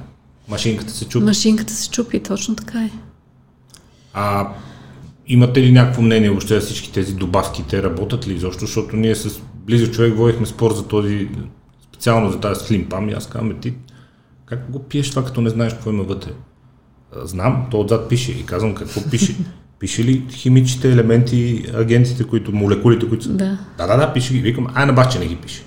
Машинката 0.47 0.91
се 0.93 1.05
чупи. 1.05 1.25
машинката 1.25 1.73
се 1.73 1.89
чупи, 1.89 2.19
точно 2.23 2.55
така 2.55 2.83
е. 2.83 2.91
А 4.13 4.49
имате 5.27 5.61
ли 5.61 5.71
някакво 5.71 6.01
мнение 6.01 6.29
въобще 6.29 6.59
за 6.59 6.65
всички 6.65 6.91
тези 6.91 7.13
добавки? 7.13 7.63
Те 7.69 7.83
работят 7.83 8.27
ли 8.27 8.33
изобщо? 8.33 8.65
Защото 8.65 8.95
ние 8.95 9.15
с 9.15 9.41
близо 9.55 9.91
човек 9.91 10.17
водихме 10.17 10.45
спор 10.45 10.73
за 10.73 10.87
този, 10.87 11.29
специално 11.87 12.31
за 12.31 12.39
тази 12.39 12.65
слимпам 12.65 13.09
и 13.09 13.13
аз 13.13 13.27
казвам, 13.29 13.51
«Е, 13.51 13.59
ти 13.59 13.73
как 14.45 14.71
го 14.71 14.83
пиеш 14.83 15.09
това, 15.09 15.25
като 15.25 15.41
не 15.41 15.49
знаеш 15.49 15.73
какво 15.73 15.89
има 15.89 16.03
вътре? 16.03 16.31
«А, 17.15 17.27
Знам, 17.27 17.67
то 17.71 17.79
отзад 17.79 18.09
пише 18.09 18.31
и 18.31 18.45
казвам 18.45 18.75
какво 18.75 19.09
пише. 19.09 19.35
Пише 19.79 20.03
ли 20.03 20.23
химичните 20.31 20.91
елементи, 20.91 21.65
агентите, 21.75 22.23
които, 22.23 22.51
молекулите, 22.51 23.09
които 23.09 23.23
са? 23.23 23.29
Да. 23.29 23.57
Да, 23.77 23.87
да, 23.87 23.97
да, 23.97 24.13
пише 24.13 24.33
ги. 24.33 24.39
Викам, 24.39 24.67
ай 24.75 24.85
на 24.85 24.93
баче 24.93 25.19
не 25.19 25.25
ги 25.25 25.35
пише. 25.35 25.63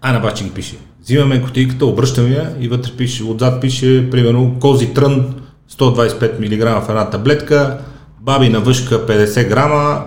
Ай 0.00 0.12
на 0.12 0.20
баче 0.20 0.44
ги 0.44 0.50
пише. 0.50 0.76
Взимаме 1.02 1.42
кутийката, 1.42 1.86
обръщаме 1.86 2.28
я 2.28 2.56
и 2.60 2.68
вътре 2.68 2.92
пише, 2.92 3.24
отзад 3.24 3.60
пише, 3.60 4.10
примерно, 4.10 4.56
кози 4.60 4.94
трън, 4.94 5.34
125 5.70 6.38
мг 6.38 6.84
в 6.84 6.88
една 6.88 7.10
таблетка, 7.10 7.78
бабина 8.20 8.60
въшка 8.60 9.06
50 9.06 9.48
грама, 9.48 10.04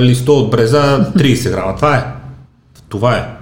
листо 0.00 0.38
от 0.38 0.50
бреза 0.50 1.12
30 1.16 1.50
грама. 1.50 1.76
Това 1.76 1.96
е. 1.96 2.04
Това 2.88 3.16
е. 3.16 3.37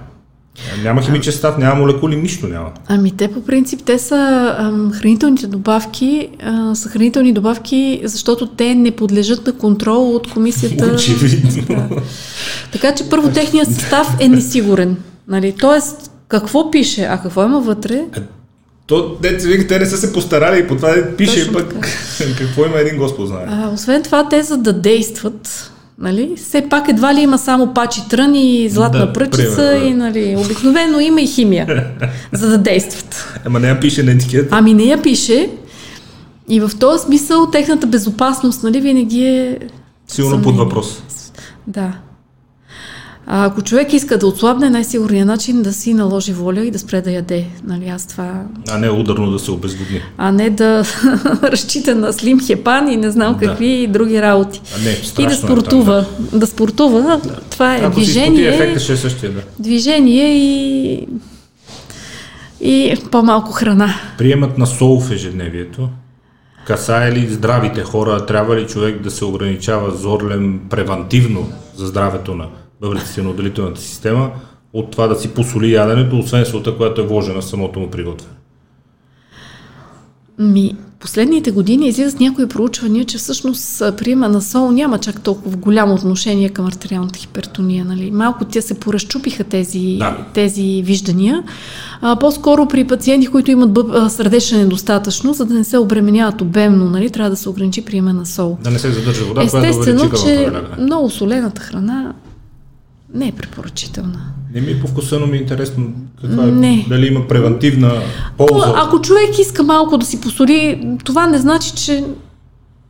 Няма 0.83 1.01
химичен 1.01 1.33
състав, 1.33 1.57
няма 1.57 1.75
молекули, 1.75 2.15
нищо 2.15 2.47
няма. 2.47 2.71
Ами 2.87 3.11
те 3.11 3.27
по 3.27 3.43
принцип, 3.45 3.81
те 3.85 3.99
са 3.99 4.55
ам, 4.59 4.91
хранителните 4.93 5.47
добавки, 5.47 6.29
а, 6.43 6.75
са 6.75 6.89
хранителни 6.89 7.33
добавки, 7.33 8.01
защото 8.03 8.47
те 8.47 8.75
не 8.75 8.91
подлежат 8.91 9.47
на 9.47 9.53
контрол 9.53 10.15
от 10.15 10.33
комисията. 10.33 10.85
Очевидно. 10.95 11.49
Да. 11.89 12.01
Така 12.71 12.95
че 12.95 13.09
първо 13.09 13.29
техният 13.29 13.73
състав 13.73 14.07
е 14.19 14.27
несигурен. 14.27 14.97
Нали? 15.27 15.55
Тоест, 15.59 16.11
какво 16.27 16.71
пише, 16.71 17.01
а 17.01 17.21
какво 17.21 17.43
има 17.45 17.59
вътре, 17.59 18.05
То, 18.87 19.17
деца 19.21 19.47
вика, 19.47 19.67
те 19.67 19.79
не 19.79 19.85
са 19.85 19.97
се 19.97 20.13
постарали 20.13 20.59
и 20.59 20.67
по 20.67 20.75
това 20.75 20.95
пише 21.17 21.35
Точно 21.45 21.53
пък 21.53 21.87
какво 22.37 22.65
има 22.65 22.79
един 22.79 22.97
Господ 22.97 23.27
знае. 23.27 23.45
а, 23.47 23.69
освен 23.73 24.03
това, 24.03 24.29
те 24.29 24.43
за 24.43 24.57
да 24.57 24.73
действат, 24.73 25.71
нали, 25.99 26.33
все 26.37 26.69
пак 26.69 26.89
едва 26.89 27.13
ли 27.13 27.21
има 27.21 27.37
само 27.37 27.73
пачи 27.73 28.01
трън 28.09 28.35
и 28.35 28.69
златна 28.69 29.05
Да, 29.05 29.13
пръчица 29.13 29.55
примерно, 29.55 29.79
да. 29.79 29.87
и 29.87 29.93
нали, 29.93 30.35
обикновено 30.45 30.99
има 30.99 31.21
и 31.21 31.27
химия, 31.27 31.87
за 32.31 32.49
да 32.49 32.57
действат. 32.57 33.39
Ама 33.45 33.59
не 33.59 33.67
я 33.67 33.79
пише 33.79 34.03
на 34.03 34.11
етикета. 34.11 34.47
Ами 34.51 34.73
не 34.73 34.83
я 34.83 35.01
пише 35.01 35.49
и 36.49 36.59
в 36.59 36.71
този 36.79 37.03
смисъл 37.03 37.51
техната 37.51 37.87
безопасност 37.87 38.63
нали, 38.63 38.81
винаги 38.81 39.25
е 39.25 39.57
Силно 40.07 40.41
под 40.41 40.57
въпрос. 40.57 41.03
Да. 41.67 41.93
А 43.29 43.45
ако 43.45 43.61
човек 43.61 43.93
иска 43.93 44.17
да 44.17 44.27
отслабне, 44.27 44.69
най-сигурният 44.69 45.27
начин 45.27 45.61
да 45.61 45.73
си 45.73 45.93
наложи 45.93 46.33
воля 46.33 46.65
и 46.65 46.71
да 46.71 46.79
спре 46.79 47.01
да 47.01 47.11
яде. 47.11 47.45
Нали, 47.63 47.87
аз 47.87 48.07
това... 48.07 48.41
А 48.69 48.77
не 48.77 48.89
ударно 48.89 49.31
да 49.31 49.39
се 49.39 49.51
обезводни. 49.51 50.01
А 50.17 50.31
не 50.31 50.49
да 50.49 50.83
разчита 51.43 51.95
на 51.95 52.13
слим 52.13 52.39
хепан 52.39 52.87
и 52.87 52.97
не 52.97 53.11
знам 53.11 53.33
Да. 53.33 53.45
какви 53.45 53.87
други 53.87 54.21
работи. 54.21 54.61
А 54.75 54.83
не, 54.83 54.91
И 55.19 55.27
да 55.27 55.33
е 55.33 55.37
там, 55.37 55.45
спортува. 55.45 56.05
Да, 56.33 56.47
спортува. 56.47 57.21
Това 57.49 57.75
е 57.75 57.79
Ако 57.79 57.95
движение. 57.95 58.47
ефекта 58.47 58.79
ще 58.79 58.93
е 58.93 58.97
същия, 58.97 59.31
да. 59.31 59.41
Движение 59.59 60.37
и... 60.37 61.07
И 62.61 62.95
по-малко 63.11 63.51
храна. 63.51 63.93
Приемат 64.17 64.57
на 64.57 64.67
сол 64.67 64.99
в 64.99 65.11
ежедневието. 65.11 65.89
Касае 66.67 67.11
ли 67.11 67.27
здравите 67.29 67.83
хора? 67.83 68.25
Трябва 68.25 68.55
ли 68.55 68.67
човек 68.67 69.01
да 69.01 69.11
се 69.11 69.25
ограничава 69.25 69.91
зорлем 69.91 70.59
превантивно 70.69 71.49
за 71.75 71.87
здравето 71.87 72.35
на 72.35 72.45
бъбреците 72.81 73.21
на 73.21 73.29
отделителната 73.29 73.81
система 73.81 74.31
от 74.73 74.91
това 74.91 75.07
да 75.07 75.15
си 75.15 75.33
посоли 75.33 75.73
яденето, 75.73 76.19
освен 76.19 76.45
солта, 76.45 76.77
която 76.77 77.01
е 77.01 77.07
вложена 77.07 77.41
в 77.41 77.45
самото 77.45 77.79
му 77.79 77.89
приготвяне? 77.91 78.33
Ми, 80.39 80.75
последните 80.99 81.51
години 81.51 81.87
излизат 81.87 82.19
някои 82.19 82.47
проучвания, 82.47 83.05
че 83.05 83.17
всъщност 83.17 83.79
приема 83.97 84.29
на 84.29 84.41
сол 84.41 84.71
няма 84.71 84.97
чак 84.99 85.21
толкова 85.21 85.57
голямо 85.57 85.93
отношение 85.93 86.49
към 86.49 86.65
артериалната 86.65 87.19
хипертония. 87.19 87.85
Нали? 87.85 88.11
Малко 88.11 88.45
тя 88.45 88.61
се 88.61 88.79
поразчупиха 88.79 89.43
тези, 89.43 89.95
Да. 89.99 90.17
тези 90.33 90.81
виждания. 90.85 91.43
А, 92.01 92.15
по-скоро 92.15 92.67
при 92.67 92.87
пациенти, 92.87 93.27
които 93.27 93.51
имат 93.51 93.71
бъб, 93.73 93.87
а, 93.93 94.09
сърдечна 94.09 94.57
недостатъчност, 94.57 95.37
за 95.37 95.45
да 95.45 95.53
не 95.53 95.63
се 95.63 95.77
обременяват 95.77 96.41
обемно, 96.41 96.89
нали? 96.89 97.09
трябва 97.09 97.29
да 97.29 97.35
се 97.37 97.49
ограничи 97.49 97.85
приема 97.85 98.13
на 98.13 98.25
сол. 98.25 98.57
Да 98.63 98.71
не 98.71 98.79
се 98.79 98.91
задържа 98.91 99.23
вода, 99.25 99.41
която 99.41 99.59
да 99.59 99.67
Естествено, 99.67 99.99
увеличи 99.99 100.23
че 100.23 100.35
кръвното 100.35 100.51
налягане. 100.53 100.83
много 100.83 101.09
солената 101.09 101.61
храна 101.61 102.13
не 103.13 103.27
е 103.27 103.31
препоръчителна. 103.31 104.19
Не 104.53 104.61
ми 104.61 104.71
е 104.71 104.79
по 104.79 104.87
вкуса, 104.87 105.19
но 105.19 105.27
ми 105.27 105.37
е 105.37 105.41
интересно 105.41 105.93
каква 106.21 106.43
е, 106.43 106.51
Не. 106.51 106.85
дали 106.89 107.07
има 107.07 107.27
превентивна 107.27 107.91
полза. 108.37 108.73
Ако 108.75 109.01
човек 109.01 109.39
иска 109.39 109.63
малко 109.63 109.97
да 109.97 110.05
си 110.05 110.21
посоли, 110.21 110.87
това 111.03 111.27
не 111.27 111.37
значи, 111.37 111.71
че, 111.75 112.03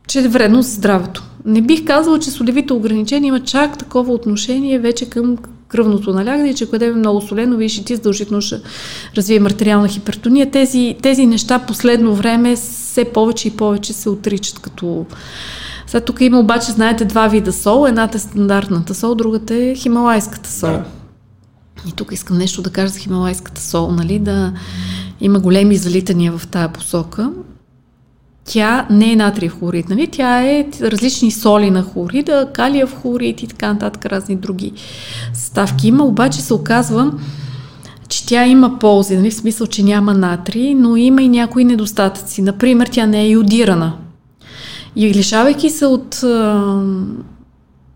че 0.08 0.18
е 0.18 0.28
вредно 0.28 0.62
за 0.62 0.70
здравето. 0.70 1.24
Не 1.44 1.62
бих 1.62 1.84
казала, 1.84 2.18
че 2.18 2.30
солевите 2.30 2.72
ограничения 2.72 3.28
имат 3.28 3.46
чак 3.46 3.78
такова 3.78 4.12
отношение 4.12 4.78
вече 4.78 5.10
към 5.10 5.36
кръвното 5.68 6.12
налягане, 6.12 6.54
че 6.54 6.70
къде 6.70 6.86
е 6.86 6.92
много 6.92 7.20
солено, 7.20 7.56
виж 7.56 7.78
и 7.78 7.84
ти 7.84 7.96
задължително 7.96 8.42
ще 8.42 8.60
развием 9.16 9.46
артериална 9.46 9.88
хипертония. 9.88 10.50
Тези, 10.50 10.96
тези 11.02 11.26
неща 11.26 11.58
последно 11.58 12.14
време 12.14 12.56
все 12.56 13.04
повече 13.04 13.48
и 13.48 13.56
повече 13.56 13.92
се 13.92 14.08
отричат 14.08 14.58
като... 14.58 15.06
Сега 15.88 16.00
тук 16.00 16.20
има 16.20 16.38
обаче, 16.38 16.72
знаете, 16.72 17.04
два 17.04 17.28
вида 17.28 17.52
сол. 17.52 17.86
Едната 17.86 18.16
е 18.16 18.20
стандартната 18.20 18.94
сол, 18.94 19.14
другата 19.14 19.54
е 19.54 19.74
хималайската 19.74 20.50
сол. 20.50 20.70
Да. 20.70 20.84
И 21.88 21.92
тук 21.92 22.12
искам 22.12 22.38
нещо 22.38 22.62
да 22.62 22.70
кажа 22.70 22.88
за 22.88 22.98
хималайската 22.98 23.60
сол, 23.60 23.90
нали, 23.90 24.18
да 24.18 24.52
има 25.20 25.40
големи 25.40 25.76
залитания 25.76 26.38
в 26.38 26.46
тая 26.46 26.68
посока. 26.68 27.30
тя 28.44 28.86
не 28.90 29.12
е 29.12 29.16
натриев 29.16 29.58
хлорид, 29.58 29.88
нали? 29.88 30.06
Тя 30.06 30.42
е 30.42 30.66
различни 30.82 31.30
соли 31.30 31.70
на 31.70 31.82
хлорида, 31.82 32.48
калиев 32.52 33.00
хлорид 33.02 33.42
и 33.42 33.46
така 33.46 33.72
нататък, 33.72 34.06
разни 34.06 34.36
други 34.36 34.72
съставки 35.34 35.88
има, 35.88 36.04
обаче 36.04 36.40
се 36.40 36.54
оказва, 36.54 37.12
че 38.08 38.26
тя 38.26 38.46
има 38.46 38.78
ползи, 38.78 39.16
нали? 39.16 39.30
в 39.30 39.34
смисъл, 39.34 39.66
че 39.66 39.82
няма 39.82 40.14
натрий, 40.14 40.74
но 40.74 40.96
има 40.96 41.22
и 41.22 41.28
някои 41.28 41.64
недостатъци. 41.64 42.42
Например, 42.42 42.86
тя 42.86 43.06
не 43.06 43.22
е 43.22 43.28
йодирана. 43.28 43.92
И 44.98 45.14
лишавайки 45.14 45.70
се 45.70 45.86
от 45.86 46.14
а, 46.14 46.82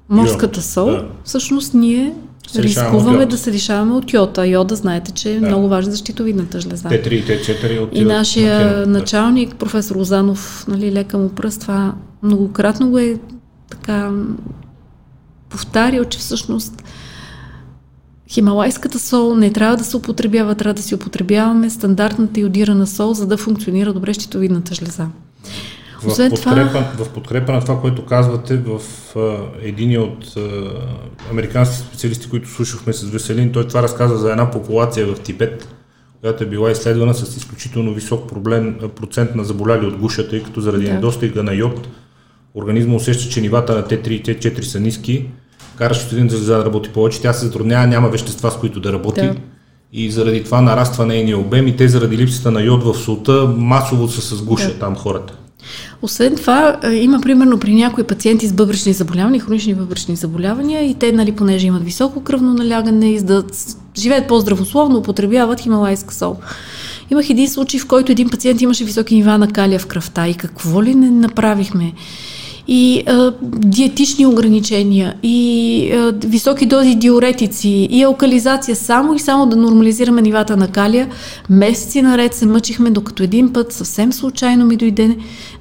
морската 0.08 0.62
сол, 0.62 0.86
да. 0.86 1.06
всъщност 1.24 1.74
ние 1.74 2.14
се 2.48 2.62
рискуваме 2.62 3.26
да 3.26 3.38
се 3.38 3.52
лишаваме 3.52 3.94
от 3.94 4.12
йода. 4.12 4.46
Йода, 4.46 4.76
знаете, 4.76 5.12
че 5.12 5.32
е 5.32 5.40
да. 5.40 5.46
много 5.46 5.68
важен 5.68 5.90
за 5.90 5.96
щитовидната 5.96 6.60
жлеза. 6.60 6.88
Т3 6.88 7.08
и 7.08 7.24
Т4 7.24 7.88
И 7.92 8.04
нашия 8.04 8.76
на 8.76 8.86
началник, 8.86 9.54
професор 9.54 9.96
Лозанов, 9.96 10.64
нали, 10.68 10.92
лека 10.92 11.18
му 11.18 11.28
пръст, 11.28 11.60
това 11.60 11.94
многократно 12.22 12.90
го 12.90 12.98
е 12.98 13.18
така 13.70 14.10
повтарял, 15.48 16.04
че 16.04 16.18
всъщност 16.18 16.82
Хималайската 18.32 18.98
сол 18.98 19.34
не 19.34 19.52
трябва 19.52 19.76
да 19.76 19.84
се 19.84 19.96
употребява, 19.96 20.54
трябва 20.54 20.74
да 20.74 20.82
си 20.82 20.94
употребяваме 20.94 21.70
стандартната 21.70 22.40
йодирана 22.40 22.86
сол, 22.86 23.14
за 23.14 23.26
да 23.26 23.36
функционира 23.36 23.92
добре 23.92 24.14
щитовидната 24.14 24.74
жлеза. 24.74 25.06
В, 26.02 26.30
подкрепа, 26.30 26.68
това... 26.68 27.04
в 27.04 27.08
подкрепа 27.08 27.52
на 27.52 27.60
това, 27.60 27.80
което 27.80 28.06
казвате, 28.06 28.56
в 28.56 28.80
а, 29.16 29.36
един 29.62 30.00
от 30.00 30.36
а, 30.36 30.40
американските 31.30 31.82
специалисти, 31.82 32.30
които 32.30 32.48
слушахме 32.48 32.92
с 32.92 33.02
Веселин, 33.02 33.52
той 33.52 33.68
това 33.68 33.82
разказа 33.82 34.16
за 34.16 34.30
една 34.30 34.50
популация 34.50 35.06
в 35.06 35.20
Тибет, 35.20 35.68
която 36.20 36.44
е 36.44 36.46
била 36.46 36.70
изследвана 36.70 37.14
с 37.14 37.36
изключително 37.36 37.94
висок 37.94 38.28
проблем, 38.28 38.78
процент 38.96 39.34
на 39.34 39.44
заболяли 39.44 39.86
от 39.86 39.96
гушата, 39.96 40.30
тъй 40.30 40.42
като 40.42 40.60
заради 40.60 40.86
да. 40.86 40.94
недостига 40.94 41.42
на 41.42 41.54
йод, 41.54 41.88
организма 42.54 42.94
усеща, 42.94 43.30
че 43.30 43.40
нивата 43.40 43.74
на 43.74 43.82
Т3 43.82 44.08
и 44.08 44.22
Т4 44.22 44.60
са 44.60 44.80
ниски, 44.80 45.26
караш 45.76 46.12
един 46.12 46.30
жлеза 46.30 46.56
да 46.56 46.64
работи 46.64 46.90
повече, 46.90 47.20
тя 47.20 47.32
се 47.32 47.46
затруднява, 47.46 47.86
няма 47.86 48.08
вещества, 48.08 48.50
с 48.50 48.56
които 48.56 48.80
да 48.80 48.92
работи. 48.92 49.20
Да. 49.20 49.34
И 49.92 50.10
заради 50.10 50.44
това 50.44 50.60
нараства 50.60 51.06
нейния 51.06 51.38
обем 51.38 51.66
и 51.66 51.76
те 51.76 51.88
заради 51.88 52.16
липсата 52.16 52.50
на 52.50 52.62
йод 52.62 52.84
в 52.84 52.94
солта 52.94 53.54
масово 53.56 54.08
са 54.08 54.36
с 54.36 54.42
гуша 54.42 54.68
да. 54.68 54.78
там 54.78 54.96
хората. 54.96 55.38
Освен 56.03 56.37
това, 56.37 56.79
е, 56.85 56.94
има 56.94 57.20
примерно 57.20 57.59
при 57.59 57.75
някои 57.75 58.05
пациенти 58.05 58.46
с 58.46 58.53
бъбречни 58.53 58.92
заболявания, 58.92 59.40
хронични 59.40 59.75
бъбречни 59.75 60.16
заболявания 60.16 60.90
и 60.90 60.94
те, 60.94 61.12
нали, 61.12 61.33
понеже 61.33 61.66
имат 61.66 61.85
високо 61.85 62.22
кръвно 62.22 62.55
налягане 62.55 63.11
и 63.11 63.20
да 63.20 63.44
живеят 63.98 64.29
по-здравословно, 64.29 64.98
употребяват 64.98 65.61
хималайска 65.61 66.14
сол. 66.14 66.37
Имах 67.11 67.31
един 67.31 67.48
случай, 67.48 67.81
в 67.81 67.87
който 67.87 68.12
един 68.12 68.31
пациент 68.31 68.61
имаше 68.61 68.85
високи 68.85 69.14
нива 69.14 69.38
на 69.38 69.48
калия 69.48 69.79
в 69.79 69.87
кръвта 69.87 70.29
и 70.29 70.35
какво 70.35 70.83
ли 70.83 70.94
не 70.94 71.11
направихме? 71.11 71.92
И 72.68 73.03
а, 73.07 73.33
диетични 73.42 74.27
ограничения, 74.27 75.14
и 75.22 75.92
а, 75.92 76.12
високи 76.27 76.66
дози 76.66 76.94
диуретици, 76.94 77.88
и 77.90 78.03
алкализация, 78.03 78.77
само 78.77 79.14
и 79.14 79.18
само 79.18 79.46
да 79.46 79.57
нормализираме 79.57 80.22
нивата 80.22 80.57
на 80.57 80.68
калия. 80.68 81.09
Месеци 81.51 82.03
наред 82.03 82.35
се 82.35 82.46
мъчихме, 82.46 82.90
докато 82.90 83.22
един 83.22 83.53
път 83.53 83.72
съвсем 83.72 84.12
случайно 84.12 84.64
ми 84.66 84.77
дойде, 84.77 85.16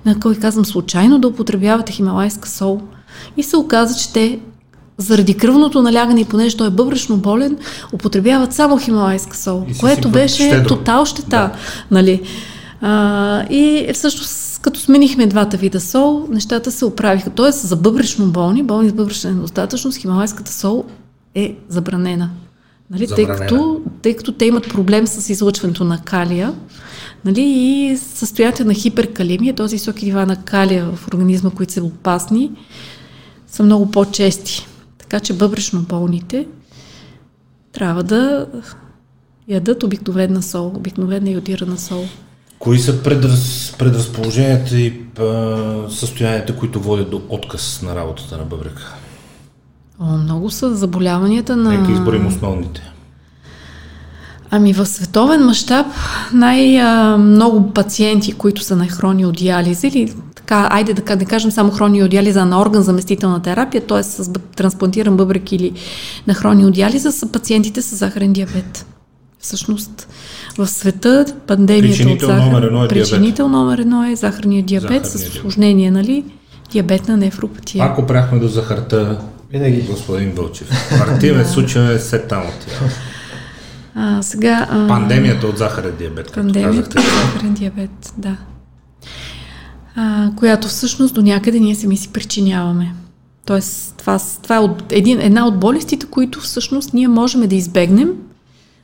на 0.06 0.20
кой 0.20 0.36
казвам 0.36 0.66
случайно, 0.66 1.20
да 1.20 1.28
употребявате 1.28 1.92
хималайска 1.92 2.50
сол. 2.50 2.82
И 3.38 3.44
се 3.44 3.58
оказа, 3.58 4.00
че 4.00 4.14
те 4.14 4.40
заради 4.98 5.34
кръвното 5.34 5.82
налягане 5.82 6.22
и 6.22 6.26
понеже 6.26 6.58
той 6.58 6.68
е 6.68 6.70
бъбречно 6.70 7.18
болен, 7.18 7.58
употребяват 7.94 8.54
само 8.54 8.78
хималайска 8.78 9.38
сол, 9.38 9.66
което 9.80 10.10
беше 10.10 10.44
щедро. 10.44 10.68
тотал 10.68 11.06
щета. 11.06 11.30
Да. 11.30 11.52
Нали? 11.92 12.22
А, 12.82 13.44
и 13.50 13.88
всъщност 13.94 14.51
като 14.62 14.80
сменихме 14.80 15.28
двата 15.28 15.58
вида 15.58 15.80
сол, 15.80 16.28
нещата 16.30 16.71
се 16.71 16.86
оправиха. 16.86 17.30
Тоест 17.30 17.67
за 17.67 17.76
бъбречно 17.76 18.32
болни, 18.32 18.63
болни 18.63 18.89
с 18.89 18.93
бъбречна 18.93 19.32
недостатъчност, 19.32 19.97
хималайската 19.97 20.54
сол 20.54 20.86
е 21.36 21.56
забранена. 21.69 22.30
Нали? 22.89 23.08
Тъй, 23.08 23.28
като, 23.28 23.82
тъй 24.02 24.15
като 24.15 24.32
те 24.32 24.45
имат 24.45 24.69
проблем 24.69 25.08
с 25.08 25.30
излъчването 25.30 25.84
на 25.84 26.02
калия 26.02 26.54
нали? 27.26 27.41
и 27.41 27.97
състоянието 27.97 28.65
на 28.65 28.74
хиперкалемия, 28.74 29.56
т.е. 29.56 29.67
високи 29.67 30.06
нива 30.06 30.26
на 30.26 30.36
калия 30.36 30.86
в 30.95 31.08
организма, 31.08 31.50
които 31.50 31.74
са 31.74 31.84
опасни, 31.84 32.52
са 33.47 33.63
много 33.63 33.91
по-чести. 33.91 34.67
Така 34.97 35.19
че 35.19 35.34
бъбречно 35.34 35.82
болните 35.82 36.47
трябва 37.71 38.04
да 38.04 38.47
ядат 39.47 39.84
обикновена 39.84 40.41
сол, 40.41 40.67
обикновена 40.67 41.30
йодирана 41.30 41.78
сол. 41.78 42.06
Кои 42.62 42.80
са 42.80 43.04
предраз, 43.04 43.76
предразположенията 43.80 44.80
и 44.80 45.02
а, 45.19 45.89
състоянията, 45.89 46.56
които 46.56 46.80
водят 46.80 47.10
до 47.10 47.21
отказ 47.30 47.82
на 47.82 47.95
работата 47.95 48.38
на 48.38 48.43
бъбрека? 48.43 48.95
О, 50.00 50.17
много 50.17 50.50
са 50.50 50.76
заболяванията 50.76 51.56
на... 51.56 51.69
Нека 51.69 51.91
изборим 51.91 52.28
основните. 52.28 52.91
Ами 54.52 54.74
в 54.74 54.86
световен 54.86 55.45
мащаб 55.45 55.86
най-много 56.34 57.74
пациенти, 57.74 58.32
които 58.34 58.63
са 58.63 58.76
на 58.76 58.88
хрониодиализа 58.88 59.88
или 59.88 60.13
така, 60.36 60.67
айде 60.71 60.93
да, 60.93 61.15
да 61.15 61.26
кажем 61.26 61.52
само 61.52 61.71
хрониодиализа 61.71 62.45
на 62.45 62.62
орган 62.62 62.84
заместителна 62.84 63.41
терапия, 63.41 63.88
т.е. 63.88 64.04
с 64.04 64.32
трансплантиран 64.56 65.17
бъбрек 65.17 65.52
или 65.52 65.71
на 66.28 66.34
хрониодиализа, 66.34 67.12
са 67.12 67.32
пациентите 67.32 67.82
с 67.82 67.95
захарен 67.95 68.34
диабет. 68.34 68.86
Всъщност 69.41 70.08
в 70.58 70.67
света 70.67 71.25
пандемията 71.47 71.97
Причинител 71.97 72.27
от 72.30 72.36
захар... 72.36 72.45
номер 72.45 72.62
едно 72.62 72.86
е 72.86 72.88
Причинител 72.88 73.45
диабет. 73.45 73.51
номер 73.51 73.77
едно 73.77 74.06
е 74.06 74.15
захарния 74.15 74.63
диабет 74.63 75.06
захарния 75.06 75.30
с 75.32 75.38
осложнение, 75.38 75.91
нали? 75.91 76.25
Диабетна 76.71 77.17
нефропатия. 77.17 77.86
Ако 77.86 78.06
пряхме 78.06 78.39
до 78.39 78.47
захарта, 78.47 79.21
винаги 79.51 79.82
господин 79.82 80.32
Вълчев. 80.32 80.69
Въртиме, 80.99 81.45
случваме 81.45 81.99
се 81.99 82.19
там 82.19 82.41
от 82.41 82.67
тя. 82.67 82.86
А, 83.95 84.21
сега, 84.21 84.67
а... 84.71 84.88
Пандемията 84.88 85.47
от 85.47 85.58
захарен 85.58 85.95
диабет. 85.99 86.34
Пандемията 86.34 86.99
от 86.99 87.06
захарен 87.06 87.54
диабет, 87.54 88.13
да. 88.17 88.38
А, 89.95 90.32
която 90.36 90.67
всъщност 90.67 91.13
до 91.13 91.21
някъде 91.21 91.60
ние 91.60 91.75
сами 91.75 91.97
си 91.97 92.10
причиняваме. 92.10 92.93
Тоест, 93.45 93.95
това, 93.97 94.19
това 94.43 94.56
е 94.56 94.60
от, 94.60 94.84
един, 94.91 95.21
една 95.21 95.47
от 95.47 95.60
болестите, 95.60 96.06
които 96.06 96.39
всъщност 96.39 96.93
ние 96.93 97.08
можем 97.08 97.47
да 97.47 97.56
избегнем, 97.56 98.10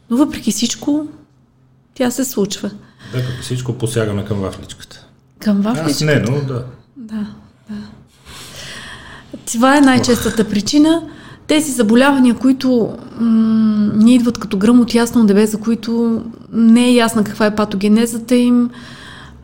но 0.09 0.17
въпреки 0.17 0.51
всичко 0.51 1.07
тя 1.93 2.11
се 2.11 2.25
случва. 2.25 2.71
Въпреки 3.13 3.41
всичко 3.41 3.73
посягаме 3.73 4.25
към 4.25 4.39
вафличката. 4.39 5.05
Към 5.39 5.61
вафличката? 5.61 5.91
Аз 5.91 6.01
не, 6.01 6.19
но 6.19 6.41
да. 6.41 6.65
Да, 6.97 7.25
да. 7.69 7.75
Това 9.51 9.77
е 9.77 9.81
най-честата 9.81 10.49
причина. 10.49 11.01
Тези 11.47 11.71
заболявания, 11.71 12.35
които 12.35 12.97
м- 13.19 13.91
не 13.95 14.13
идват 14.13 14.37
като 14.37 14.57
гръм 14.57 14.79
от 14.79 14.93
ясно 14.93 15.25
дебе, 15.25 15.45
за 15.45 15.59
които 15.59 16.21
не 16.51 16.85
е 16.87 16.93
ясна 16.93 17.23
каква 17.23 17.45
е 17.45 17.55
патогенезата 17.55 18.35
им, 18.35 18.69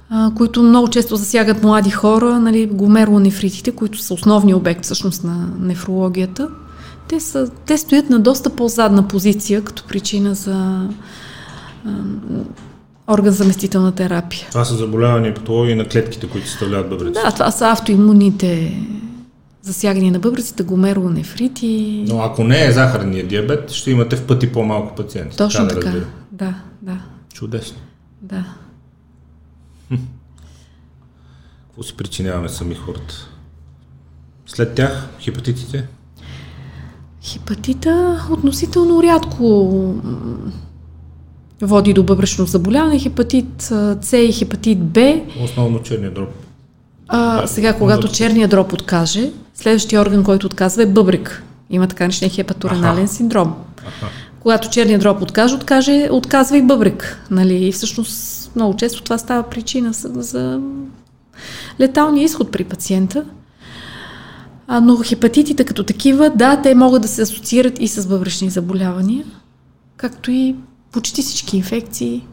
а, 0.10 0.32
които 0.36 0.63
много 0.63 0.88
често 0.88 1.15
засягат 1.15 1.63
млади 1.63 1.89
хора, 1.89 2.39
нали, 2.39 2.65
гломерулонефритите, 2.65 3.71
които 3.71 3.97
са 3.97 4.13
основни 4.13 4.54
обект 4.54 4.84
всъщност 4.84 5.23
на 5.23 5.47
нефрологията, 5.60 6.49
те, 7.08 7.20
са, 7.20 7.52
те 7.66 7.78
стоят 7.78 8.10
на 8.10 8.20
доста 8.20 8.50
по-задна 8.50 9.08
позиция 9.08 9.63
като 9.63 9.84
причина 9.88 10.36
за 10.36 10.88
орган 13.08 13.34
заместителна 13.34 13.92
терапия. 13.92 14.48
Това 14.50 14.66
са 14.66 14.76
заболявания 14.76 15.32
и 15.32 15.34
патологии 15.34 15.76
на 15.76 15.88
клетките, 15.88 16.30
които 16.30 16.48
съставляват 16.48 16.89
бъбреците. 16.89 17.20
Да, 17.26 17.32
това 17.32 17.52
са 17.52 17.70
автоимунните 17.70 18.80
засягания 19.62 20.12
на 20.12 20.20
бъбреците, 20.20 20.63
гомеролонефрити. 20.63 22.06
Но 22.08 22.22
ако 22.22 22.44
не 22.44 22.66
е 22.66 22.72
захарния 22.72 23.28
диабет, 23.28 23.72
ще 23.72 23.92
имате 23.92 24.16
в 24.16 24.28
пъти 24.28 24.52
по-малко 24.52 24.96
пациенти. 24.96 25.38
Точно 25.38 25.68
така, 25.68 25.89
да, 25.89 26.06
да, 26.32 26.56
да. 26.82 26.98
Чудесно. 27.34 27.78
Да. 28.22 28.46
Какво 31.68 31.84
си 31.84 31.98
причиняваме 31.98 32.50
сами 32.50 32.76
хората? 32.76 33.30
След 34.46 34.76
тях 34.76 35.10
хепатитите? 35.20 35.88
Хепатита 37.24 38.26
относително 38.32 39.04
рядко 39.04 39.94
води 41.62 41.94
до 41.94 42.04
бъбречно 42.04 42.46
заболяване, 42.46 43.00
хепатит 43.00 43.62
С 43.62 44.18
и 44.18 44.32
хепатит 44.32 44.80
Б. 44.80 45.22
Основно 45.44 45.82
черния 45.82 46.12
дроб. 46.12 46.30
А, 47.08 47.42
да, 47.42 47.48
сега, 47.48 47.74
когато 47.74 48.08
да... 48.08 48.14
черния 48.14 48.48
дроб 48.48 48.74
откаже, 48.74 49.32
следващия 49.54 50.02
орган, 50.02 50.24
който 50.24 50.46
отказва 50.46 50.84
е 50.84 50.86
бъбрик. 50.86 51.44
Има 51.70 51.88
така 51.88 52.04
наречен 52.04 52.30
хепаторенален 52.30 53.08
синдром. 53.08 53.54
Аха. 53.88 54.08
Когато 54.40 54.70
черния 54.70 55.00
дроб 55.00 55.22
откаже, 55.22 55.56
откаже, 55.56 56.10
отказва 56.12 56.58
и 56.58 56.62
бъбрик. 56.62 57.22
Нали? 57.32 57.68
И 57.68 57.72
всъщност 57.72 58.52
много 58.56 58.76
често 58.76 59.04
това 59.04 59.18
става 59.18 59.44
причина 59.44 59.94
за 59.94 60.62
леталния 61.80 62.24
изход 62.24 62.52
при 62.52 62.64
пациента. 62.64 63.26
А, 64.67 64.82
но 64.82 64.97
хепатитите 65.04 65.63
като 65.63 65.84
такива, 65.84 66.30
да, 66.30 66.62
те 66.62 66.76
могат 66.76 67.02
да 67.02 67.08
се 67.08 67.21
асоциират 67.21 67.82
и 67.82 67.88
с 67.88 68.08
бъбречни 68.08 68.49
заболявания, 68.49 69.26
както 69.97 70.32
и 70.32 70.56
почти 70.91 71.21
всички 71.21 71.58
инфекции, 71.58 72.28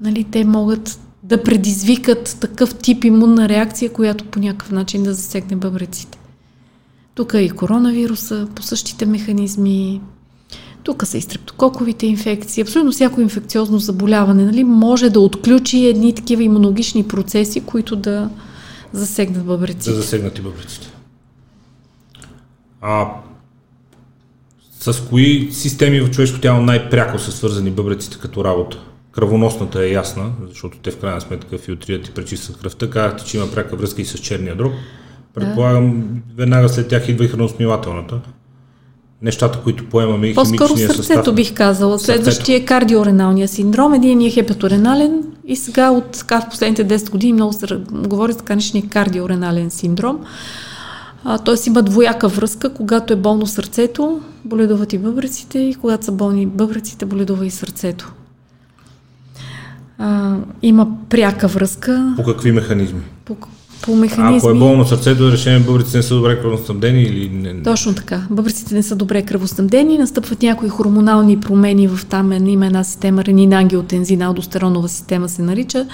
нали, 0.00 0.24
те 0.24 0.44
могат 0.44 1.00
да 1.22 1.42
предизвикат 1.42 2.36
такъв 2.40 2.74
тип 2.74 3.04
имунна 3.04 3.48
реакция, 3.48 3.92
която 3.92 4.24
по 4.24 4.40
някакъв 4.40 4.70
начин 4.70 5.02
да 5.02 5.14
засегне 5.14 5.56
бъбреците. 5.56 6.18
Тук 7.14 7.34
е 7.34 7.38
и 7.38 7.50
коронавируса 7.50 8.48
по 8.54 8.62
същите 8.62 9.06
механизми, 9.06 10.00
тук 10.82 11.06
са 11.06 11.18
и 11.18 11.20
стрептококовите 11.20 12.06
инфекции. 12.06 12.62
Абсолютно 12.62 12.92
всяко 12.92 13.20
инфекциозно 13.20 13.78
заболяване 13.78 14.44
нали, 14.44 14.64
може 14.64 15.10
да 15.10 15.20
отключи 15.20 15.86
едни 15.86 16.14
такива 16.14 16.42
имунологични 16.42 17.08
процеси, 17.08 17.60
които 17.60 17.96
да 17.96 18.30
засегнат 18.92 19.44
бъбреците. 19.44 19.90
Да 19.90 19.96
засегнат 19.96 20.38
и 20.38 20.42
бъбреците. 20.42 20.91
А 22.82 23.08
с 24.80 25.08
кои 25.08 25.48
системи 25.52 26.00
в 26.00 26.10
човешко 26.10 26.40
тяло 26.40 26.62
най-пряко 26.62 27.18
са 27.18 27.32
свързани 27.32 27.70
бъбреците 27.70 28.18
като 28.18 28.44
работа? 28.44 28.78
Кръвоносната 29.12 29.84
е 29.84 29.92
ясна, 29.92 30.30
защото 30.48 30.78
те 30.78 30.90
в 30.90 31.00
крайна 31.00 31.20
сметка 31.20 31.58
филтрират 31.58 32.08
и 32.08 32.10
пречистват 32.10 32.58
кръвта. 32.58 32.90
Казахте, 32.90 33.24
че 33.24 33.36
има 33.36 33.46
пряка 33.46 33.76
връзка 33.76 34.02
и 34.02 34.04
с 34.04 34.18
черния 34.18 34.56
дроб. 34.56 34.72
Предполагам, 35.34 36.04
веднага 36.36 36.68
след 36.68 36.88
тях 36.88 37.08
идва 37.08 37.24
и 37.24 37.28
храносмилателната. 37.28 38.20
Нещата, 39.22 39.60
които 39.62 39.88
поемаме 39.88 40.26
и 40.26 40.34
По-скоро 40.34 40.76
сърцето 40.76 41.02
състав. 41.02 41.34
бих 41.34 41.54
казала. 41.54 41.98
Следващия 41.98 42.56
е 42.56 42.64
кардиореналния 42.64 43.48
синдром, 43.48 43.94
един 43.94 44.20
е 44.20 44.30
хепаторенален 44.30 45.24
и 45.46 45.56
сега 45.56 45.90
от 45.90 46.10
така, 46.10 46.40
в 46.40 46.48
последните 46.50 46.88
10 46.88 47.10
години 47.10 47.32
много 47.32 47.52
се 47.52 47.66
говори 47.90 48.32
за 48.32 48.38
така 48.38 48.58
кардиоренален 48.90 49.70
синдром. 49.70 50.18
Т.е. 51.24 51.54
има 51.66 51.82
двояка 51.82 52.28
връзка, 52.28 52.74
когато 52.74 53.12
е 53.12 53.16
болно 53.16 53.46
сърцето, 53.46 54.20
боледуват 54.44 54.92
и 54.92 54.98
бъбреците 54.98 55.58
и 55.58 55.74
когато 55.74 56.04
са 56.04 56.12
болни 56.12 56.46
бъбреците, 56.46 57.06
боледува 57.06 57.46
и 57.46 57.50
сърцето. 57.50 58.12
А, 59.98 60.36
има 60.62 60.88
пряка 61.08 61.48
връзка. 61.48 62.14
По 62.16 62.22
какви 62.22 62.52
механизми? 62.52 63.00
По, 63.24 63.36
по 63.82 63.96
механизми. 63.96 64.38
Ако 64.38 64.50
е 64.50 64.54
болно 64.54 64.84
сърцето, 64.84 65.32
решение 65.32 65.60
бъбреците 65.60 65.96
не 65.96 66.02
са 66.02 66.14
добре 66.14 66.40
кръвоснабдени 66.40 67.02
или 67.02 67.28
не? 67.28 67.62
Точно 67.62 67.94
така. 67.94 68.26
Бъбреците 68.30 68.74
не 68.74 68.82
са 68.82 68.96
добре 68.96 69.22
кръвоснабдени, 69.22 69.98
настъпват 69.98 70.42
някои 70.42 70.68
хормонални 70.68 71.40
промени 71.40 71.88
в 71.88 72.06
там 72.06 72.32
има 72.32 72.66
една 72.66 72.84
система, 72.84 73.24
ренин 73.24 73.52
ангиотензин, 73.52 74.22
алдостеронова 74.22 74.88
система 74.88 75.28
се 75.28 75.42
нарича. 75.42 75.86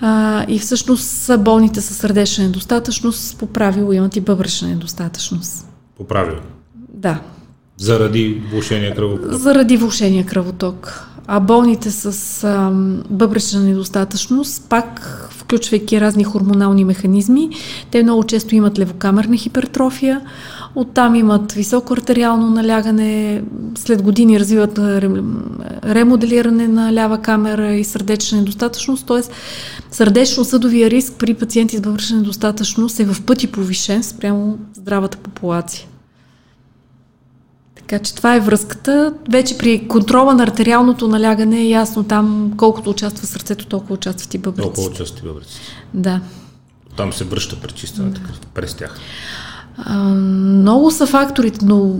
А, 0.00 0.44
и 0.48 0.58
всъщност 0.58 1.30
болните 1.38 1.80
с 1.80 1.94
сърдечна 1.94 2.44
недостатъчност 2.44 3.38
по 3.38 3.46
правило 3.46 3.92
имат 3.92 4.16
и 4.16 4.20
бъбречна 4.20 4.68
недостатъчност. 4.68 5.66
По 5.96 6.04
правило? 6.04 6.38
Да. 6.88 7.20
Заради 7.76 8.42
влушения 8.50 8.94
кръвоток? 8.94 9.32
Заради 9.32 9.76
влушения 9.76 10.26
кръвоток. 10.26 11.06
А 11.26 11.40
болните 11.40 11.90
с 11.90 12.44
а, 12.44 12.70
бъбречна 13.10 13.60
недостатъчност, 13.60 14.68
пак 14.68 15.29
включвайки 15.50 16.00
разни 16.00 16.24
хормонални 16.24 16.84
механизми, 16.84 17.50
те 17.90 18.02
много 18.02 18.24
често 18.24 18.54
имат 18.54 18.78
левокамерна 18.78 19.36
хипертрофия, 19.36 20.20
оттам 20.74 21.14
имат 21.14 21.52
високо 21.52 21.92
артериално 21.92 22.50
налягане, 22.50 23.42
след 23.74 24.02
години 24.02 24.40
развиват 24.40 24.78
ремоделиране 25.84 26.68
на 26.68 26.94
лява 26.94 27.18
камера 27.18 27.74
и 27.74 27.84
сърдечна 27.84 28.38
недостатъчност, 28.38 29.06
т.е. 29.06 29.22
сърдечно-съдовия 29.90 30.90
риск 30.90 31.12
при 31.18 31.34
пациенти 31.34 31.76
с 31.76 31.80
бъбречна 31.80 32.16
недостатъчност 32.16 33.00
е 33.00 33.04
в 33.04 33.22
пъти 33.22 33.46
повишен 33.46 34.02
спрямо 34.02 34.58
здравата 34.74 35.18
популация. 35.18 35.89
Така 37.90 38.02
че 38.02 38.14
това 38.14 38.34
е 38.34 38.40
връзката. 38.40 39.14
Вече 39.30 39.58
при 39.58 39.88
контрола 39.88 40.34
на 40.34 40.42
артериалното 40.42 41.08
налягане 41.08 41.60
е 41.60 41.68
ясно 41.68 42.04
там 42.04 42.52
колкото 42.56 42.90
участва 42.90 43.26
сърцето, 43.26 43.66
толкова 43.66 43.94
участват 43.94 44.34
и 44.34 44.38
бъбреците. 44.38 44.74
Толкова 44.74 44.94
участват 44.94 45.20
и 45.20 45.26
бъбреците. 45.26 45.60
Да. 45.94 46.20
Там 46.96 47.12
се 47.12 47.24
връща 47.24 47.60
пречистването 47.60 48.20
да. 48.20 48.28
през 48.54 48.74
тях. 48.74 48.98
А, 49.76 49.98
много 49.98 50.90
са 50.90 51.06
факторите, 51.06 51.64
но 51.64 51.94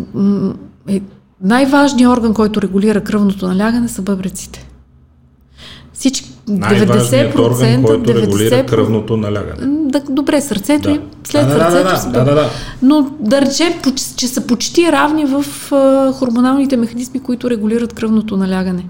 е, 0.88 1.02
най-важният 1.40 2.12
орган, 2.12 2.34
който 2.34 2.62
регулира 2.62 3.04
кръвното 3.04 3.48
налягане 3.48 3.88
са 3.88 4.02
бъбреците. 4.02 4.68
Всички, 5.92 6.30
90%, 6.48 7.38
орган, 7.38 7.82
който 7.82 8.12
90%, 8.12 8.22
регулира 8.22 8.66
кръвното 8.66 9.16
налягане. 9.16 9.90
Да, 9.90 10.00
добре, 10.10 10.40
сърцето 10.40 10.88
да. 10.88 10.94
и 10.94 11.00
след 11.24 11.46
да, 11.46 11.70
сърцето. 11.70 12.12
Да, 12.12 12.18
да, 12.18 12.24
да, 12.24 12.24
да, 12.24 12.34
да. 12.34 12.50
Но 12.82 13.10
да 13.20 13.40
речем, 13.40 13.72
че 14.16 14.28
са 14.28 14.46
почти 14.46 14.92
равни 14.92 15.24
в 15.24 15.72
а, 15.72 16.12
хормоналните 16.12 16.76
механизми, 16.76 17.20
които 17.20 17.50
регулират 17.50 17.92
кръвното 17.92 18.36
налягане. 18.36 18.84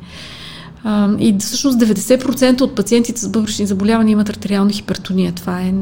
А, 0.84 1.08
и 1.18 1.36
всъщност 1.38 1.78
90% 1.78 2.60
от 2.60 2.74
пациентите 2.74 3.20
с 3.20 3.28
бъбречни 3.28 3.66
заболявания 3.66 4.12
имат 4.12 4.28
артериална 4.28 4.70
хипертония. 4.70 5.32
Това 5.32 5.60
е 5.60 5.72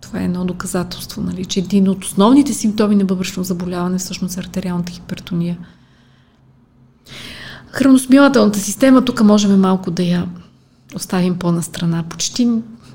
това 0.00 0.20
е 0.20 0.24
едно 0.24 0.44
доказателство, 0.44 1.22
нали, 1.22 1.44
че 1.44 1.60
един 1.60 1.88
от 1.88 2.04
основните 2.04 2.52
симптоми 2.52 2.94
на 2.96 3.04
бъбречно 3.04 3.44
заболяване 3.44 3.98
всъщност 3.98 4.36
е 4.36 4.40
артериалната 4.40 4.92
хипертония. 4.92 5.58
Храносмилателната 7.70 8.58
система, 8.58 9.04
тук 9.04 9.22
можем 9.22 9.60
малко 9.60 9.90
да 9.90 10.02
я 10.02 10.26
оставим 10.96 11.38
по-настрана. 11.38 12.04
Почти, 12.08 12.48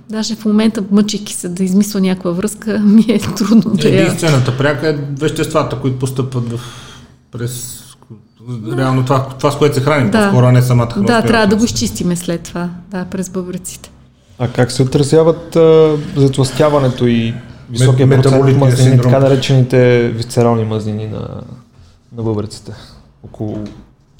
даже 0.09 0.35
в 0.35 0.45
момента, 0.45 0.83
мъчейки 0.91 1.33
се 1.33 1.49
да 1.49 1.63
измисля 1.63 2.01
някаква 2.01 2.31
връзка, 2.31 2.79
ми 2.85 3.05
е 3.09 3.19
трудно 3.19 3.73
да 3.75 3.89
я... 3.89 4.01
Единствената 4.01 4.57
пряка 4.57 4.89
е 4.89 4.93
веществата, 5.19 5.79
които 5.81 5.99
постъпват 5.99 6.51
в, 6.51 6.59
през 7.31 7.81
реално 8.77 9.03
това, 9.05 9.29
това, 9.29 9.51
с 9.51 9.57
което 9.57 9.75
се 9.75 9.81
храним, 9.81 10.11
да. 10.11 10.17
по-скоро 10.17 10.51
не 10.51 10.61
самата 10.61 10.93
Да, 10.97 11.21
трябва 11.21 11.47
да 11.47 11.55
го 11.55 11.65
изчистиме 11.65 12.15
след 12.15 12.41
това, 12.41 12.69
да, 12.91 13.05
през 13.05 13.29
бъбреците. 13.29 13.91
А 14.39 14.47
как 14.47 14.71
се 14.71 14.83
отразяват 14.83 15.55
а, 15.55 15.97
затластяването 16.15 17.07
и 17.07 17.33
високия 17.69 18.09
процент 18.09 18.57
мазнини, 18.57 19.01
така 19.01 19.19
наречените 19.19 20.09
висцерални 20.09 20.63
мазнини 20.63 21.07
на, 21.07 21.27
на 22.17 22.23
бъбреците, 22.23 22.71
около 23.23 23.63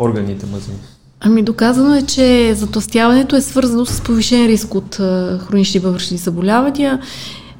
органите 0.02 0.46
мазнини? 0.46 0.80
Ами 1.20 1.44
доказано 1.44 1.96
е, 1.96 2.02
че 2.02 2.56
затластяването 2.56 3.36
е 3.36 3.42
свързано 3.42 3.86
с 3.86 4.02
повишен 4.02 4.48
риск 4.48 4.76
от 4.76 5.00
а, 5.00 5.40
хронични 5.48 5.80
бъбречни 5.80 6.18
заболявания. 6.18 7.00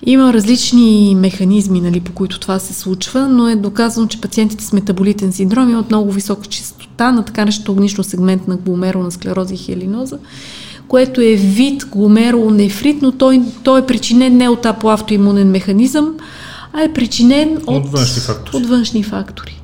Има 0.06 0.34
различни 0.34 1.16
механизми, 1.18 1.82
нали, 1.82 2.00
по 2.00 2.12
които 2.12 2.40
това 2.40 2.60
се 2.60 2.74
случва, 2.74 3.28
но 3.28 3.48
е 3.48 3.56
доказано, 3.56 4.08
че 4.08 4.22
пациентите 4.22 4.64
с 4.64 4.74
метаболитен 4.74 5.32
синдром 5.32 5.70
имат 5.70 5.90
много 5.90 6.12
висока 6.12 6.48
частота 6.48 7.12
на 7.12 7.26
така 7.26 7.46
нещо 7.46 7.72
огнично 7.72 8.04
сегментна 8.04 8.58
гломерулна 8.58 9.12
склероза 9.12 9.54
и 9.54 9.58
хелиноза 9.58 10.18
което 10.92 11.22
е 11.22 11.36
вид 11.36 11.86
гломерулонефрит, 11.92 13.02
но 13.02 13.12
той, 13.12 13.42
той 13.64 13.80
е 13.80 13.86
причинен 13.86 14.38
не 14.38 14.50
от 14.50 14.66
апоавтоимунен 14.66 15.52
механизъм, 15.52 16.14
а 16.74 16.82
е 16.82 16.94
причинен 16.94 17.58
от, 17.68 17.86
от 17.86 17.92
външни 17.92 18.22
фактори. 18.22 18.58
От 18.58 18.70
външни 18.70 19.04
фактори. 19.04 19.61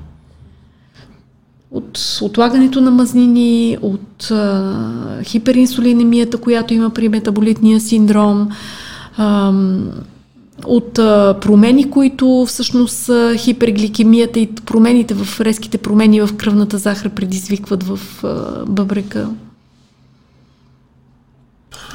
От 1.78 2.00
отлагането 2.22 2.82
на 2.82 2.92
мазнини, 2.92 3.78
от 3.82 4.32
а, 4.32 4.74
хиперинсулинемията, 5.24 6.38
която 6.38 6.74
има 6.74 6.90
при 6.90 7.10
метаболитния 7.10 7.82
синдром, 7.82 8.50
а, 9.18 9.54
от 10.66 11.00
а, 11.00 11.38
промени, 11.42 11.90
които 11.90 12.46
всъщност 12.48 13.12
хипергликемията 13.38 14.40
и 14.40 14.56
промените 14.66 15.13
в 15.13 15.42
резките 15.42 15.78
промени 15.78 16.22
в 16.22 16.30
кръвната 16.38 16.78
захар 16.78 17.10
предизвикват 17.10 17.84
в 17.84 18.00
а, 18.24 18.66
бъбрека. 18.66 19.30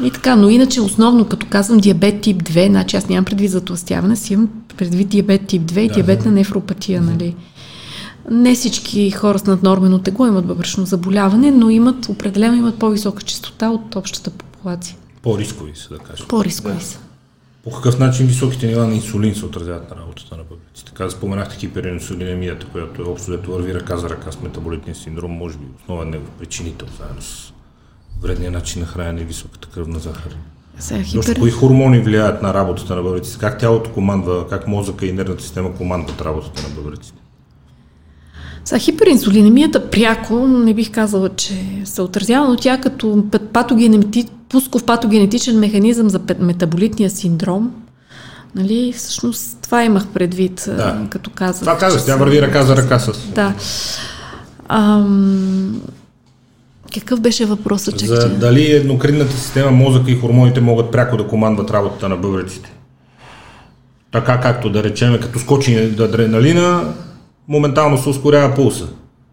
И 0.05 0.11
така, 0.11 0.37
но 0.37 0.49
иначе 0.49 0.81
основно, 0.81 1.25
като 1.25 1.47
казвам 1.51 1.79
диабет 1.79 2.21
тип 2.21 2.43
2, 2.43 2.69
значи 2.69 2.97
аз 2.97 3.09
нямам 3.09 3.25
предвид 3.25 3.51
затластяване, 3.51 4.17
си 4.17 4.33
имам 4.33 4.49
предвид 4.77 5.09
диабет 5.09 5.47
тип 5.47 5.63
2 5.63 5.81
и 5.81 5.89
да, 5.89 5.95
диабет 5.95 6.19
да. 6.19 6.29
на 6.29 6.35
нефропатия, 6.35 7.01
да. 7.01 7.11
нали? 7.11 7.35
Не 8.31 8.55
всички 8.55 9.11
хора 9.11 9.39
с 9.39 9.45
наднормено 9.45 9.99
тегло 9.99 10.27
имат 10.27 10.47
бъбречно 10.47 10.87
заболяване, 10.87 11.51
но 11.51 11.71
имат, 11.71 12.09
определено 12.09 12.57
имат 12.57 12.79
по-висока 12.79 13.23
частота 13.23 13.71
от 13.71 13.97
общата 13.97 14.31
популация. 14.31 14.97
По-рискови 15.23 15.73
са, 15.75 15.89
да 15.89 15.99
кажем. 15.99 16.27
По-рискови 16.29 16.75
да. 16.75 16.81
са. 16.81 16.99
По 17.65 17.71
какъв 17.71 17.99
начин 17.99 18.27
високите 18.27 18.67
нива 18.67 18.87
на 18.87 18.95
инсулин 18.95 19.35
се 19.35 19.47
отразяват 19.47 19.91
на 19.91 19.97
работата 19.97 20.37
на 20.37 20.43
бъбреците? 20.43 20.93
Така 20.93 21.11
споменахте 21.11 21.57
хиперинсулинемията, 21.57 22.67
която 22.67 23.03
е 23.03 23.05
общо 23.05 23.31
дето 23.31 23.53
върви 23.53 23.75
ръка 23.75 23.97
за 23.97 24.11
ръка 24.11 24.33
с 24.33 24.41
метаболитния 24.41 24.95
синдром, 24.95 25.31
може 25.31 25.59
би 25.59 25.65
основен 25.81 26.11
негов 26.11 26.31
причинител, 26.39 26.89
заедно 26.99 27.23
с 27.23 27.53
вредния 28.23 28.51
начин 28.51 28.81
на 28.81 28.87
хранене 28.89 29.21
и 29.21 29.25
високата 29.25 29.69
кръвна 29.69 29.99
захар. 29.99 30.37
Сега, 30.79 31.03
хипер... 31.03 31.39
кои 31.39 31.51
хормони 31.51 32.01
влияят 32.01 32.43
на 32.43 32.55
работата 32.55 32.97
на 32.97 33.03
бъбреците? 33.03 33.39
Как 33.39 33.59
тялото 33.59 33.91
командва, 33.91 34.49
как 34.49 34.69
мозъка 34.69 35.07
и 35.07 35.13
нервната 35.13 35.43
система 35.43 35.75
командват 35.75 36.21
работата 36.21 36.63
на 36.63 36.75
бъбреците? 36.75 37.22
За 38.65 38.79
хиперинсулинемията 38.79 39.91
пряко 39.91 40.47
не 40.47 40.75
бих 40.75 40.91
казала, 40.91 41.29
че 41.29 41.55
се 41.85 42.03
отразява, 42.03 42.49
но 42.49 42.57
тя 42.57 42.81
като 42.81 43.25
патогенети... 43.53 44.27
пусков 44.49 44.85
патогенетичен 44.85 45.59
механизъм 45.59 46.11
за 46.11 46.21
метаболитния 46.39 47.11
синдром, 47.11 47.73
нали, 48.55 48.93
всъщност 48.97 49.59
това 49.63 49.85
имах 49.85 50.07
предвид, 50.07 50.65
да. 50.67 50.97
като 51.11 51.31
казах. 51.31 51.61
Това 51.61 51.79
казах, 51.79 52.07
тя 52.07 52.17
върви 52.17 52.43
ръка 52.43 52.63
за 52.63 52.77
ръка 52.77 52.99
с. 52.99 53.13
Да. 53.35 53.55
Ам 54.69 55.83
Какъв 56.95 57.21
беше 57.21 57.47
въпросът? 57.47 57.99
Чекче? 57.99 58.15
За 58.15 58.29
дали 58.29 58.73
еднокринната 58.73 59.33
система, 59.33 59.71
мозъка 59.71 60.11
и 60.11 60.17
хормоните 60.17 60.61
могат 60.61 60.91
пряко 60.91 61.17
да 61.17 61.27
командват 61.27 61.71
работата 61.71 62.09
на 62.09 62.17
бъбреците. 62.17 62.73
Така 64.13 64.41
както 64.41 64.71
да 64.71 64.83
речеме, 64.83 65.21
като 65.21 65.39
скочи 65.39 65.95
адреналина, 66.01 66.85
моментално 67.49 67.99
се 67.99 68.09
ускорява 68.09 68.55
пулса 68.55 68.89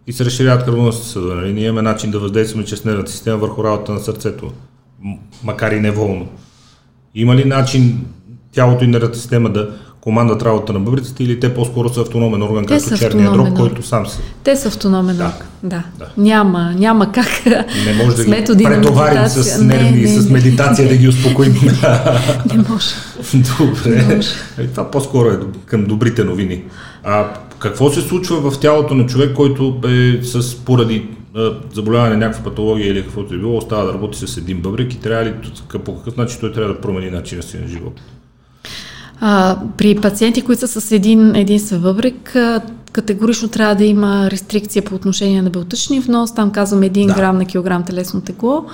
и 0.07 0.14
се 0.14 0.26
разширяват 0.26 0.66
кръвностите 0.66 1.07
съдове. 1.07 1.36
Нали? 1.36 1.53
Ние 1.53 1.64
имаме 1.64 1.82
начин 1.82 2.12
да 2.12 2.20
въздействаме 2.20 2.66
чрез 2.66 2.86
нервната 2.86 3.12
система 3.12 3.38
върху 3.38 3.64
работата 3.64 3.91
на 3.91 3.99
сърцето, 3.99 4.51
макар 5.43 5.72
и 5.72 5.80
неволно. 5.80 6.28
Има 7.16 7.36
ли 7.36 7.45
начин 7.45 8.05
тялото 8.51 8.84
и 8.84 8.88
нервната 8.88 9.18
система 9.18 9.49
да 9.49 9.70
командат 10.01 10.43
работа 10.43 10.74
на 10.74 10.80
бъбриците 10.80 11.24
или 11.24 11.39
те 11.39 11.53
по-скоро 11.53 11.89
са 11.89 12.01
автономен 12.01 12.43
орган, 12.43 12.66
те 12.66 12.74
както 12.74 12.97
черния 12.97 13.32
дроб, 13.32 13.53
който 13.57 13.84
сам 13.84 14.07
се... 14.07 14.20
Те 14.43 14.55
са 14.55 14.68
автономен 14.68 15.18
да. 15.18 15.24
орган, 15.24 15.47
да. 15.64 15.84
да. 15.99 16.05
Няма, 16.18 16.74
няма 16.78 17.12
как 17.12 17.45
не 17.86 18.03
може 18.03 18.16
да 18.16 18.55
ги 18.55 18.64
претоварим 18.64 19.28
с 19.28 19.62
нерви 19.62 20.01
и 20.01 20.07
с 20.07 20.30
медитация 20.30 20.86
не, 20.86 20.91
да 20.91 20.97
ги 20.97 21.07
успокоим. 21.07 21.53
не 22.55 22.64
може. 22.70 22.86
Добре. 23.57 23.89
Не 23.89 24.16
може. 24.16 24.30
Това 24.72 24.91
по-скоро 24.91 25.30
е 25.30 25.39
към 25.66 25.86
добрите 25.86 26.24
новини. 26.24 26.64
А 27.03 27.28
какво 27.60 27.89
се 27.89 28.01
случва 28.01 28.51
в 28.51 28.60
тялото 28.60 28.95
на 28.95 29.05
човек, 29.05 29.36
който 29.36 29.80
е 29.88 30.24
с 30.24 30.55
поради 30.66 31.07
заболяване, 31.74 32.16
някаква 32.16 32.43
патология 32.43 32.88
или 32.91 33.03
каквото 33.03 33.34
е 33.34 33.38
било, 33.38 33.57
остава 33.57 33.84
да 33.84 33.93
работи 33.93 34.28
с 34.28 34.38
един 34.38 34.62
бъбрек 34.62 34.93
и 34.93 34.99
трябва 34.99 35.26
ли 35.26 35.34
по 35.86 35.97
какъв 35.97 36.18
начин 36.18 36.39
той 36.39 36.51
трябва 36.51 36.74
да 36.74 36.82
промени 36.82 37.10
начина 37.10 37.43
си 37.43 37.57
на 37.57 37.68
живота? 37.68 38.01
А, 39.22 39.57
при 39.78 39.95
пациенти, 39.95 40.41
които 40.41 40.68
са 40.68 40.82
с 40.82 40.91
един 40.91 41.36
единствен 41.36 41.82
бъбрек, 41.82 42.36
категорично 42.91 43.47
трябва 43.47 43.75
да 43.75 43.83
има 43.83 44.31
рестрикция 44.31 44.81
по 44.81 44.95
отношение 44.95 45.41
на 45.41 45.49
белтъчни 45.49 45.99
внос. 45.99 46.35
Там 46.35 46.51
казвам 46.51 46.81
1 46.81 47.07
да. 47.07 47.13
грам 47.13 47.37
на 47.37 47.45
килограм 47.45 47.83
телесно 47.83 48.21
тегло. 48.21 48.65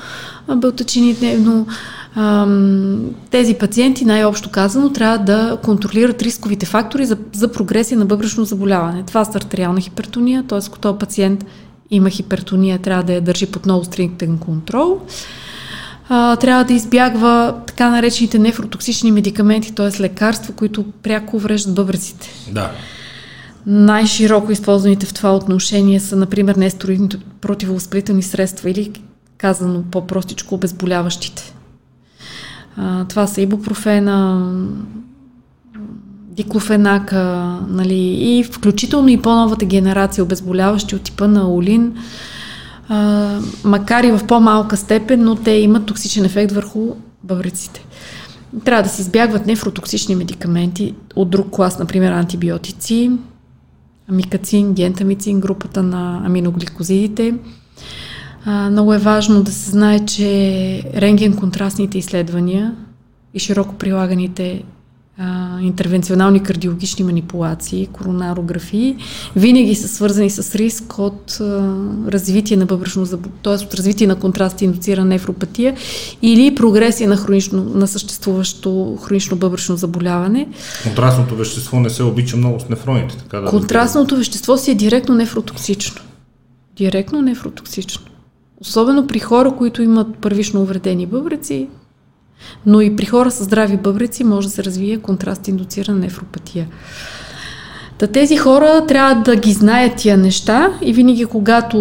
Белтъчини 0.56 1.14
дневно. 1.14 1.68
Тези 3.30 3.54
пациенти, 3.54 4.06
най-общо 4.06 4.50
казано, 4.50 4.90
трябва 4.90 5.18
да 5.18 5.58
контролират 5.64 6.22
рисковите 6.22 6.66
фактори 6.66 7.06
за, 7.06 7.18
за 7.34 7.52
прогресия 7.52 7.98
на 7.98 8.06
бъбречно 8.06 8.46
заболяване. 8.46 9.04
Това 9.08 9.26
са 9.26 9.38
артериална 9.38 9.82
хипертония, 9.82 10.44
т.е. 10.44 10.60
ако 10.68 10.80
този 10.80 10.98
пациент 10.98 11.46
има 11.92 12.10
хипертония, 12.10 12.80
трябва 12.80 13.04
да 13.04 13.14
я 13.14 13.22
държи 13.22 13.46
под 13.46 13.66
много 13.66 13.86
стриктен 13.86 14.38
контрол 14.38 15.00
а, 16.10 16.36
трябва 16.36 16.64
да 16.64 16.74
избягва 16.74 17.56
така 17.68 17.90
наречените 17.90 18.40
нефротоксични 18.40 19.12
медикаменти, 19.12 19.76
т.е. 19.76 20.02
лекарства, 20.02 20.54
които 20.54 20.86
пряко 21.04 21.36
увреждат 21.36 21.76
бъбреците. 21.76 22.30
Да. 22.52 22.72
Най-широко 23.68 24.52
използваните 24.52 25.06
в 25.06 25.14
това 25.14 25.36
отношение 25.36 26.00
са, 26.00 26.16
например, 26.16 26.56
нестероидните 26.56 27.18
противовъзпалителни 27.42 28.24
средства 28.24 28.70
или 28.70 28.92
казано 29.38 29.84
по-простичко 29.92 30.56
обезболяващите. 30.56 31.54
А, 32.78 33.06
това 33.06 33.28
са 33.28 33.42
ибупрофена, 33.42 34.52
диклофенака, 36.30 37.24
нали, 37.68 38.18
и 38.20 38.44
включително 38.44 39.08
и 39.08 39.22
по-новата 39.22 39.66
генерация 39.66 40.24
обезболяващи 40.24 40.96
от 40.96 41.02
типа 41.02 41.28
на 41.28 41.54
олин, 41.54 41.94
а, 42.90 43.40
макар 43.64 44.04
и 44.04 44.12
в 44.12 44.28
по-малка 44.28 44.78
степен, 44.78 45.24
но 45.24 45.36
те 45.36 45.52
имат 45.52 45.86
токсичен 45.86 46.26
ефект 46.26 46.52
върху 46.52 46.88
бъбреците. 47.24 47.86
Трябва 48.66 48.84
да 48.84 48.90
се 48.90 49.02
избягват 49.02 49.46
нефротоксични 49.46 50.16
медикаменти 50.16 50.94
от 51.16 51.30
друг 51.30 51.50
клас, 51.50 51.80
например 51.80 52.12
антибиотици, 52.12 53.12
амикацин, 54.10 54.74
гентамицин, 54.74 55.40
групата 55.40 55.84
на 55.84 56.22
аминогликозидите. 56.26 57.34
А, 58.46 58.70
много 58.70 58.94
е 58.94 58.98
важно 58.98 59.44
да 59.44 59.52
се 59.52 59.72
знае, 59.72 60.06
че 60.06 60.84
рентген 60.96 61.36
контрастните 61.36 61.98
изследвания 61.98 62.76
и 63.34 63.40
широко 63.40 63.76
прилаганите 63.76 64.64
а, 65.18 65.60
интервенционални 65.62 66.44
кардиологични 66.44 67.06
манипулации, 67.06 67.88
коронарографии, 67.88 68.96
винаги 69.36 69.76
са 69.76 69.88
свързани 69.88 70.30
с 70.30 70.56
риск 70.56 71.00
от 71.00 71.38
а, 71.42 71.44
развитие 72.08 72.58
на 72.58 72.66
бъбречно 72.66 73.08
т.е. 73.44 73.54
от 73.54 73.74
развитие 73.74 74.08
на 74.08 74.16
контраст 74.16 74.62
индуцирана 74.62 75.08
нефропатия 75.08 75.76
или 76.22 76.56
прогресия 76.56 77.10
на, 77.10 77.18
хронично, 77.18 77.64
на 77.64 77.88
съществуващо 77.88 78.98
хронично 79.04 79.38
бъбречно 79.38 79.78
заболяване. 79.78 80.48
Контрастното 80.84 81.36
вещество 81.36 81.80
не 81.80 81.90
се 81.90 82.04
обича 82.04 82.38
много 82.38 82.60
с 82.60 82.70
нефроните. 82.70 83.18
Така 83.18 83.40
да 83.40 83.50
Контрастното 83.50 84.18
вещество 84.18 84.58
си 84.58 84.72
е 84.72 84.76
директно 84.76 85.16
нефротоксично. 85.16 86.02
Директно 86.78 87.22
нефротоксично. 87.22 88.06
Особено 88.62 89.08
при 89.08 89.20
хора, 89.20 89.56
които 89.58 89.82
имат 89.82 90.08
първично 90.22 90.62
увредени 90.62 91.06
бъбреци, 91.06 91.68
но 92.66 92.82
и 92.82 92.96
при 92.96 93.06
хора 93.06 93.32
с 93.32 93.44
здрави 93.44 93.78
бъбреци 93.78 94.24
може 94.24 94.48
да 94.48 94.54
се 94.54 94.64
развие 94.64 94.98
контраст 94.98 95.48
индуцирана 95.48 96.00
нефропатия. 96.00 96.68
Та 97.98 98.08
тези 98.08 98.38
хора 98.38 98.86
трябва 98.88 99.16
да 99.16 99.36
ги 99.36 99.52
знаят 99.52 99.96
тия 99.96 100.18
неща 100.18 100.70
и 100.82 100.94
винаги 100.94 101.26
когато 101.26 101.78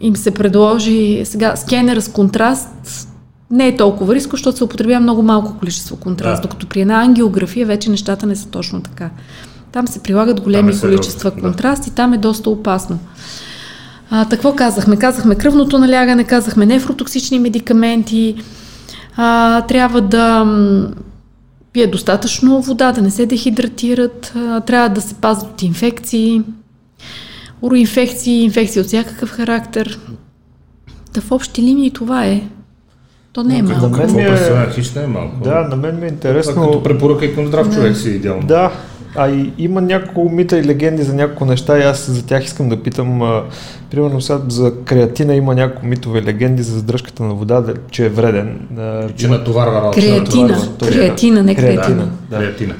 им 0.00 0.16
се 0.16 0.30
предложи 0.30 1.22
сега 1.24 1.56
скенер 1.56 2.00
с 2.00 2.08
контраст, 2.08 3.08
не 3.50 3.68
е 3.68 3.76
толкова 3.76 4.14
риско, 4.14 4.36
защото 4.36 4.58
се 4.58 4.64
употребява 4.64 5.00
много 5.00 5.22
малко 5.22 5.58
количество 5.58 5.96
контраст, 5.96 6.42
да. 6.42 6.48
докато 6.48 6.66
при 6.66 6.80
една 6.80 7.02
ангиография 7.02 7.66
вече 7.66 7.90
нещата 7.90 8.26
не 8.26 8.36
са 8.36 8.48
точно 8.48 8.80
така. 8.80 9.10
Там 9.72 9.88
се 9.88 10.02
прилагат 10.02 10.40
големи 10.40 10.72
е 10.72 10.80
количества 10.80 11.30
да. 11.30 11.40
контраст 11.40 11.86
и 11.86 11.90
там 11.90 12.12
е 12.12 12.18
доста 12.18 12.50
опасно. 12.50 12.98
А, 14.10 14.26
какво 14.28 14.54
казахме? 14.54 14.96
Казахме 14.96 15.34
кръвното 15.34 15.78
налягане, 15.78 16.24
казахме 16.24 16.66
нефротоксични 16.66 17.38
медикаменти, 17.38 18.36
а, 19.16 19.62
трябва 19.62 20.00
да 20.00 20.46
пие 21.72 21.86
достатъчно 21.86 22.62
вода, 22.62 22.92
да 22.92 23.02
не 23.02 23.10
се 23.10 23.26
дехидратират, 23.26 24.32
а, 24.36 24.60
трябва 24.60 24.88
да 24.88 25.00
се 25.00 25.14
пазят 25.14 25.50
от 25.50 25.62
инфекции, 25.62 26.42
уроинфекции, 27.62 28.44
инфекции 28.44 28.80
от 28.80 28.86
всякакъв 28.86 29.30
характер. 29.30 29.98
Да 31.14 31.20
в 31.20 31.32
общи 31.32 31.62
линии 31.62 31.90
това 31.90 32.24
е. 32.26 32.42
То 33.32 33.42
не 33.42 33.58
е 33.58 33.62
малко. 33.62 33.88
На 33.88 33.96
мен 33.96 34.14
ми 34.14 34.22
е... 34.22 35.02
Е 35.02 35.06
малко. 35.06 35.44
Да, 35.44 35.68
на 35.70 35.76
мен 35.76 35.98
ми 35.98 36.06
е 36.06 36.08
интересно. 36.08 36.52
Това 36.52 36.66
като 36.66 36.82
препоръка 36.82 37.24
и 37.24 37.34
към 37.34 37.46
здрав 37.46 37.74
човек 37.74 37.96
си 37.96 38.10
идеално. 38.10 38.46
Да, 38.46 38.72
а 39.14 39.28
и 39.28 39.52
има 39.58 39.80
няколко 39.80 40.28
мита 40.34 40.58
и 40.58 40.64
легенди 40.64 41.02
за 41.02 41.14
няколко 41.14 41.44
неща 41.44 41.78
и 41.78 41.82
аз 41.82 42.10
за 42.10 42.26
тях 42.26 42.44
искам 42.44 42.68
да 42.68 42.82
питам. 42.82 43.22
А, 43.22 43.42
примерно 43.90 44.20
сега 44.20 44.38
за 44.48 44.72
креатина 44.84 45.34
има 45.34 45.54
няколко 45.54 45.86
митове 45.86 46.22
легенди 46.22 46.62
за 46.62 46.74
задръжката 46.74 47.22
на 47.22 47.34
вода, 47.34 47.64
че 47.90 48.06
е 48.06 48.08
вреден. 48.08 48.68
А, 48.78 49.08
че 49.16 49.28
натоварва 49.28 49.74
работа. 49.74 50.00
Креатина. 50.00 50.58
Креатина, 50.78 51.42
не 51.42 51.54
креатина. 51.54 52.08
Да. 52.30 52.38
Креатина. 52.38 52.74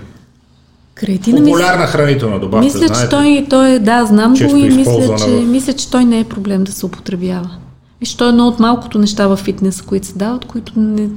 Креатина 0.95 1.39
Популярна 1.39 1.85
мисля, 1.85 1.99
хранителна 1.99 2.41
добавка, 2.41 2.65
Мисля, 2.65 2.79
знаете? 2.87 3.01
че 3.03 3.09
той, 3.09 3.47
той, 3.51 3.79
да, 3.79 4.07
знам 4.07 4.35
го 4.35 4.57
и 4.57 4.71
мисля 4.71 5.17
че, 5.19 5.31
в... 5.31 5.47
мисля, 5.47 5.73
че 5.73 5.91
той 5.91 6.05
не 6.05 6.21
е 6.21 6.25
проблем 6.25 6.65
да 6.65 6.73
се 6.73 6.87
употребява. 6.87 7.51
Виж, 8.01 8.15
той 8.15 8.27
е 8.27 8.31
едно 8.31 8.49
от 8.49 8.61
малкото 8.61 8.99
неща 8.99 9.27
в 9.27 9.37
фитнеса, 9.37 9.85
които 9.85 10.07
се 10.07 10.19
дават, 10.19 10.45
които 10.45 10.73
не... 10.77 11.09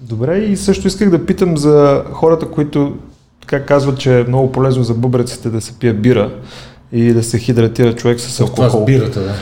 Добре, 0.00 0.38
и 0.38 0.56
също 0.56 0.86
исках 0.86 1.10
да 1.10 1.26
питам 1.26 1.56
за 1.56 2.02
хората, 2.12 2.46
които 2.46 2.94
така 3.42 3.64
казват, 3.66 3.98
че 3.98 4.20
е 4.20 4.24
много 4.24 4.52
полезно 4.52 4.84
за 4.84 4.94
бъбреците 4.94 5.50
да 5.50 5.60
се 5.60 5.72
пие 5.72 5.92
бира 5.92 6.30
и 6.92 7.12
да 7.12 7.22
се 7.22 7.38
хидратира 7.38 7.94
човек 7.94 8.20
с 8.20 8.40
алкохол. 8.40 8.66
Това 8.66 8.82
с 8.82 8.84
бирата, 8.84 9.20
да. 9.20 9.34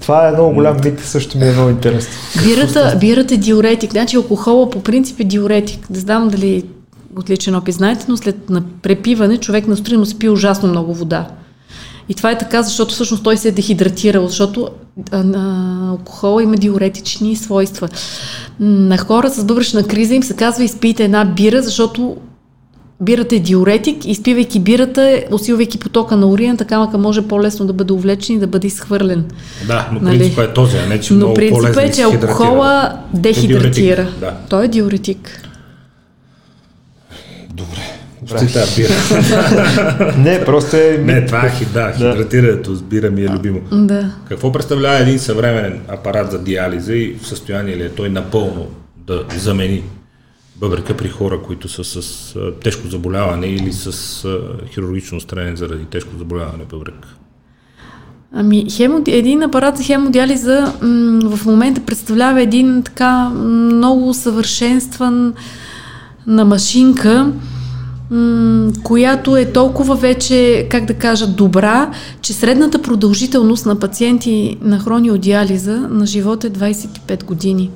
Това 0.00 0.28
е 0.28 0.32
много 0.32 0.54
голям 0.54 0.76
мит, 0.84 1.00
също 1.00 1.38
ми 1.38 1.48
е 1.48 1.52
много 1.52 1.70
интересно. 1.70 2.12
Бирата, 2.44 2.96
бирата 3.00 3.34
е 3.34 3.36
диуретик, 3.36 3.90
значи 3.90 4.16
алкохола 4.16 4.70
по 4.70 4.82
принцип 4.82 5.20
е 5.20 5.24
диуретик. 5.24 5.90
Не 5.90 5.98
знам 5.98 6.28
дали 6.28 6.64
отличен 7.18 7.54
опит 7.54 7.74
знаете, 7.74 8.06
но 8.08 8.16
след 8.16 8.50
на 8.50 8.62
препиване 8.82 9.38
човек 9.38 9.64
се 10.04 10.18
пие 10.18 10.30
ужасно 10.30 10.68
много 10.68 10.94
вода. 10.94 11.26
И 12.08 12.14
това 12.14 12.30
е 12.30 12.38
така, 12.38 12.62
защото 12.62 12.94
всъщност 12.94 13.24
той 13.24 13.36
се 13.36 13.48
е 13.48 13.52
дехидратирал, 13.52 14.28
защото 14.28 14.68
а, 15.10 15.24
а, 15.34 15.88
алкохола 15.90 16.42
има 16.42 16.56
диуретични 16.56 17.36
свойства. 17.36 17.88
На 18.60 18.98
хора 18.98 19.30
с 19.30 19.44
бъбречна 19.44 19.84
криза 19.84 20.14
им 20.14 20.22
се 20.22 20.34
казва 20.34 20.64
изпийте 20.64 21.04
една 21.04 21.24
бира, 21.24 21.62
защото 21.62 22.16
бирата 23.00 23.36
е 23.36 23.38
диуретик, 23.38 24.06
изпивайки 24.06 24.60
бирата, 24.60 25.24
усилвайки 25.30 25.78
потока 25.78 26.16
на 26.16 26.26
урина, 26.26 26.56
така 26.56 26.78
мака 26.78 26.98
може 26.98 27.22
по-лесно 27.22 27.66
да 27.66 27.72
бъде 27.72 27.92
увлечен 27.92 28.36
и 28.36 28.38
да 28.38 28.46
бъде 28.46 28.66
изхвърлен. 28.66 29.24
Да, 29.66 29.88
но 29.92 30.00
нали? 30.00 30.18
принципът 30.18 30.50
е 30.50 30.54
този, 30.54 30.76
а 30.76 30.86
не 30.86 31.00
че 31.00 31.14
но 31.14 31.34
принципът 31.34 31.76
е, 31.76 31.92
че 31.92 32.02
алкохола 32.02 32.98
дехидратира. 33.14 34.02
Е 34.02 34.20
да. 34.20 34.34
Той 34.48 34.64
е 34.64 34.68
диуретик. 34.68 35.42
Добре. 37.54 37.96
Ще 38.26 38.52
тази 38.52 38.82
бира. 38.82 38.94
не, 40.18 40.44
просто 40.44 40.76
е... 40.76 40.98
Не, 41.04 41.26
това 41.26 41.38
е 41.38 41.50
да, 41.72 41.92
хидратирането 41.92 42.74
с 42.74 42.82
бира 42.82 43.10
ми 43.10 43.22
е 43.22 43.28
любимо. 43.28 43.60
Да. 43.72 44.10
Какво 44.28 44.52
представлява 44.52 44.98
един 44.98 45.18
съвременен 45.18 45.80
апарат 45.88 46.30
за 46.30 46.38
диализа 46.38 46.94
и 46.94 47.16
в 47.22 47.26
състояние 47.26 47.76
ли 47.76 47.82
е 47.82 47.88
той 47.88 48.08
напълно 48.08 48.66
да 49.06 49.24
замени 49.38 49.82
бъбрека 50.60 50.96
при 50.96 51.08
хора, 51.08 51.42
които 51.42 51.68
са 51.68 51.84
с 51.84 52.34
тежко 52.62 52.88
заболяване 52.88 53.46
или 53.46 53.72
с 53.72 54.22
хирургично 54.74 55.20
строение 55.20 55.56
заради 55.56 55.84
тежко 55.84 56.18
заболяване 56.18 56.64
бъбрек? 56.70 57.06
Ами, 58.32 58.66
хемо, 58.70 59.02
един 59.06 59.42
апарат 59.42 59.76
за 59.76 59.84
хемодиализа 59.84 60.72
м- 60.82 61.36
в 61.36 61.46
момента 61.46 61.80
представлява 61.80 62.42
един 62.42 62.82
така 62.82 63.28
много 63.28 64.14
съвършенстван 64.14 65.34
на 66.26 66.44
машинка, 66.44 67.32
която 68.82 69.36
е 69.36 69.52
толкова 69.52 69.94
вече, 69.94 70.66
как 70.70 70.84
да 70.84 70.94
кажа, 70.94 71.26
добра, 71.26 71.90
че 72.22 72.32
средната 72.32 72.82
продължителност 72.82 73.66
на 73.66 73.78
пациенти 73.78 74.58
на 74.62 74.78
хрониодиализа 74.78 75.76
на 75.76 76.06
живота 76.06 76.46
е 76.46 76.50
25 76.50 77.24
години. 77.24 77.70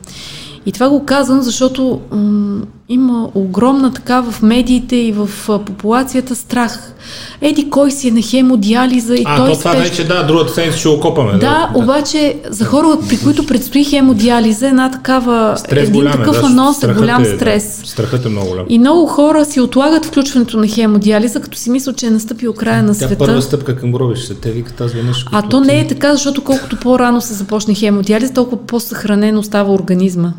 И 0.70 0.72
това 0.72 0.88
го 0.88 1.04
казвам, 1.04 1.42
защото 1.42 2.00
м- 2.12 2.62
има 2.88 3.28
огромна 3.34 3.92
така 3.92 4.20
в 4.20 4.42
медиите 4.42 4.96
и 4.96 5.12
в 5.12 5.30
популацията 5.46 6.34
страх. 6.34 6.92
Еди, 7.40 7.70
кой 7.70 7.90
си 7.90 8.08
е 8.08 8.10
на 8.10 8.22
хемодиализа 8.22 9.14
и 9.14 9.22
а, 9.26 9.36
той 9.36 9.48
то 9.50 9.58
това 9.58 9.72
спеш... 9.72 9.88
вече, 9.88 10.08
да, 10.08 10.22
другата 10.26 10.52
седмица 10.52 10.78
ще 10.78 10.88
го 10.88 11.00
копаме. 11.00 11.32
Да, 11.32 11.38
да, 11.38 11.70
обаче 11.74 12.36
за 12.50 12.64
хора, 12.64 12.98
при 13.08 13.18
които 13.18 13.46
предстои 13.46 13.84
хемодиализа, 13.84 14.68
една 14.68 14.90
такава, 14.90 15.54
стрес 15.58 15.88
един 15.88 16.00
голям, 16.00 16.12
такъв 16.12 16.40
да, 16.40 16.46
анонс 16.46 16.82
е 16.82 16.86
голям 16.86 17.24
стрес. 17.24 17.80
Да, 17.80 17.88
страхът 17.88 18.26
е 18.26 18.28
много 18.28 18.48
голям. 18.48 18.66
И 18.68 18.78
много 18.78 19.06
хора 19.06 19.44
си 19.44 19.60
отлагат 19.60 20.06
включването 20.06 20.56
на 20.56 20.68
хемодиализа, 20.68 21.40
като 21.40 21.58
си 21.58 21.70
мислят, 21.70 21.96
че 21.96 22.06
е 22.06 22.10
настъпил 22.10 22.52
края 22.52 22.82
на 22.82 22.94
света. 22.94 23.16
Тя 23.16 23.26
първа 23.26 23.42
стъпка 23.42 23.76
към 23.76 23.92
гробища. 23.92 24.34
Те 24.34 24.50
викат, 24.50 24.80
аз 24.80 24.92
веднъж. 24.92 25.26
А 25.32 25.42
то 25.42 25.60
не 25.60 25.80
е 25.80 25.86
така, 25.86 26.12
защото 26.12 26.44
колкото 26.44 26.76
по-рано 26.76 27.20
се 27.20 27.34
започне 27.34 27.74
хемодиализа, 27.74 28.32
толкова 28.32 28.66
по-съхранено 28.66 29.42
става 29.42 29.72
организма. 29.72 30.32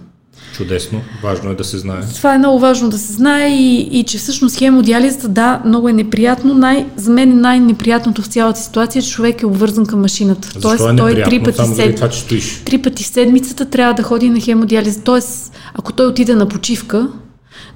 Чудесно. 0.61 1.01
Важно 1.23 1.51
е 1.51 1.55
да 1.55 1.63
се 1.63 1.77
знае. 1.77 2.01
Това 2.15 2.35
е 2.35 2.37
много 2.37 2.59
важно 2.59 2.89
да 2.89 2.97
се 2.97 3.13
знае 3.13 3.49
и, 3.49 3.99
и 3.99 4.03
че 4.03 4.17
всъщност 4.17 4.57
хемодиализата, 4.57 5.27
да, 5.27 5.61
много 5.65 5.89
е 5.89 5.93
неприятно. 5.93 6.53
Най, 6.53 6.85
за 6.95 7.11
мен 7.11 7.41
най-неприятното 7.41 8.21
в 8.21 8.27
цялата 8.27 8.59
ситуация, 8.59 8.99
е, 8.99 9.03
че 9.03 9.11
човек 9.11 9.41
е 9.41 9.45
обвързан 9.45 9.85
към 9.85 10.01
машината. 10.01 10.47
Защо 10.47 10.61
Тоест, 10.61 10.93
е 10.93 10.95
той 10.95 11.23
три 11.23 11.43
пъти, 11.43 11.65
сед... 11.75 11.95
това, 11.95 12.09
че 12.09 12.25
три 12.65 12.77
пъти 12.77 13.03
в 13.03 13.07
седмицата 13.07 13.65
трябва 13.65 13.93
да 13.93 14.03
ходи 14.03 14.29
на 14.29 14.39
хемодиализа. 14.39 15.03
Тоест, 15.03 15.53
ако 15.73 15.93
той 15.93 16.07
отиде 16.07 16.35
на 16.35 16.47
почивка, 16.47 17.07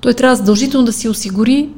той 0.02 0.14
трябва 0.14 0.36
задължително 0.36 0.86
да 0.86 0.94
си 0.94 1.10
осигури 1.10 1.70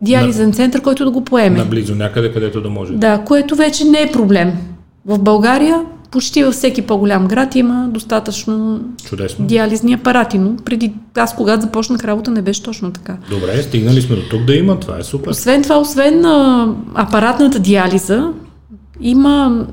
диализен 0.00 0.46
на, 0.46 0.52
център, 0.54 0.80
който 0.80 1.04
да 1.04 1.10
го 1.10 1.24
поеме. 1.24 1.58
Наблизо, 1.58 1.94
някъде, 1.94 2.32
където 2.32 2.60
да 2.60 2.70
може. 2.70 2.92
Да, 2.92 3.18
което 3.18 3.56
вече 3.56 3.84
не 3.84 4.02
е 4.02 4.12
проблем. 4.12 4.52
В 5.06 5.18
България 5.18 5.80
почти 6.14 6.44
във 6.44 6.54
всеки 6.54 6.82
по-голям 6.82 7.26
град 7.26 7.54
има 7.54 7.88
достатъчно 7.90 8.80
Чудесно. 9.04 9.46
диализни 9.46 9.92
апарати, 9.92 10.38
но 10.38 10.56
преди 10.56 10.92
аз, 11.14 11.36
когато 11.36 11.62
започнах 11.62 12.04
работа, 12.04 12.30
не 12.30 12.42
беше 12.42 12.62
точно 12.62 12.92
така. 12.92 13.16
Добре, 13.30 13.62
стигнали 13.62 14.02
сме 14.02 14.16
до 14.16 14.22
тук 14.30 14.44
да 14.44 14.54
има, 14.54 14.80
това 14.80 14.98
е 14.98 15.02
супер. 15.02 15.30
Освен 15.30 15.62
това, 15.62 15.78
освен 15.78 16.24
а, 16.24 16.68
апаратната 16.94 17.58
диализа, 17.58 18.32
има 19.00 19.66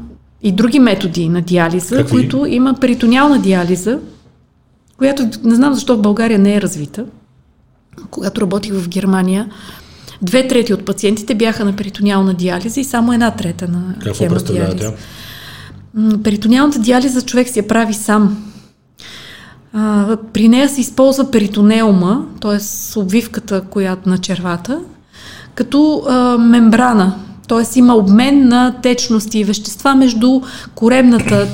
и 0.43 0.51
други 0.51 0.79
методи 0.79 1.29
на 1.29 1.41
диализа, 1.41 1.95
Какви? 1.95 2.11
които 2.11 2.45
има 2.45 2.73
перитониална 2.73 3.39
диализа, 3.39 3.99
която 4.97 5.23
не 5.43 5.55
знам 5.55 5.73
защо 5.73 5.97
в 5.97 6.01
България 6.01 6.39
не 6.39 6.55
е 6.55 6.61
развита. 6.61 7.05
Когато 8.09 8.41
работих 8.41 8.73
в 8.73 8.89
Германия, 8.89 9.49
две 10.21 10.47
трети 10.47 10.73
от 10.73 10.85
пациентите 10.85 11.35
бяха 11.35 11.65
на 11.65 11.75
перитониална 11.75 12.33
диализа 12.33 12.79
и 12.79 12.83
само 12.83 13.13
една 13.13 13.31
трета 13.31 13.67
на 13.67 13.95
Какво 14.03 14.27
представлява 14.27 14.75
тя? 14.75 14.93
Перитониалната 16.23 16.79
диализа 16.79 17.21
човек 17.21 17.49
си 17.49 17.59
я 17.59 17.67
прави 17.67 17.93
сам. 17.93 18.37
А, 19.73 20.17
при 20.33 20.49
нея 20.49 20.69
се 20.69 20.81
използва 20.81 21.31
перитонеума, 21.31 22.25
т.е. 22.41 22.59
обвивката 22.99 23.61
която 23.61 24.09
на 24.09 24.17
червата, 24.17 24.79
като 25.55 26.03
а, 26.07 26.37
мембрана. 26.37 27.15
Т.е. 27.47 27.79
има 27.79 27.95
обмен 27.95 28.47
на 28.47 28.75
течности 28.81 29.39
и 29.39 29.43
вещества 29.43 29.95
между 29.95 30.41
коремната 30.75 31.47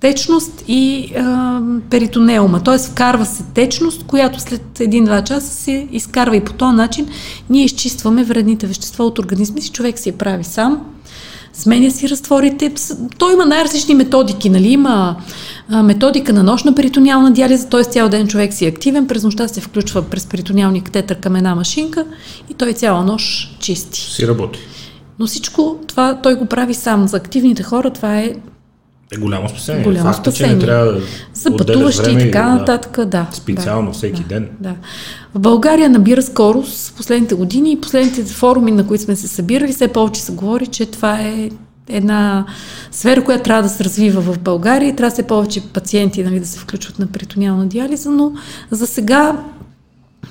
течност 0.00 0.64
и 0.68 1.12
а, 1.16 1.60
перитонеума. 1.90 2.62
Т.е. 2.62 2.78
вкарва 2.78 3.26
се 3.26 3.42
течност, 3.54 4.02
която 4.06 4.40
след 4.40 4.80
един-два 4.80 5.24
часа 5.24 5.54
се 5.54 5.88
изкарва 5.92 6.36
и 6.36 6.44
по 6.44 6.52
този 6.52 6.76
начин 6.76 7.08
ние 7.50 7.64
изчистваме 7.64 8.24
вредните 8.24 8.66
вещества 8.66 9.04
от 9.04 9.18
организма 9.18 9.60
си. 9.60 9.72
Човек 9.72 9.98
си 9.98 10.08
я 10.08 10.18
прави 10.18 10.44
сам 10.44 10.80
сменя 11.58 11.90
си 11.90 12.08
разтворите. 12.08 12.72
Той 13.18 13.32
има 13.32 13.46
най-различни 13.46 13.94
методики, 13.94 14.50
нали? 14.50 14.68
Има 14.68 15.16
а, 15.70 15.82
методика 15.82 16.32
на 16.32 16.42
нощна 16.42 16.74
перитониална 16.74 17.32
диализа, 17.32 17.68
т.е. 17.68 17.84
цял 17.84 18.08
ден 18.08 18.28
човек 18.28 18.52
си 18.52 18.64
е 18.64 18.68
активен, 18.68 19.06
през 19.06 19.24
нощта 19.24 19.48
се 19.48 19.60
включва 19.60 20.02
през 20.02 20.26
перитониалния 20.26 20.82
катетър 20.82 21.20
към 21.20 21.36
една 21.36 21.54
машинка 21.54 22.04
и 22.50 22.54
той 22.54 22.72
цяла 22.72 23.04
нощ 23.04 23.60
чисти. 23.60 24.00
Си 24.00 24.28
работи. 24.28 24.58
Но 25.18 25.26
всичко 25.26 25.78
това 25.86 26.20
той 26.22 26.34
го 26.34 26.46
прави 26.46 26.74
сам. 26.74 27.08
За 27.08 27.16
активните 27.16 27.62
хора 27.62 27.90
това 27.90 28.18
е 28.18 28.32
е 29.12 29.16
голямо 29.16 29.48
спасение. 29.48 29.84
Голямо 29.84 30.12
Факта, 30.12 30.30
спасение. 30.30 30.50
че 30.50 30.56
не 30.56 30.62
трябва 30.64 30.92
да 30.92 31.00
За 31.34 31.56
пътуващи 31.56 32.10
и 32.10 32.18
така 32.18 32.54
нататък, 32.54 33.06
да. 33.06 33.26
Специално 33.32 33.90
да, 33.90 33.92
всеки 33.96 34.22
да, 34.22 34.28
ден. 34.28 34.48
Да. 34.60 34.74
В 35.34 35.38
България 35.38 35.90
набира 35.90 36.22
скорост 36.22 36.88
в 36.88 36.94
последните 36.94 37.34
години 37.34 37.72
и 37.72 37.80
последните 37.80 38.24
форуми, 38.24 38.70
на 38.70 38.86
които 38.86 39.04
сме 39.04 39.16
се 39.16 39.28
събирали, 39.28 39.72
все 39.72 39.88
повече 39.88 40.22
се 40.22 40.32
говори, 40.32 40.66
че 40.66 40.86
това 40.86 41.20
е 41.20 41.50
една 41.88 42.46
сфера, 42.90 43.24
която 43.24 43.42
трябва 43.42 43.62
да 43.62 43.68
се 43.68 43.84
развива 43.84 44.20
в 44.20 44.38
България 44.38 44.88
и 44.88 44.96
трябва 44.96 45.10
все 45.10 45.22
повече 45.22 45.68
пациенти 45.72 46.24
нали, 46.24 46.40
да 46.40 46.46
се 46.46 46.58
включват 46.58 46.98
на 46.98 47.06
перитониална 47.06 47.66
диализа, 47.66 48.10
но 48.10 48.32
за 48.70 48.86
сега 48.86 49.44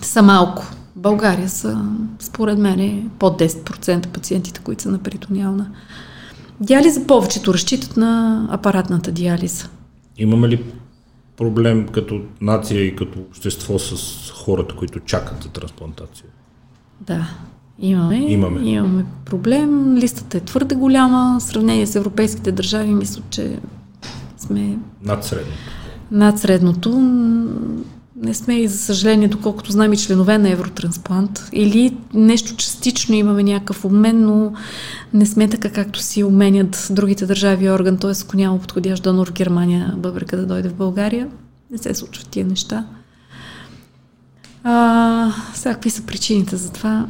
са 0.02 0.22
малко. 0.22 0.66
България 0.96 1.50
са, 1.50 1.78
според 2.20 2.58
мен, 2.58 3.10
под 3.20 3.42
10% 3.42 4.08
пациентите, 4.08 4.60
които 4.64 4.84
са 4.84 4.92
на 4.92 4.98
перитониална 4.98 5.64
диализа. 5.64 6.05
Повечето 7.08 7.54
разчитат 7.54 7.98
на 7.98 8.42
апаратната 8.52 9.12
диализа. 9.12 9.70
Имаме 10.18 10.50
ли 10.50 10.64
проблем 11.38 11.88
като 11.88 12.22
нация 12.42 12.86
и 12.86 12.96
като 12.96 13.20
общество 13.20 13.80
с 13.80 14.32
хората, 14.32 14.76
които 14.76 15.00
чакат 15.00 15.44
за 15.44 15.50
трансплантация? 15.50 16.26
Да, 17.02 17.28
имаме. 17.80 18.16
Имаме. 18.16 18.70
Имаме 18.70 19.06
проблем. 19.26 19.98
Листата 19.98 20.38
е 20.38 20.42
твърде 20.42 20.76
голяма. 20.76 21.38
В 21.40 21.44
сравнение 21.44 21.88
с 21.88 21.96
европейските 21.96 22.52
държави, 22.52 22.94
мисля, 22.94 23.22
че 23.30 23.60
сме... 24.38 24.78
Над 25.04 25.24
средното. 25.24 25.58
Над 26.12 26.40
средното. 26.40 26.90
Не 28.22 28.34
сме 28.34 28.56
и, 28.56 28.68
за 28.68 28.78
съжаление, 28.78 29.28
доколкото 29.28 29.72
знаем 29.72 29.94
и 29.94 29.98
членове 29.98 30.38
на 30.38 30.50
Евротрансплант. 30.50 31.50
Или 31.54 31.98
нещо 32.14 32.56
частично 32.56 33.16
имаме 33.16 33.44
някакъв 33.44 33.86
обмен, 33.86 34.26
но 34.26 34.54
не 35.14 35.26
сме 35.26 35.50
така, 35.50 35.70
както 35.70 36.00
си 36.00 36.24
уменят 36.24 36.88
другите 36.92 37.26
държави 37.26 37.70
орган. 37.70 37.98
Т.е. 37.98 38.12
ако 38.24 38.38
няма 38.38 38.60
подходящ 38.60 39.04
донор 39.04 39.30
в 39.30 39.34
Германия, 39.34 39.94
бъбрека 39.98 40.38
да 40.38 40.46
дойде 40.46 40.70
в 40.70 40.76
България, 40.76 41.28
не 41.72 41.78
се 41.78 41.94
случват 41.94 42.28
тия 42.28 42.46
неща. 42.46 42.86
А, 44.64 45.34
сега, 45.54 45.74
какви 45.74 45.90
са 45.90 46.02
причините 46.02 46.56
за 46.56 46.72
това? 46.72 47.08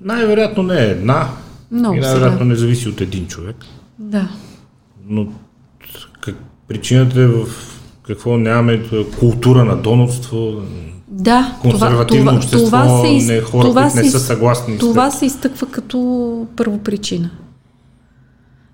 Най-вероятно 0.00 0.62
не 0.62 0.80
е 0.80 0.90
една. 0.90 1.28
Много 1.70 1.96
и 1.96 2.00
най-вероятно 2.00 2.44
не 2.44 2.54
зависи 2.54 2.88
от 2.88 3.00
един 3.00 3.26
човек. 3.26 3.56
Да. 3.98 4.28
Но 5.08 5.32
как, 6.20 6.34
причината 6.68 7.20
е 7.20 7.26
в 7.26 7.46
какво 8.10 8.36
нямаме 8.36 8.82
култура 9.18 9.64
на 9.64 9.76
донорство, 9.76 10.52
да, 11.08 11.56
консервативно 11.60 12.24
това, 12.24 12.36
общество, 12.36 12.66
това 12.66 13.02
се, 13.02 13.32
не, 13.32 13.40
хора, 13.40 13.68
това 13.68 13.82
които 13.82 13.96
се, 13.96 14.02
не 14.02 14.10
са 14.10 14.20
съгласни. 14.20 14.78
Това 14.78 15.10
се 15.10 15.26
изтъква 15.26 15.66
като 15.66 16.46
първопричина. 16.56 17.30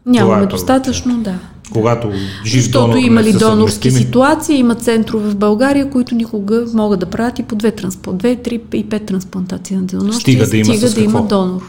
Нямаме 0.06 0.42
е 0.42 0.46
достатъчно, 0.46 1.22
да. 1.22 1.34
Когато 1.72 2.10
жив 2.44 2.64
Защото 2.64 2.86
донор 2.86 2.96
има 2.96 3.22
ли 3.22 3.32
донорски 3.32 3.90
ситуации, 3.90 4.56
има 4.56 4.74
центрове 4.74 5.30
в 5.30 5.36
България, 5.36 5.90
които 5.90 6.14
никога 6.14 6.66
могат 6.74 7.00
да 7.00 7.06
правят 7.06 7.38
и 7.38 7.42
по 7.42 7.54
две, 7.54 7.70
трансп... 7.70 8.08
две 8.12 8.36
три 8.36 8.60
и 8.74 8.88
пет 8.88 9.06
трансплантации 9.06 9.76
на 9.76 9.82
денонощие. 9.82 10.20
Стига 10.20 10.46
да 10.46 10.56
има, 10.56 10.64
стига 10.64 10.90
да 10.90 11.00
има 11.00 11.22
донор. 11.22 11.62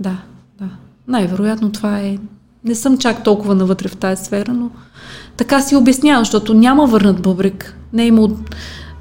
Да, 0.00 0.16
да. 0.60 0.68
Най-вероятно 1.08 1.72
това 1.72 1.98
е... 1.98 2.18
Не 2.64 2.74
съм 2.74 2.98
чак 2.98 3.24
толкова 3.24 3.54
навътре 3.54 3.88
в 3.88 3.96
тази 3.96 4.24
сфера, 4.24 4.52
но 4.52 4.70
така 5.36 5.60
си 5.60 5.76
обяснявам, 5.76 6.24
защото 6.24 6.54
няма 6.54 6.86
върнат 6.86 7.22
бъбрек. 7.22 7.76
Не 7.92 8.02
е 8.02 8.06
има 8.06 8.28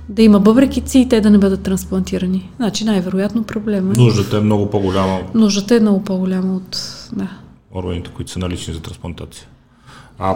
да 0.09 0.21
има 0.21 0.39
бъбрекици 0.39 0.99
и 0.99 1.09
те 1.09 1.21
да 1.21 1.29
не 1.29 1.38
бъдат 1.38 1.63
трансплантирани. 1.63 2.49
Значи 2.55 2.86
най-вероятно 2.86 3.43
проблема 3.43 3.93
е. 3.97 4.01
Нуждата 4.01 4.38
е 4.38 4.41
много 4.41 4.69
по-голяма. 4.69 5.19
Нуждата 5.34 5.75
е 5.75 5.79
много 5.79 6.03
по-голяма 6.03 6.55
от 6.55 6.77
да. 7.15 7.29
органите, 7.75 8.09
които 8.09 8.31
са 8.31 8.39
налични 8.39 8.73
за 8.73 8.81
трансплантация. 8.81 9.47
А 10.19 10.36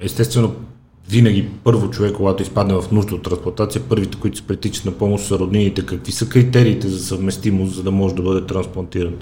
естествено, 0.00 0.52
винаги 1.08 1.48
първо 1.64 1.90
човек, 1.90 2.16
когато 2.16 2.42
изпадне 2.42 2.74
в 2.74 2.84
нужда 2.92 3.14
от 3.14 3.22
трансплантация, 3.22 3.82
първите, 3.88 4.18
които 4.20 4.36
се 4.36 4.42
притичат 4.42 4.84
на 4.84 4.92
помощ 4.92 5.26
са 5.26 5.38
роднините. 5.38 5.86
Какви 5.86 6.12
са 6.12 6.28
критериите 6.28 6.88
за 6.88 6.98
съвместимост, 6.98 7.74
за 7.74 7.82
да 7.82 7.90
може 7.90 8.14
да 8.14 8.22
бъде 8.22 8.46
трансплантиран 8.46 9.14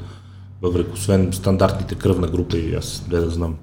бъбрек, 0.62 0.94
освен 0.94 1.32
стандартните 1.32 1.94
кръвна 1.94 2.26
група 2.26 2.58
и 2.58 2.74
аз 2.74 3.04
не 3.12 3.20
да 3.20 3.30
знам. 3.30 3.54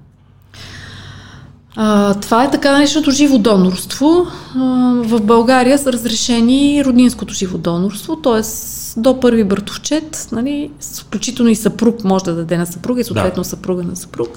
А, 1.75 2.13
това 2.13 2.43
е 2.43 2.51
така 2.51 2.71
нареченото 2.71 3.11
живо 3.11 3.37
донорство. 3.37 4.27
А, 4.55 4.59
в 5.03 5.21
България 5.21 5.77
са 5.77 5.93
разрешени 5.93 6.83
роднинското 6.85 7.33
живо 7.33 7.57
донорство, 7.57 8.15
т.е. 8.15 8.41
до 8.99 9.19
първи 9.19 9.43
братовчет, 9.43 10.27
нали, 10.31 10.71
включително 11.01 11.51
и 11.51 11.55
съпруг 11.55 12.03
може 12.03 12.25
да 12.25 12.35
даде 12.35 12.57
на 12.57 12.65
съпруга 12.65 13.01
и 13.01 13.03
съответно 13.03 13.43
да. 13.43 13.49
съпруга 13.49 13.83
на 13.83 13.95
съпруг. 13.95 14.29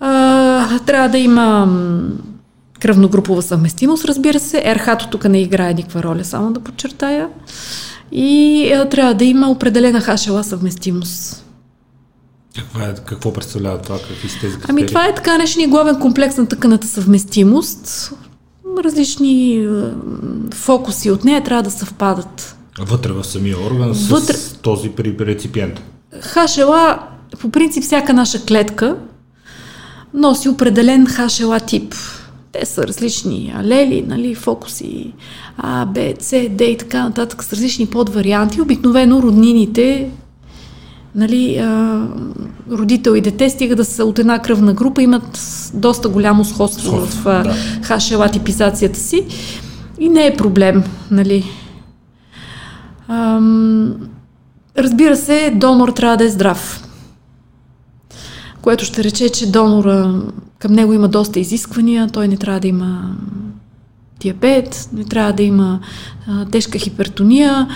Да, 0.00 0.80
трябва 0.86 1.08
да 1.08 1.18
има 1.18 1.68
кръвногрупова 2.80 3.42
съвместимост, 3.42 4.04
разбира 4.04 4.38
се. 4.38 4.62
Ерхато 4.64 5.08
тук 5.08 5.24
не 5.24 5.42
играе 5.42 5.74
никаква 5.74 6.02
роля, 6.02 6.24
само 6.24 6.52
да 6.52 6.60
подчертая. 6.60 7.28
И 8.12 8.72
а, 8.72 8.88
трябва 8.88 9.14
да 9.14 9.24
има 9.24 9.50
определена 9.50 10.00
хашела 10.00 10.44
съвместимост. 10.44 11.45
Каква 12.56 12.84
е, 12.84 12.94
какво 12.94 13.32
представлява 13.32 13.78
това? 13.78 13.98
Какви 13.98 14.28
са 14.28 14.40
тези 14.40 14.54
критерии? 14.54 14.70
Ами 14.70 14.86
това 14.86 15.06
е 15.06 15.14
така 15.14 15.38
наречения 15.38 15.68
главен 15.68 16.00
комплекс 16.00 16.36
на 16.36 16.46
тъканата 16.46 16.86
съвместимост. 16.86 18.12
Различни 18.84 19.56
е, 19.56 19.68
фокуси 20.54 21.10
от 21.10 21.24
нея 21.24 21.44
трябва 21.44 21.62
да 21.62 21.70
съвпадат. 21.70 22.56
Вътре 22.78 23.12
в 23.12 23.24
самия 23.24 23.58
орган 23.58 23.92
Вътре... 23.92 24.34
с 24.34 24.52
този 24.52 24.88
при 24.88 25.16
реципиент. 25.20 25.82
Хашела, 26.20 26.98
по 27.40 27.50
принцип 27.50 27.82
всяка 27.82 28.14
наша 28.14 28.44
клетка 28.44 28.96
носи 30.14 30.48
определен 30.48 31.06
хашела 31.06 31.60
тип. 31.60 31.94
Те 32.52 32.66
са 32.66 32.86
различни 32.86 33.54
алели, 33.56 34.04
нали, 34.08 34.34
фокуси 34.34 35.12
А, 35.56 35.86
Б, 35.86 36.14
С, 36.20 36.48
Д 36.50 36.64
и 36.64 36.78
така 36.78 37.04
нататък 37.04 37.44
с 37.44 37.52
различни 37.52 37.86
подварианти. 37.86 38.60
Обикновено 38.60 39.22
роднините 39.22 40.10
нали, 41.16 41.56
а, 41.56 42.02
родител 42.70 43.16
и 43.16 43.20
дете, 43.20 43.50
стига 43.50 43.76
да 43.76 43.84
са 43.84 44.04
от 44.04 44.18
една 44.18 44.38
кръвна 44.38 44.72
група, 44.72 45.02
имат 45.02 45.40
доста 45.74 46.08
голямо 46.08 46.44
сходство 46.44 46.96
Сход, 46.96 47.08
в 47.08 47.24
да. 47.24 47.54
хашела 47.82 48.28
типизацията 48.28 48.98
си 48.98 49.24
и 50.00 50.08
не 50.08 50.26
е 50.26 50.36
проблем. 50.36 50.84
Нали. 51.10 51.44
Ам, 53.08 53.94
разбира 54.78 55.16
се, 55.16 55.52
донор 55.56 55.88
трябва 55.88 56.16
да 56.16 56.24
е 56.24 56.28
здрав 56.28 56.82
което 58.66 58.84
ще 58.84 59.04
рече, 59.04 59.28
че 59.28 59.50
донора 59.50 60.22
към 60.58 60.72
него 60.72 60.92
има 60.92 61.08
доста 61.08 61.40
изисквания, 61.40 62.08
той 62.12 62.28
не 62.28 62.36
трябва 62.36 62.60
да 62.60 62.68
има 62.68 63.16
диабет, 64.20 64.88
не 64.92 65.04
трябва 65.04 65.32
да 65.32 65.42
има 65.42 65.80
а, 66.28 66.44
тежка 66.44 66.78
хипертония, 66.78 67.68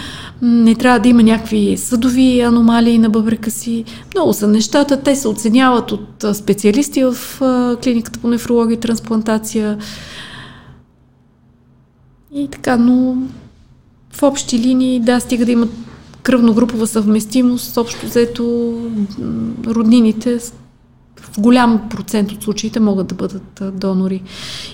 не 0.42 0.74
трябва 0.74 1.00
да 1.00 1.08
има 1.08 1.22
някакви 1.22 1.76
съдови 1.76 2.40
аномалии 2.40 2.98
на 2.98 3.10
бъбрека 3.10 3.50
си. 3.50 3.84
Много 4.14 4.32
са 4.32 4.48
нещата. 4.48 5.02
Те 5.02 5.16
се 5.16 5.28
оценяват 5.28 5.92
от 5.92 6.24
специалисти 6.32 7.04
в 7.04 7.16
а, 7.40 7.76
клиниката 7.76 8.20
по 8.20 8.28
нефрология 8.28 8.74
и 8.76 8.80
трансплантация. 8.80 9.78
И 12.34 12.48
така, 12.48 12.76
но 12.76 13.16
в 14.12 14.22
общи 14.22 14.58
линии, 14.58 15.00
да, 15.00 15.20
стига 15.20 15.44
да 15.44 15.52
имат 15.52 15.70
кръвногрупова 16.22 16.86
съвместимост, 16.86 17.76
общо 17.76 18.06
взето 18.06 18.74
роднините 19.66 20.38
в 21.20 21.40
голям 21.40 21.88
процент 21.90 22.32
от 22.32 22.42
случаите 22.42 22.80
могат 22.80 23.06
да 23.06 23.14
бъдат 23.14 23.62
донори. 23.72 24.22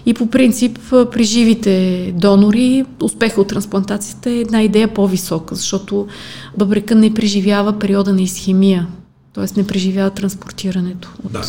И 0.06 0.14
по 0.14 0.26
принцип 0.26 0.78
при 0.90 1.24
живите 1.24 2.12
донори 2.16 2.84
успеха 3.02 3.40
от 3.40 3.48
трансплантацията 3.48 4.30
е 4.30 4.40
една 4.40 4.62
идея 4.62 4.94
по-висока, 4.94 5.54
защото 5.54 6.08
бъбрека 6.58 6.94
не 6.94 7.14
преживява 7.14 7.78
периода 7.78 8.12
на 8.12 8.22
изхимия, 8.22 8.86
т.е. 9.34 9.44
не 9.56 9.66
преживява 9.66 10.10
транспортирането. 10.10 11.12
От... 11.24 11.32
Да. 11.32 11.42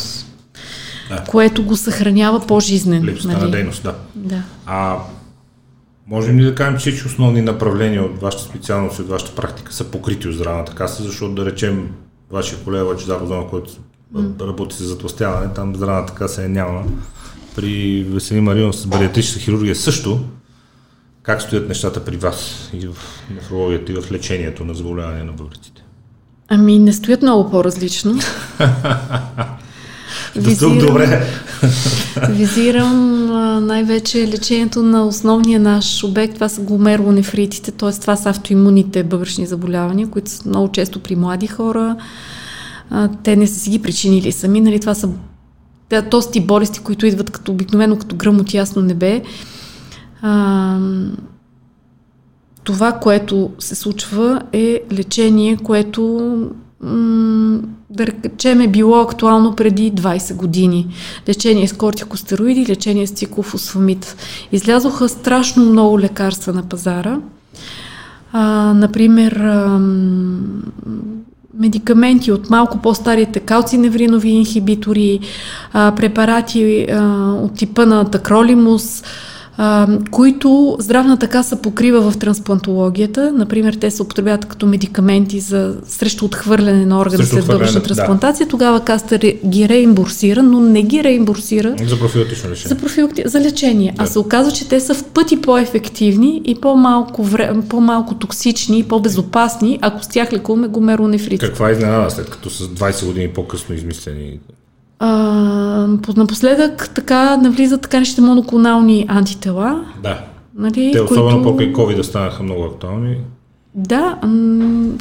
да. 1.10 1.24
Което 1.24 1.64
го 1.64 1.76
съхранява 1.76 2.46
по-жизнен. 2.46 3.04
Липсата 3.04 3.34
нали? 3.34 3.44
на 3.44 3.50
дейност, 3.50 3.82
да. 3.82 3.94
да. 4.14 4.42
А 4.66 4.98
Можем 6.10 6.38
ли 6.38 6.44
да 6.44 6.54
кажем, 6.54 6.78
че 6.78 7.06
основни 7.06 7.42
направления 7.42 8.04
от 8.04 8.20
вашата 8.20 8.44
специалност 8.44 8.98
и 8.98 9.02
от 9.02 9.08
вашата 9.08 9.34
практика 9.34 9.72
са 9.72 9.84
покрити 9.84 10.28
от 10.28 10.34
здравната 10.34 10.74
каса, 10.74 11.02
защото 11.02 11.34
да 11.34 11.46
речем 11.46 11.90
вашия 12.30 12.58
колега 12.58 12.84
Лачезар 12.84 13.20
Розанов, 13.20 13.50
който 13.50 13.70
mm. 14.14 14.46
работи 14.48 14.76
се 14.76 14.84
затластяване, 14.84 15.54
там 15.54 15.76
здравната 15.76 16.14
каса 16.14 16.44
е 16.44 16.48
няма. 16.48 16.84
При 17.56 18.04
Веселин 18.10 18.44
Маринов 18.44 18.76
с 18.76 18.86
бариатрична 18.86 19.40
хирургия 19.40 19.76
също. 19.76 20.20
Как 21.22 21.42
стоят 21.42 21.68
нещата 21.68 22.04
при 22.04 22.16
вас 22.16 22.70
и 22.72 22.86
в 22.86 22.96
нефрологията 23.34 23.92
и 23.92 23.94
в 23.94 24.12
лечението 24.12 24.64
на 24.64 24.74
заболяване 24.74 25.24
на 25.24 25.32
бъбреците? 25.32 25.84
Ами 26.48 26.78
не 26.78 26.92
стоят 26.92 27.22
много 27.22 27.50
по-различно. 27.50 28.14
Визирам, 30.36 30.78
добре. 30.78 31.26
визирам 32.30 33.26
най-вече 33.66 34.28
лечението 34.28 34.82
на 34.82 35.06
основния 35.06 35.60
наш 35.60 36.04
обект. 36.04 36.34
Това 36.34 36.48
са 36.48 36.60
гломерулонефритите, 36.60 37.70
т.е. 37.72 37.92
това 37.92 38.16
са 38.16 38.30
автоимунните 38.30 39.02
бъбречни 39.02 39.46
заболявания, 39.46 40.08
които 40.08 40.30
са 40.30 40.48
много 40.48 40.72
често 40.72 41.00
при 41.00 41.16
млади 41.16 41.46
хора, 41.46 41.96
а, 42.90 43.08
те 43.22 43.36
не 43.36 43.46
са 43.46 43.60
си 43.60 43.70
ги 43.70 43.82
причинили 43.82 44.32
сами. 44.32 44.60
Нали, 44.60 44.80
това 44.80 44.94
са 44.94 45.10
тости 46.10 46.40
болести, 46.40 46.80
които 46.80 47.06
идват 47.06 47.30
като 47.30 47.52
обикновено 47.52 47.98
като 47.98 48.16
гръм 48.16 48.40
от 48.40 48.54
ясно 48.54 48.82
небе. 48.82 49.22
А, 50.22 50.78
това, 52.64 52.92
което 52.92 53.50
се 53.58 53.74
случва 53.74 54.42
е 54.52 54.80
лечение, 54.92 55.56
което 55.56 56.32
да 57.90 58.06
речем 58.06 58.60
е 58.60 58.68
било 58.68 59.00
актуално 59.00 59.56
преди 59.56 59.92
20 59.92 60.34
години. 60.34 60.86
Лечение 61.28 61.68
с 61.68 61.72
кортикостероиди, 61.72 62.66
лечение 62.66 63.06
с 63.06 63.10
циклофосфамид. 63.10 64.16
Излязоха 64.52 65.08
страшно 65.08 65.64
много 65.64 66.00
лекарства 66.00 66.52
на 66.52 66.62
пазара. 66.62 67.20
А, 68.32 68.74
например, 68.74 69.32
медикаменти 71.54 72.32
от 72.32 72.50
малко 72.50 72.78
по-старите 72.78 73.40
калциневринови 73.40 74.28
инхибитори, 74.28 75.20
а, 75.72 75.92
препарати 75.96 76.86
а, 76.90 77.02
от 77.42 77.54
типа 77.54 77.86
на 77.86 78.04
такролимус, 78.04 79.04
а, 79.60 79.86
които 80.10 80.76
здравната 80.80 81.28
каса 81.28 81.56
покрива 81.56 82.10
в 82.10 82.18
трансплантологията. 82.18 83.32
Например, 83.32 83.74
те 83.74 83.90
се 83.90 84.02
употребяват 84.02 84.44
като 84.44 84.66
медикаменти 84.66 85.40
за 85.40 85.74
срещу 85.88 86.24
отхвърляне 86.24 86.86
на 86.86 87.00
органа 87.00 87.24
след 87.24 87.46
бъбречна 87.46 87.82
трансплантация. 87.82 88.46
Да. 88.46 88.50
Тогава 88.50 88.80
каста 88.80 89.18
ги 89.46 89.68
реимбурсира, 89.68 90.42
но 90.42 90.60
не 90.60 90.82
ги 90.82 91.04
реимбурсира 91.04 91.74
за 91.86 91.98
профилактично 91.98 92.50
лечение. 92.50 92.68
За, 92.68 92.76
профилакти... 92.76 93.22
за 93.26 93.40
лечение. 93.40 93.94
Да. 93.96 94.02
А 94.02 94.06
се 94.06 94.18
оказва, 94.18 94.52
че 94.52 94.68
те 94.68 94.80
са 94.80 94.94
в 94.94 95.04
пъти 95.04 95.40
по-ефективни 95.40 96.42
и 96.44 96.54
по-малко, 96.54 97.22
вре... 97.22 97.50
по-малко 97.68 98.14
токсични 98.14 98.78
и 98.78 98.82
по-безопасни, 98.82 99.78
ако 99.82 100.04
с 100.04 100.08
тях 100.08 100.32
лекуваме 100.32 100.68
гомеронефрит. 100.68 101.40
Каква 101.40 101.68
е 101.68 101.72
изненада 101.72 102.10
след 102.10 102.30
като 102.30 102.50
с 102.50 102.68
20 102.68 103.06
години 103.06 103.28
по-късно 103.28 103.74
измислени 103.74 104.38
а, 104.98 105.08
напоследък 106.16 106.90
така 106.94 107.36
навлизат 107.36 107.82
така 107.82 107.98
нещите 107.98 108.20
моноклонални 108.20 109.06
антитела. 109.08 109.84
Да. 110.02 110.20
Нали, 110.54 110.90
Те 110.92 111.00
особено 111.00 111.30
които... 111.30 111.50
покрай 111.50 111.72
COVID 111.72 112.02
станаха 112.02 112.42
много 112.42 112.64
актуални. 112.64 113.16
Да. 113.74 114.18
М- 114.22 114.92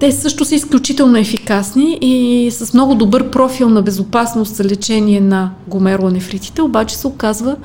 те 0.00 0.12
също 0.12 0.44
са 0.44 0.54
изключително 0.54 1.18
ефикасни 1.18 1.98
и 2.00 2.50
с 2.50 2.74
много 2.74 2.94
добър 2.94 3.30
профил 3.30 3.68
на 3.68 3.82
безопасност 3.82 4.54
за 4.54 4.64
лечение 4.64 5.20
на 5.20 5.50
гомеролонефритите, 5.68 6.62
обаче 6.62 6.96
се 6.96 7.06
оказва, 7.06 7.56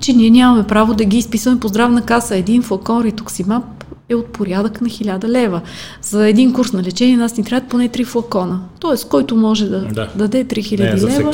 че 0.00 0.12
ние 0.12 0.30
нямаме 0.30 0.62
право 0.62 0.94
да 0.94 1.04
ги 1.04 1.18
изписваме 1.18 1.60
по 1.60 1.68
здравна 1.68 2.02
каса. 2.02 2.36
Един 2.36 2.62
флакон 2.62 3.02
ритоксимаб 3.02 3.64
е 4.12 4.16
от 4.16 4.26
порядък 4.26 4.80
на 4.80 4.88
1000 4.88 5.28
лева. 5.28 5.60
За 6.02 6.28
един 6.28 6.52
курс 6.52 6.72
на 6.72 6.82
лечение 6.82 7.16
нас 7.16 7.36
ни 7.36 7.44
трябва 7.44 7.68
поне 7.68 7.88
3 7.88 8.04
флакона. 8.04 8.60
Тоест, 8.80 9.08
който 9.08 9.36
може 9.36 9.68
да, 9.68 9.80
да. 9.80 10.08
даде 10.16 10.44
3000 10.44 10.78
не, 10.78 11.14
е 11.14 11.18
лева, 11.18 11.32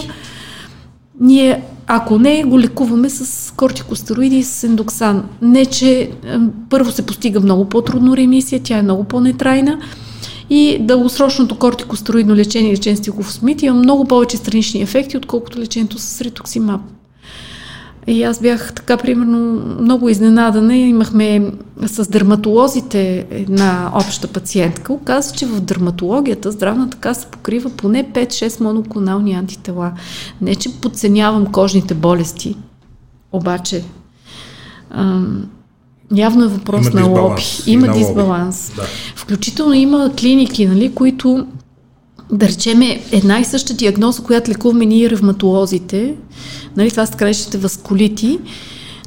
ние, 1.21 1.63
ако 1.87 2.19
не, 2.19 2.45
го 2.45 2.61
лекуваме 2.61 3.11
с 3.11 3.53
кортикостероиди 3.55 4.37
и 4.37 4.45
с 4.45 4.65
ендоксан. 4.65 5.25
Не, 5.43 5.67
че 5.67 6.11
първо 6.71 6.93
се 6.93 7.07
постига 7.07 7.41
много 7.41 7.65
по-трудно 7.65 8.17
ремисия, 8.17 8.61
тя 8.63 8.79
е 8.79 8.83
много 8.83 9.05
по-нетрайна 9.05 9.79
и 10.51 10.79
дългосрочното 10.81 11.59
кортикостероидно 11.59 12.35
лечение, 12.35 12.73
лечение 12.73 12.97
с 12.97 13.01
има 13.67 13.79
много 13.79 14.05
повече 14.05 14.37
странични 14.37 14.83
ефекти, 14.83 15.17
отколкото 15.17 15.59
лечението 15.59 15.99
с 15.99 16.21
ритоксимаб. 16.21 16.81
И 18.09 18.23
аз 18.23 18.41
бях 18.41 18.73
така, 18.73 18.97
примерно, 18.97 19.39
много 19.81 20.09
изненадана. 20.09 20.77
Имахме 20.77 21.53
с 21.87 22.11
дерматолозите 22.11 23.27
една 23.31 23.93
обща 23.95 24.29
пациентка. 24.29 24.93
Оказва, 24.93 25.37
че 25.37 25.47
в 25.47 25.61
дерматологията 25.61 26.53
здравната 26.53 26.97
каса 26.97 27.27
покрива 27.27 27.71
поне 27.71 28.05
5-6 28.13 28.61
моноклонални 28.61 29.33
антитела. 29.33 29.93
Не, 30.41 30.55
че 30.55 30.81
подценявам 30.81 31.47
кожните 31.47 31.95
болести, 31.95 32.57
обаче 33.33 33.85
ам, 34.91 35.49
явно 36.15 36.45
е 36.45 36.49
въпрос 36.49 36.87
има 36.87 37.01
на 37.01 37.07
лоби. 37.07 37.43
Има 37.67 37.93
дисбаланс. 37.93 38.73
Да. 38.77 38.83
Включително 39.17 39.75
има 39.75 40.11
клиники, 40.19 40.67
нали, 40.67 40.95
които 40.95 41.47
да 42.33 42.49
речеме 42.49 43.01
една 43.13 43.41
и 43.41 43.45
съща 43.45 43.75
диагноза, 43.75 44.23
която 44.23 44.51
лекуваме 44.51 44.87
ние 44.87 45.11
ревматолозите, 45.11 46.15
нали, 46.77 46.91
това 46.91 47.07
са 47.07 47.17
крайщите 47.17 47.59
васкулити, 47.59 48.39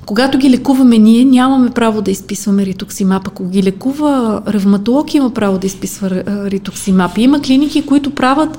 когато 0.06 0.38
ги 0.38 0.50
лекуваме 0.50 0.98
ние, 0.98 1.26
нямаме 1.26 1.70
право 1.70 2.02
да 2.02 2.12
изписваме 2.12 2.66
ритоксимап. 2.66 3.28
Ако 3.28 3.50
ги 3.50 3.64
лекува 3.64 4.42
ревматолог, 4.48 5.14
има 5.14 5.30
право 5.34 5.58
да 5.58 5.68
изписва 5.68 6.10
ритоксимап. 6.28 7.18
Има 7.18 7.42
клиники, 7.42 7.86
които 7.86 8.16
правят 8.16 8.58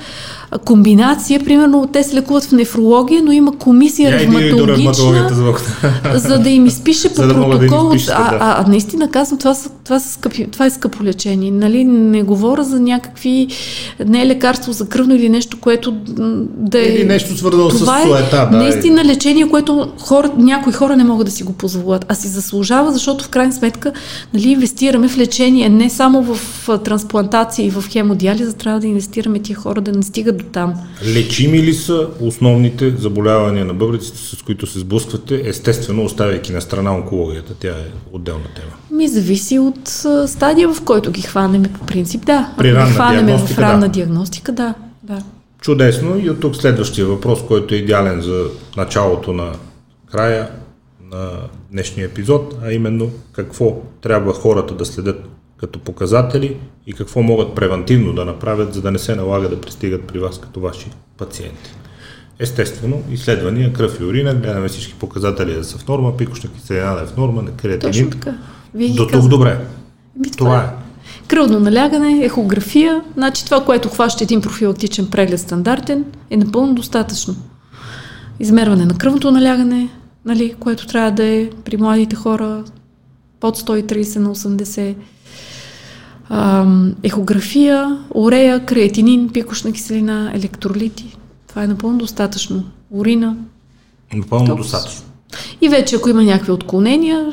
комбинация, 0.58 1.44
примерно 1.44 1.88
те 1.92 2.02
се 2.02 2.16
лекуват 2.16 2.44
в 2.44 2.52
нефрология, 2.52 3.22
но 3.22 3.32
има 3.32 3.58
комисия 3.58 4.12
ревматологична, 4.12 5.28
за 6.14 6.38
да 6.38 6.48
им 6.48 6.66
изпише 6.66 7.08
по 7.08 7.22
протокол. 7.22 7.88
Да 7.88 7.96
изпишете, 7.96 8.12
а, 8.12 8.38
а, 8.40 8.64
а 8.64 8.68
наистина 8.68 9.10
казвам, 9.10 9.38
това, 9.38 9.54
са, 9.54 9.70
това, 9.84 10.00
са 10.00 10.12
скъпи, 10.12 10.46
това 10.50 10.66
е 10.66 10.70
скъпо 10.70 11.04
лечение. 11.04 11.50
Нали? 11.50 11.84
Не 11.84 12.22
говоря 12.22 12.64
за 12.64 12.80
някакви, 12.80 13.48
не 14.06 14.22
е 14.22 14.26
лекарство 14.26 14.72
за 14.72 14.88
кръвно 14.88 15.14
или 15.14 15.28
нещо, 15.28 15.60
което 15.60 15.92
да 16.56 16.78
е... 16.78 16.82
Или 16.82 17.04
нещо 17.04 17.36
свързано 17.36 17.70
с 17.70 17.82
е 17.82 18.06
суета. 18.06 18.48
Да, 18.50 18.56
наистина 18.56 19.04
лечение, 19.04 19.48
което 19.48 19.92
хора, 19.98 20.30
някои 20.36 20.72
хора 20.72 20.96
не 20.96 21.04
могат 21.04 21.26
да 21.26 21.30
си 21.30 21.42
го 21.42 21.52
позволят, 21.52 22.06
а 22.08 22.14
си 22.14 22.28
заслужава, 22.28 22.92
защото 22.92 23.24
в 23.24 23.28
крайна 23.28 23.52
сметка 23.52 23.92
нали, 24.34 24.48
инвестираме 24.48 25.08
в 25.08 25.18
лечение, 25.18 25.68
не 25.68 25.90
само 25.90 26.22
в 26.22 26.38
трансплантация 26.84 27.66
и 27.66 27.70
в 27.70 27.84
хемодиализа, 27.90 28.52
трябва 28.52 28.80
да 28.80 28.86
инвестираме 28.86 29.38
тия 29.38 29.56
хора 29.56 29.80
да 29.80 29.92
не 29.92 30.02
стигат 30.02 30.41
до 30.42 30.48
там. 30.50 30.74
Лечими 31.14 31.62
ли 31.62 31.74
са 31.74 32.08
основните 32.20 32.90
заболявания 32.90 33.64
на 33.64 33.74
бъбреците, 33.74 34.18
с 34.18 34.42
които 34.42 34.66
се 34.66 34.78
сблъсквате, 34.78 35.42
естествено 35.44 36.04
оставяйки 36.04 36.52
на 36.52 36.60
страна 36.60 36.94
онкологията? 36.94 37.54
Тя 37.54 37.68
е 37.68 37.84
отделна 38.12 38.44
тема. 38.54 38.98
Ми 38.98 39.08
зависи 39.08 39.58
от 39.58 39.88
стадия, 40.26 40.72
в 40.72 40.82
който 40.84 41.10
ги 41.10 41.22
хванеме 41.22 41.68
по 41.68 41.86
принцип, 41.86 42.26
да. 42.26 42.54
При 42.58 42.74
ранна 42.74 42.86
ги 42.86 42.92
хванеме 42.92 43.38
в 43.38 43.58
ранна 43.58 43.86
да. 43.86 43.88
диагностика, 43.88 44.52
да. 44.52 44.74
да. 45.02 45.18
Чудесно. 45.60 46.20
И 46.24 46.30
от 46.30 46.40
тук 46.40 46.56
следващия 46.56 47.06
въпрос, 47.06 47.46
който 47.46 47.74
е 47.74 47.78
идеален 47.78 48.20
за 48.20 48.44
началото 48.76 49.32
на 49.32 49.52
края 50.10 50.48
на 51.12 51.30
днешния 51.70 52.06
епизод, 52.06 52.54
а 52.64 52.72
именно 52.72 53.10
какво 53.32 53.76
трябва 54.00 54.32
хората 54.32 54.74
да 54.74 54.84
следят 54.84 55.24
като 55.62 55.78
показатели 55.78 56.56
и 56.86 56.92
какво 56.92 57.22
могат 57.22 57.54
превентивно 57.54 58.12
да 58.12 58.24
направят, 58.24 58.74
за 58.74 58.82
да 58.82 58.90
не 58.90 58.98
се 58.98 59.16
налага 59.16 59.48
да 59.48 59.60
пристигат 59.60 60.02
при 60.02 60.18
вас 60.18 60.40
като 60.40 60.60
ваши 60.60 60.86
пациенти. 61.16 61.74
Естествено, 62.38 63.02
изследвания, 63.10 63.72
кръв 63.72 64.00
и 64.00 64.04
урина, 64.04 64.34
гледаме 64.34 64.68
всички 64.68 64.94
показатели 64.94 65.54
да 65.54 65.64
са 65.64 65.78
в 65.78 65.88
норма, 65.88 66.16
пикошна 66.16 66.50
киселина 66.50 66.94
да 66.94 67.02
е 67.02 67.06
в 67.06 67.16
норма, 67.16 67.42
на 67.42 67.50
креатинин. 67.50 67.92
Точно 67.92 68.10
така. 68.10 68.38
Вие 68.74 68.94
До 68.94 69.06
тук 69.06 69.28
добре. 69.28 69.66
Би, 70.16 70.30
това, 70.30 70.38
това 70.38 70.60
е. 70.60 70.68
Кръвно 71.28 71.60
налягане, 71.60 72.24
ехография, 72.24 73.02
значи 73.14 73.44
това, 73.44 73.64
което 73.64 73.88
хваща 73.88 74.24
един 74.24 74.40
профилактичен 74.40 75.06
преглед 75.10 75.40
стандартен, 75.40 76.04
е 76.30 76.36
напълно 76.36 76.74
достатъчно. 76.74 77.36
Измерване 78.40 78.84
на 78.84 78.94
кръвното 78.94 79.30
налягане, 79.30 79.88
нали, 80.24 80.54
което 80.60 80.86
трябва 80.86 81.10
да 81.10 81.24
е 81.24 81.50
при 81.64 81.76
младите 81.76 82.16
хора 82.16 82.64
под 83.40 83.58
130 83.58 84.18
на 84.18 84.34
80 84.34 84.94
ехография, 87.02 87.98
урея, 88.14 88.64
креатинин, 88.64 89.28
пикошна 89.32 89.72
киселина, 89.72 90.32
електролити. 90.34 91.16
Това 91.48 91.64
е 91.64 91.66
напълно 91.66 91.98
достатъчно. 91.98 92.64
Урина. 92.90 93.36
Напълно 94.14 94.46
Топс. 94.46 94.62
достатъчно. 94.62 95.02
И 95.60 95.68
вече, 95.68 95.96
ако 95.96 96.08
има 96.08 96.22
някакви 96.22 96.52
отклонения, 96.52 97.30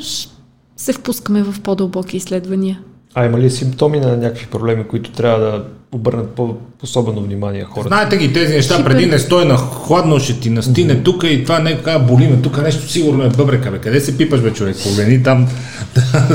се 0.76 0.92
впускаме 0.92 1.42
в 1.42 1.60
по-дълбоки 1.60 2.16
изследвания. 2.16 2.80
А 3.14 3.26
има 3.26 3.38
ли 3.38 3.50
симптоми 3.50 4.00
на 4.00 4.16
някакви 4.16 4.46
проблеми, 4.46 4.84
които 4.84 5.10
трябва 5.10 5.40
да 5.40 5.64
обърнат 5.92 6.30
по-особено 6.30 7.20
внимание 7.20 7.64
хората? 7.64 7.88
Знаете 7.88 8.16
ги 8.16 8.32
тези 8.32 8.54
неща, 8.54 8.76
Хипер... 8.76 8.90
преди 8.90 9.06
не 9.06 9.18
стой 9.18 9.44
на 9.44 9.56
хладно, 9.56 10.18
ще 10.18 10.40
ти 10.40 10.50
настине 10.50 10.94
mm-hmm. 10.94 11.04
тук 11.04 11.24
и 11.26 11.42
това 11.44 11.58
не 11.58 11.70
е 11.70 11.98
болиме, 11.98 12.42
тук 12.42 12.62
нещо 12.62 12.88
сигурно 12.88 13.24
е 13.24 13.28
бъбрека, 13.28 13.70
бе. 13.70 13.78
Къде 13.78 14.00
се 14.00 14.16
пипаш, 14.16 14.40
бе, 14.40 14.52
човек? 14.52 14.76
Погледни 14.82 15.22
там. 15.22 15.48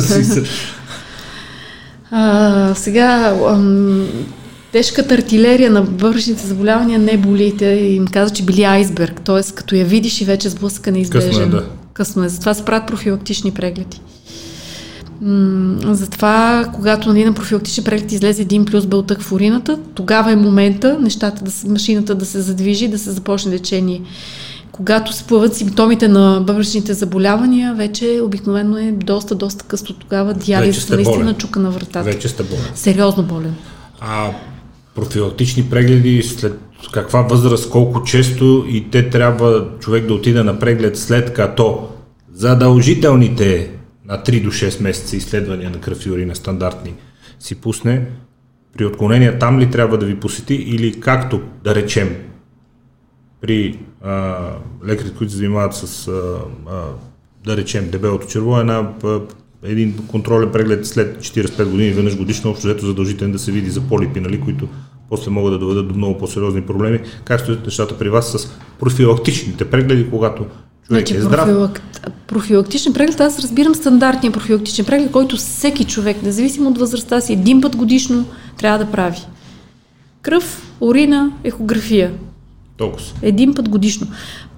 а, 2.12 2.76
сега, 2.76 3.38
ам, 3.50 4.08
тежката 4.72 5.14
артилерия 5.14 5.72
на 5.72 5.82
бъбречните 5.82 6.48
заболявания 6.48 7.00
не 7.00 7.18
болите 7.18 7.66
и 7.66 7.96
им 7.96 8.08
каза, 8.08 8.34
че 8.34 8.44
били 8.44 8.64
айсберг, 8.64 9.22
т.е. 9.22 9.54
като 9.54 9.76
я 9.76 9.86
видиш 9.86 10.22
и 10.22 10.26
вече 10.26 10.50
сблъска 10.50 10.92
неизбежен. 10.92 11.30
Късно 11.30 11.44
е, 11.44 11.48
да. 11.48 11.66
Късно 11.94 12.24
е, 12.24 12.30
затова 12.30 12.54
се 12.54 12.66
правят 12.66 12.88
профилактични 12.88 13.52
прегледи. 13.52 14.02
М- 15.22 15.96
затова, 15.96 16.66
когато 16.74 17.10
нали, 17.10 17.26
на 17.26 17.34
профилактичен 17.34 17.84
преглед 17.84 18.12
излезе 18.12 18.42
един 18.42 18.66
плюс 18.66 18.86
белтък 18.86 19.22
в 19.22 19.32
урината, 19.32 19.80
тогава 19.94 20.32
е 20.32 20.36
момента 20.36 20.98
нещата 21.02 21.44
да, 21.44 21.52
машината 21.70 22.16
да 22.16 22.26
се 22.26 22.42
задвижи, 22.42 22.88
да 22.88 23.00
се 23.00 23.12
започне 23.12 23.52
лечение. 23.52 24.02
Когато 24.76 25.14
се 25.14 25.24
появят 25.24 25.56
симптомите 25.56 26.08
на 26.08 26.44
бъбречните 26.48 26.94
заболявания, 26.94 27.74
вече 27.74 28.20
обикновено 28.24 28.78
е 28.78 28.92
доста, 28.92 29.36
доста 29.36 29.66
късно 29.66 29.96
тогава. 29.96 30.34
Диализата 30.34 30.96
наистина 30.96 31.34
чука 31.34 31.60
на 31.60 31.72
вратата. 31.72 32.04
Вече 32.04 32.30
сте 32.30 32.44
болен. 32.44 32.72
Сериозно 32.76 33.24
болен. 33.24 33.56
А 34.00 34.32
профилактични 34.96 35.70
прегледи 35.70 36.24
след 36.24 36.60
каква 36.92 37.22
възраст, 37.22 37.70
колко 37.70 38.04
често 38.04 38.66
и 38.70 38.90
те 38.92 39.10
трябва 39.10 39.68
човек 39.80 40.08
да 40.08 40.14
отида 40.14 40.44
на 40.44 40.60
преглед 40.60 40.98
след 40.98 41.34
като 41.34 41.88
задължителните 42.34 43.72
на 44.06 44.18
3 44.18 44.44
до 44.44 44.50
6 44.50 44.84
месеца 44.84 45.16
изследвания 45.16 45.70
на 45.70 45.78
кръв 45.78 46.06
и 46.06 46.12
урина 46.12 46.36
стандартни 46.36 46.94
си 47.40 47.56
пусне, 47.56 48.06
при 48.78 48.86
отклонения 48.86 49.40
там 49.40 49.60
ли 49.60 49.72
трябва 49.72 49.98
да 49.98 50.06
ви 50.06 50.16
посети 50.16 50.54
или 50.54 51.00
както 51.00 51.42
да 51.64 51.76
речем 51.76 52.16
при 53.46 53.80
а, 54.04 54.36
лекарите, 54.88 55.18
които 55.18 55.32
се 55.32 55.38
занимават 55.38 55.76
с, 55.76 56.08
а, 56.08 56.12
а, 56.70 56.84
да 57.46 57.58
речем, 57.58 57.90
дебелото 57.92 58.28
черво, 58.28 58.60
една, 58.60 58.90
а, 59.04 59.20
един 59.64 59.98
контролен 60.08 60.52
преглед 60.52 60.86
след 60.86 61.18
45 61.18 61.66
години, 61.66 61.90
веднъж 61.92 62.18
годишно, 62.18 62.52
общо 62.52 62.68
взето 62.68 62.86
задължителен 62.86 63.32
да 63.32 63.40
се 63.40 63.52
види 63.52 63.70
за 63.70 63.82
полипи, 63.82 64.20
нали, 64.20 64.42
които 64.42 64.68
после 65.10 65.32
могат 65.32 65.54
да 65.54 65.60
доведат 65.60 65.88
до 65.88 65.94
много 65.96 66.18
по-сериозни 66.18 66.62
проблеми. 66.62 67.00
Как 67.26 67.42
стоят 67.42 67.66
нещата 67.66 67.98
при 67.98 68.10
вас 68.10 68.32
с 68.32 68.48
профилактичните 68.80 69.70
прегледи, 69.70 70.10
когато 70.10 70.38
човек 70.88 71.08
значи, 71.08 71.18
е 71.18 71.22
здрав? 71.22 71.46
Профилак... 71.46 71.82
Профилактичен 72.28 72.94
преглед, 72.94 73.20
аз 73.20 73.40
разбирам 73.40 73.76
стандартния 73.76 74.32
профилактичен 74.32 74.86
преглед, 74.86 75.12
който 75.12 75.36
всеки 75.36 75.86
човек, 75.86 76.24
независимо 76.24 76.70
от 76.70 76.78
възрастта 76.78 77.22
си, 77.22 77.34
един 77.34 77.62
път 77.62 77.76
годишно 77.76 78.26
трябва 78.58 78.86
да 78.86 78.92
прави. 78.92 79.20
Кръв, 80.22 80.72
урина, 80.82 81.32
ехография. 81.44 82.12
Толкова. 82.78 83.06
Един 83.22 83.54
път 83.54 83.70
годишно. 83.70 84.08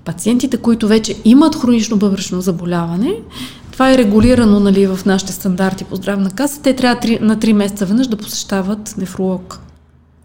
Пациентите, 0.06 0.58
които 0.58 0.88
вече 0.88 1.16
имат 1.26 1.56
хронично 1.56 1.98
бъбречно 1.98 2.42
заболяване, 2.42 3.14
това 3.72 3.92
е 3.92 3.98
регулирано 3.98 4.60
нали, 4.60 4.88
в 4.88 5.00
нашите 5.06 5.32
стандарти 5.32 5.84
по 5.84 5.96
здравна 5.96 6.30
каса, 6.30 6.62
те 6.62 6.74
трябва 6.74 7.18
на 7.22 7.38
3 7.38 7.54
месеца 7.54 7.86
веднъж 7.86 8.08
да 8.08 8.18
посещават 8.18 8.96
нефролог. 8.98 9.60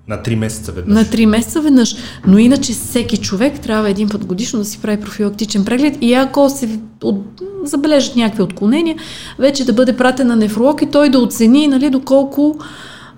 На 0.08 0.16
3 0.16 0.34
месеца 0.34 0.72
веднъж? 0.72 0.94
На 0.94 1.04
3 1.04 1.26
месеца 1.26 1.60
веднъж. 1.60 1.96
Но 2.26 2.38
иначе 2.38 2.72
всеки 2.72 3.16
човек 3.16 3.60
трябва 3.60 3.90
един 3.90 4.08
път 4.08 4.24
годишно 4.24 4.58
да 4.58 4.64
си 4.64 4.78
прави 4.82 5.00
профилактичен 5.00 5.64
преглед 5.64 5.98
и 6.00 6.14
ако 6.14 6.50
се 6.50 6.80
от, 7.02 7.42
забележат 7.64 8.16
някакви 8.16 8.42
отклонения, 8.42 8.96
вече 9.38 9.64
да 9.64 9.72
бъде 9.72 9.96
пратен 9.96 10.26
на 10.26 10.36
нефролог 10.36 10.82
и 10.82 10.86
той 10.86 11.10
да 11.10 11.18
оцени 11.18 11.68
нали, 11.68 11.90
доколко 11.90 12.58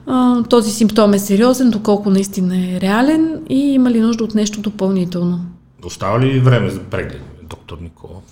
а, 0.06 0.42
този 0.42 0.70
симптом 0.70 1.14
е 1.14 1.18
сериозен, 1.18 1.70
доколко 1.70 2.10
наистина 2.10 2.56
е 2.56 2.80
реален 2.80 3.40
и 3.48 3.58
има 3.58 3.90
ли 3.90 4.00
нужда 4.00 4.24
от 4.24 4.34
нещо 4.34 4.60
допълнително. 4.60 5.40
Остава 5.84 6.20
ли 6.20 6.40
време 6.40 6.70
за 6.70 6.80
преглед, 6.80 7.22
доктор 7.42 7.78
Николов? 7.78 8.22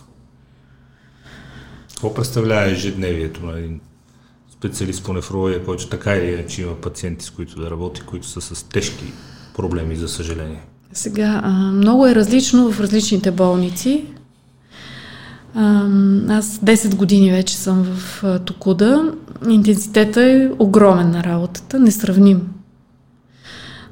Какво 1.89 2.15
представлява 2.15 2.71
ежедневието 2.71 3.47
на 3.47 3.59
един 3.59 3.81
специалист 4.51 5.05
по 5.05 5.13
нефрология, 5.13 5.65
който 5.65 5.89
така 5.89 6.15
или 6.15 6.33
иначе 6.33 6.63
има 6.63 6.75
пациенти, 6.75 7.25
с 7.25 7.31
които 7.31 7.61
да 7.61 7.71
работи, 7.71 8.01
които 8.01 8.27
са 8.27 8.41
с 8.41 8.63
тежки 8.63 9.13
проблеми, 9.57 9.97
за 9.97 10.09
съжаление? 10.09 10.63
Сега, 10.93 11.41
а, 11.45 11.51
много 11.53 12.07
е 12.07 12.15
различно 12.15 12.73
в 12.73 12.81
различните 12.81 13.31
болници. 13.31 14.05
Аз 15.55 16.59
10 16.59 16.95
години 16.95 17.31
вече 17.31 17.57
съм 17.57 17.85
в 17.85 18.25
Токуда. 18.45 19.13
Интенситета 19.49 20.23
е 20.23 20.49
огромен 20.59 21.11
на 21.11 21.25
работата, 21.25 21.81
несравним. 21.81 22.41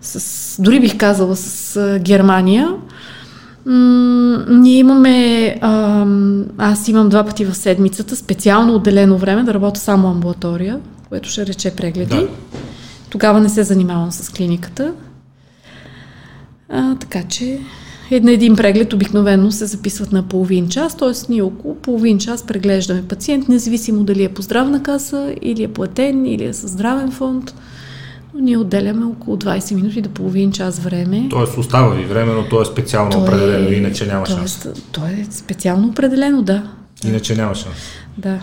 С, 0.01 0.63
дори 0.63 0.81
бих 0.81 0.97
казала 0.97 1.37
с 1.37 1.99
Германия. 2.01 2.75
ние 4.49 4.79
имаме, 4.79 5.57
аз 6.59 6.89
имам 6.89 7.09
два 7.09 7.25
пъти 7.25 7.45
в 7.45 7.55
седмицата, 7.55 8.17
специално 8.17 8.75
отделено 8.75 9.19
време 9.19 9.43
да 9.43 9.55
работя 9.55 9.81
само 9.81 10.09
амбулатория, 10.09 10.81
което 11.09 11.29
ще 11.29 11.47
рече 11.47 11.77
прегледи. 11.77 12.17
Да. 12.17 12.29
Тогава 13.11 13.41
не 13.41 13.49
се 13.49 13.63
занимавам 13.63 14.13
с 14.13 14.31
клиниката. 14.31 14.93
А, 16.69 16.95
така 16.95 17.23
че 17.23 17.59
на 18.19 18.33
един 18.33 18.57
преглед 18.57 18.93
обикновено 18.93 19.53
се 19.53 19.67
записват 19.67 20.13
на 20.13 20.23
половин 20.23 20.69
час, 20.69 20.97
т.е. 20.97 21.13
ние 21.29 21.43
около 21.43 21.75
половин 21.75 22.19
час 22.19 22.47
преглеждаме 22.47 23.03
пациент, 23.09 23.49
независимо 23.49 24.05
дали 24.05 24.25
е 24.25 24.29
по 24.29 24.43
здравна 24.43 24.83
каса, 24.83 25.35
или 25.43 25.63
е 25.63 25.69
платен, 25.69 26.27
или 26.27 26.45
е 26.45 26.53
със 26.53 26.71
здравен 26.71 27.11
фонд. 27.11 27.55
Но 28.35 28.41
ние 28.41 28.59
отделяме 28.59 29.05
около 29.05 29.37
20 29.37 29.75
минути 29.75 30.03
до 30.03 30.09
половин 30.09 30.53
час 30.53 30.79
време. 30.79 31.27
Тоест 31.31 31.59
остава 31.59 31.95
ви 31.95 32.05
време, 32.05 32.33
но 32.33 32.49
то 32.49 32.63
е 32.63 32.65
специално 32.65 33.11
то 33.11 33.19
определено, 33.19 33.69
е, 33.69 33.75
иначе 33.75 34.07
няма 34.07 34.27
шанс. 34.27 34.69
То 34.93 35.01
е 35.07 35.27
специално 35.31 35.89
определено, 35.89 36.43
да. 36.43 36.63
Иначе 37.05 37.35
няма 37.37 37.55
шанс. 37.55 37.77
Да. 38.19 38.39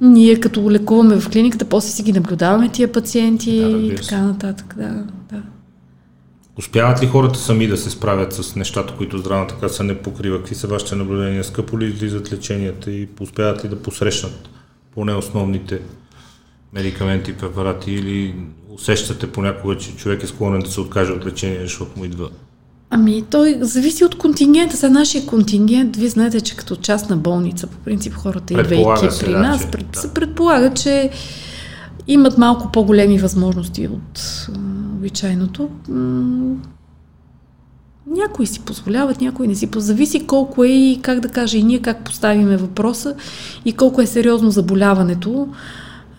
Ние 0.00 0.40
като 0.40 0.70
лекуваме 0.70 1.20
в 1.20 1.30
клиниката, 1.30 1.64
после 1.64 1.88
си 1.88 2.02
ги 2.02 2.12
наблюдаваме 2.12 2.68
тия 2.68 2.92
пациенти 2.92 3.60
да, 3.60 3.68
и 3.68 3.94
така 3.94 4.22
нататък. 4.22 4.74
Да, 4.78 5.04
да. 5.32 5.42
Успяват 6.58 7.02
ли 7.02 7.06
хората 7.06 7.38
сами 7.38 7.66
да 7.66 7.76
се 7.76 7.90
справят 7.90 8.32
с 8.32 8.56
нещата, 8.56 8.94
които 8.96 9.18
здравната 9.18 9.54
каса 9.60 9.84
не 9.84 9.98
покрива? 9.98 10.38
Какви 10.38 10.54
са 10.54 10.66
вашите 10.66 10.96
наблюдения? 10.96 11.44
Скъпо 11.44 11.78
ли 11.78 11.86
излизат 11.86 12.32
леченията 12.32 12.90
и 12.90 13.08
успяват 13.20 13.64
ли 13.64 13.68
да 13.68 13.82
посрещнат 13.82 14.48
поне 14.94 15.14
основните 15.14 15.80
медикаменти, 16.72 17.36
препарати 17.36 17.92
или 17.92 18.34
усещате 18.70 19.32
понякога, 19.32 19.76
че 19.76 19.96
човек 19.96 20.22
е 20.22 20.26
склонен 20.26 20.60
да 20.60 20.70
се 20.70 20.80
откаже 20.80 21.12
от 21.12 21.26
лечение, 21.26 21.60
защото 21.60 21.98
му 21.98 22.04
идва 22.04 22.28
Ами, 22.94 23.24
той 23.30 23.58
зависи 23.60 24.04
от 24.04 24.18
контингента. 24.18 24.76
За 24.76 24.90
нашия 24.90 25.26
контингент, 25.26 25.96
вие 25.96 26.08
знаете, 26.08 26.40
че 26.40 26.56
като 26.56 26.76
частна 26.76 27.16
болница, 27.16 27.66
по 27.66 27.78
принцип 27.78 28.14
хората 28.14 28.52
идвайки 28.52 29.06
при 29.20 29.32
нас, 29.32 29.70
пред, 29.70 29.86
да. 29.92 30.00
се 30.00 30.14
предполага, 30.14 30.74
че 30.74 31.10
имат 32.06 32.38
малко 32.38 32.72
по-големи 32.72 33.18
възможности 33.18 33.88
от 33.88 34.46
обичайното. 35.02 35.68
М- 35.88 36.56
някои 38.06 38.46
си 38.46 38.60
позволяват, 38.60 39.20
някои 39.20 39.48
не 39.48 39.54
си. 39.54 39.68
Зависи 39.76 40.26
колко 40.26 40.64
е 40.64 40.68
и 40.68 40.98
как 41.02 41.20
да 41.20 41.28
кажа 41.28 41.58
и 41.58 41.62
ние 41.62 41.82
как 41.82 42.04
поставиме 42.04 42.56
въпроса 42.56 43.14
и 43.64 43.72
колко 43.72 44.00
е 44.00 44.06
сериозно 44.06 44.50
заболяването. 44.50 45.48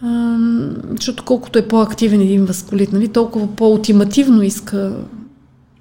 А, 0.02 0.38
защото 0.92 1.24
колкото 1.24 1.60
е 1.60 1.68
по-активен 1.68 2.22
един 2.22 2.46
възколит, 2.46 2.94
нали, 2.94 3.08
толкова 3.08 3.56
по-ултимативно 3.56 4.42
иска 4.42 4.96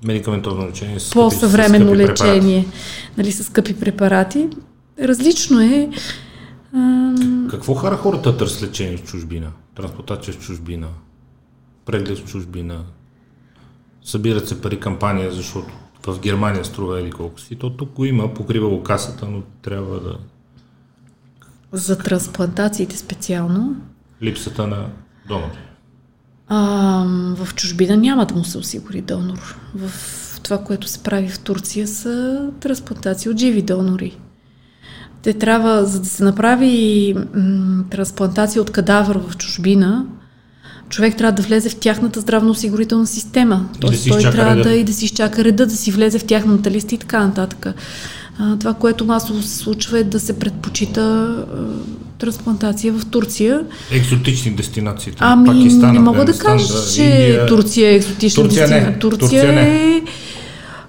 медикаментозно 0.04 0.68
лечение, 0.68 1.00
с 1.00 1.10
по-съвременно 1.10 1.94
лечение, 1.94 2.66
нали, 3.18 3.32
с 3.32 3.44
скъпи 3.44 3.74
препарати. 3.74 4.48
Различно 5.02 5.60
е. 5.60 5.88
А... 6.74 7.14
Какво 7.50 7.74
хара 7.74 7.96
хората 7.96 8.36
търс 8.36 8.62
лечение 8.62 8.96
в 8.96 9.02
чужбина? 9.02 9.46
Транспортация 9.74 10.34
в 10.34 10.38
чужбина, 10.38 10.86
преглед 11.84 12.18
в 12.18 12.26
чужбина, 12.26 12.84
събират 14.02 14.48
се 14.48 14.60
пари 14.60 14.80
кампания, 14.80 15.32
защото 15.32 15.72
в 16.06 16.20
Германия 16.20 16.64
струва 16.64 17.00
или 17.00 17.10
колко 17.10 17.40
си. 17.40 17.56
То 17.56 17.70
тук 17.70 17.90
го 17.90 18.04
има, 18.04 18.34
покривало 18.34 18.82
касата, 18.82 19.26
но 19.26 19.42
трябва 19.62 20.00
да... 20.00 20.16
За 21.72 21.98
трансплантациите 21.98 22.96
специално? 22.96 23.76
Липсата 24.22 24.66
на 24.66 24.86
донори. 25.28 25.58
А, 26.48 27.04
в 27.36 27.54
чужбина 27.54 27.96
няма 27.96 28.26
да 28.26 28.34
му 28.34 28.44
се 28.44 28.58
осигури 28.58 29.00
донор. 29.00 29.58
В 29.74 29.90
това, 30.42 30.58
което 30.64 30.88
се 30.88 31.02
прави 31.02 31.28
в 31.28 31.40
Турция 31.40 31.88
са 31.88 32.48
трансплантации 32.60 33.30
от 33.30 33.38
живи 33.38 33.62
донори. 33.62 34.18
Те 35.22 35.34
трябва, 35.34 35.84
за 35.86 36.00
да 36.00 36.06
се 36.06 36.24
направи 36.24 37.14
м- 37.34 37.84
трансплантация 37.90 38.62
от 38.62 38.70
кадавър 38.70 39.18
в 39.18 39.36
чужбина, 39.36 40.06
човек 40.92 41.16
трябва 41.16 41.32
да 41.32 41.42
влезе 41.42 41.68
в 41.68 41.76
тяхната 41.76 42.20
здравноосигурителна 42.20 43.06
система. 43.06 43.68
Тоест 43.80 44.04
да 44.04 44.10
той 44.10 44.22
трябва 44.22 44.56
реда. 44.56 44.62
да 44.62 44.74
и 44.74 44.84
да 44.84 44.92
си 44.92 45.04
изчака 45.04 45.44
реда, 45.44 45.66
да 45.66 45.76
си 45.76 45.90
влезе 45.90 46.18
в 46.18 46.24
тяхната 46.24 46.70
листа 46.70 46.94
и 46.94 46.98
така 46.98 47.26
нататък. 47.26 47.66
А, 48.38 48.58
това, 48.58 48.74
което 48.74 49.04
масово 49.04 49.42
се 49.42 49.56
случва 49.56 49.98
е 49.98 50.04
да 50.04 50.20
се 50.20 50.38
предпочита 50.38 51.34
трансплантация 52.18 52.92
в 52.92 53.06
Турция. 53.06 53.60
Екзотични 53.90 54.50
дестинации. 54.50 55.12
Ами, 55.18 55.46
Пакистан, 55.46 55.92
не 55.92 55.98
мога 55.98 56.24
да 56.24 56.38
кажа, 56.38 56.74
да, 56.74 56.92
че 56.94 57.02
Индия... 57.02 57.46
Турция 57.46 57.90
е 57.90 57.94
екзотична 57.94 58.42
Турция 58.42 58.62
дестинация. 58.62 58.90
Не. 58.90 58.98
Турция, 58.98 59.18
Турция 59.18 59.52
не. 59.52 59.96
е... 59.96 60.02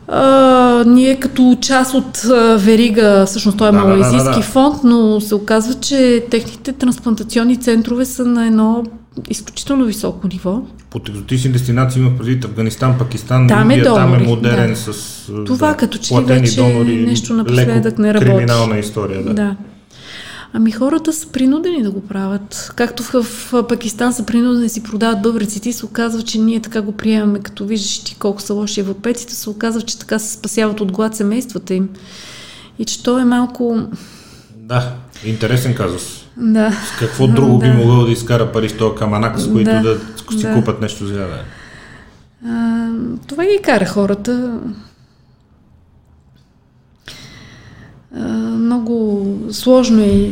А, 0.08 0.84
ние 0.88 1.20
като 1.20 1.58
част 1.62 1.94
от 1.94 2.26
а, 2.26 2.58
верига, 2.58 3.26
всъщност 3.28 3.58
той 3.58 3.70
е 3.70 3.72
да, 3.72 3.78
малайзийски 3.78 4.18
да, 4.18 4.24
да, 4.24 4.36
да. 4.36 4.42
фонд, 4.42 4.76
но 4.84 5.22
се 5.22 5.36
оказва, 5.36 5.74
че 5.74 6.26
техните 6.32 6.74
трансплантационни 6.74 7.58
центрове 7.58 8.06
са 8.06 8.26
на 8.26 8.48
едно 8.48 8.84
изключително 9.30 9.86
високо 9.86 10.28
ниво. 10.28 10.62
Под 10.90 11.10
екзотични 11.10 11.52
дестинации 11.52 12.02
има 12.02 12.18
предвид 12.18 12.46
Афганистан, 12.46 12.98
Пакистан, 12.98 13.48
там 13.48 13.72
е 13.72 13.74
Индия, 13.74 13.92
е 13.92 13.94
донори, 13.94 14.12
там 14.12 14.24
е 14.24 14.28
модерен 14.28 14.70
да. 14.70 14.76
с 14.76 15.26
Това 15.46 15.68
да, 15.68 15.78
като 15.78 15.98
че 15.98 16.14
ли 16.14 16.22
вече 16.22 16.56
донори, 16.56 17.06
нещо 17.06 17.34
напоследък 17.34 18.00
не 18.00 18.14
работи. 18.14 18.32
криминална 18.32 18.78
история, 18.78 19.24
да. 19.24 19.34
да. 19.34 19.56
Ами 20.56 20.72
хората 20.72 21.14
са 21.14 21.28
принудени 21.28 21.84
да 21.84 21.92
го 21.92 22.02
правят. 22.02 22.72
Както 22.76 23.04
в, 23.04 23.24
Пакистан 23.70 24.14
са 24.14 24.26
принудени 24.26 24.64
да 24.64 24.70
си 24.70 24.84
продават 24.84 25.22
бъбреците 25.22 25.70
и 25.70 25.74
се 25.74 25.86
оказва, 25.86 26.22
че 26.22 26.40
ние 26.40 26.60
така 26.60 26.82
го 26.82 26.92
приемаме, 26.92 27.40
като 27.40 27.66
виждаш 27.66 28.00
ти 28.00 28.16
колко 28.20 28.42
са 28.42 28.54
лоши 28.54 28.80
европейците, 28.80 29.36
се 29.36 29.50
оказва, 29.50 29.82
че 29.82 30.00
така 30.00 30.20
се 30.20 30.34
спасяват 30.34 30.82
от 30.82 30.92
глад 30.92 31.16
семействата 31.16 31.74
им. 31.74 31.90
И 32.80 32.86
че 32.86 33.04
то 33.04 33.20
е 33.20 33.26
малко... 33.26 33.88
Да, 34.56 34.94
интересен 35.26 35.76
казус. 35.76 36.26
Да. 36.38 36.72
С 36.72 37.00
какво 37.00 37.28
друго 37.28 37.58
да. 37.58 37.66
би 37.66 37.72
могъл 37.72 38.06
да 38.06 38.12
изкара 38.12 38.52
пари 38.52 38.70
с 38.70 38.78
този 38.78 38.96
каманак, 38.96 39.40
с 39.40 39.52
които 39.52 39.72
да, 39.72 39.82
да 39.82 40.00
си 40.38 40.48
да. 40.48 40.54
купат 40.54 40.82
нещо 40.82 41.06
за 41.06 41.22
яде? 41.22 41.40
Това 43.28 43.44
ги 43.44 43.60
кара 43.64 43.86
хората. 43.86 44.60
много 48.74 49.28
сложно 49.54 50.02
е 50.02 50.32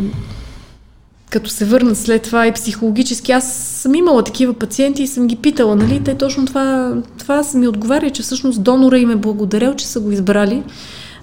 като 1.30 1.50
се 1.50 1.66
върнат 1.66 1.98
след 1.98 2.22
това 2.22 2.48
и 2.48 2.52
психологически. 2.52 3.32
Аз 3.32 3.56
съм 3.56 3.96
имала 3.96 4.24
такива 4.24 4.54
пациенти 4.54 5.04
и 5.04 5.08
съм 5.08 5.28
ги 5.28 5.36
питала, 5.36 5.76
нали? 5.76 6.04
Те 6.04 6.16
точно 6.16 6.46
това, 6.46 6.94
това 7.18 7.44
ми 7.56 7.68
отговаря, 7.68 8.10
че 8.10 8.24
всъщност 8.24 8.64
донора 8.64 8.98
им 8.98 9.12
е 9.12 9.16
благодарил, 9.16 9.76
че 9.76 9.88
са 9.88 10.00
го 10.00 10.12
избрали, 10.12 10.64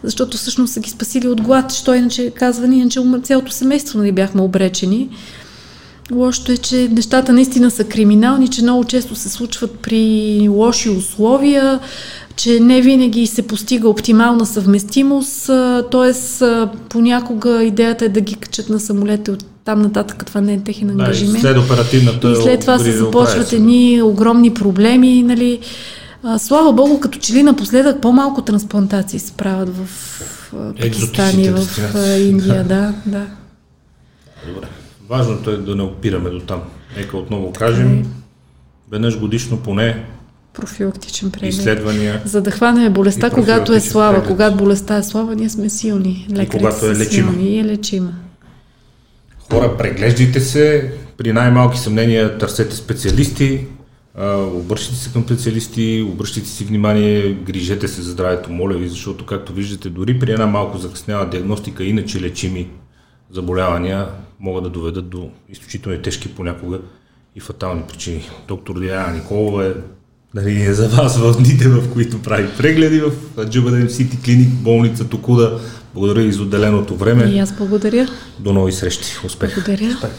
защото 0.03 0.36
всъщност 0.36 0.72
са 0.72 0.80
ги 0.80 0.90
спасили 0.90 1.28
от 1.28 1.40
глад, 1.40 1.72
що 1.72 1.94
иначе 1.94 2.30
казва, 2.30 2.66
иначе 2.66 3.01
цялото 3.22 3.53
семейство 3.53 3.99
нали, 3.99 4.12
бяхме 4.12 4.42
обречени. 4.42 5.09
Лошото 6.12 6.53
е, 6.53 6.57
че 6.57 6.88
нещата 6.92 7.32
наистина 7.32 7.70
са 7.70 7.84
криминални, 7.84 8.49
че 8.49 8.62
много 8.62 8.84
често 8.84 9.14
се 9.14 9.28
случват 9.28 9.78
при 9.78 10.49
лоши 10.51 10.90
условия, 10.90 11.80
че 12.39 12.61
не 12.61 12.80
винаги 12.80 13.26
се 13.26 13.47
постига 13.47 13.89
оптимална 13.89 14.47
съвместимост, 14.47 15.47
т.е. 15.91 16.12
понякога 16.89 17.64
идеята 17.64 18.05
е 18.05 18.09
да 18.09 18.20
ги 18.20 18.34
качат 18.34 18.68
на 18.68 18.80
самолета 18.80 19.32
от 19.32 19.45
там 19.64 19.82
нататък 19.82 20.26
това 20.26 20.41
не 20.41 20.55
е 20.55 20.61
техен 20.61 20.91
ангажимент. 20.91 21.34
Да, 21.34 21.41
след 21.41 21.59
оперативната 21.59 22.30
И 22.30 22.36
след 22.36 22.61
това 22.61 22.78
се 22.78 22.93
започват 22.93 23.53
едни 23.53 24.03
огромни 24.03 24.55
проблеми, 24.55 25.22
нали. 25.22 25.61
А, 26.22 26.39
слава 26.39 26.72
Богу, 26.72 27.01
като 27.01 27.18
че 27.18 27.32
ли 27.32 27.43
напоследък 27.43 28.01
по-малко 28.01 28.43
трансплантации 28.43 29.18
се 29.18 29.32
правят 29.32 29.76
в 29.76 29.89
Пакистан 30.80 31.41
и 31.41 31.51
в 31.51 31.68
Индия, 32.18 32.64
да, 32.64 32.95
да. 33.07 33.26
Добре. 34.49 34.66
Важното 35.09 35.51
е 35.51 35.57
да 35.57 35.76
не 35.76 35.82
опираме 35.82 36.30
до 36.30 36.41
там. 36.41 36.61
Нека 36.97 37.16
отново 37.16 37.53
кажем, 37.53 38.07
веднъж 38.91 39.18
годишно 39.18 39.57
поне 39.57 40.05
профилактичен 40.61 41.30
преглед. 41.30 41.52
Изследвания. 41.52 42.22
За 42.24 42.42
да 42.42 42.50
хванем 42.50 42.92
болестта, 42.92 43.30
когато 43.30 43.72
е 43.72 43.80
слаба. 43.80 44.14
Преглед. 44.14 44.28
Когато 44.28 44.56
болестта 44.56 44.96
е 44.96 45.02
слаба, 45.02 45.34
ние 45.34 45.48
сме 45.48 45.68
силни. 45.68 46.26
Лекарите 46.30 46.56
и 46.56 46.59
когато 46.59 46.86
е 46.86 46.94
лечима. 46.94 47.32
Силни 47.32 47.50
и 47.50 47.59
е 47.59 47.64
лечима. 47.64 48.12
Хора, 49.52 49.76
преглеждайте 49.76 50.40
се. 50.40 50.92
При 51.16 51.32
най-малки 51.32 51.78
съмнения 51.78 52.38
търсете 52.38 52.76
специалисти. 52.76 53.66
Обръщайте 54.54 55.00
се 55.00 55.12
към 55.12 55.24
специалисти, 55.24 56.06
обръщайте 56.12 56.48
си 56.48 56.64
внимание, 56.64 57.32
грижете 57.32 57.88
се 57.88 58.02
за 58.02 58.11
здравето, 58.11 58.52
моля 58.52 58.74
ви, 58.74 58.88
защото, 58.88 59.26
както 59.26 59.52
виждате, 59.52 59.90
дори 59.90 60.18
при 60.18 60.32
една 60.32 60.46
малко 60.46 60.78
закъснява 60.78 61.30
диагностика, 61.30 61.84
иначе 61.84 62.20
лечими 62.20 62.68
заболявания 63.30 64.06
могат 64.40 64.64
да 64.64 64.70
доведат 64.70 65.09
до 65.09 65.30
изключително 65.48 65.98
тежки 65.98 66.34
понякога 66.34 66.78
и 67.36 67.40
фатални 67.40 67.82
причини. 67.88 68.30
Доктор 68.48 68.80
Диана 68.80 69.14
Николова 69.14 69.66
е 69.66 69.72
нали, 70.35 70.62
е 70.62 70.74
за 70.74 70.89
вас 70.89 71.16
в 71.16 71.37
дните, 71.43 71.68
в 71.68 71.93
които 71.93 72.22
прави 72.22 72.49
прегледи 72.59 73.01
в 73.01 73.12
Джубаден 73.45 73.91
Сити 73.91 74.18
Клиник, 74.24 74.49
болница 74.49 75.05
Токуда. 75.05 75.59
Благодаря 75.95 76.22
и 76.22 76.33
за 76.33 76.43
отделеното 76.43 76.97
време. 76.97 77.24
И 77.24 77.39
аз 77.39 77.53
благодаря. 77.53 78.09
До 78.39 78.53
нови 78.53 78.72
срещи. 78.72 79.16
Успех. 79.24 79.55
Благодаря. 79.55 79.89
Успех. 79.89 80.11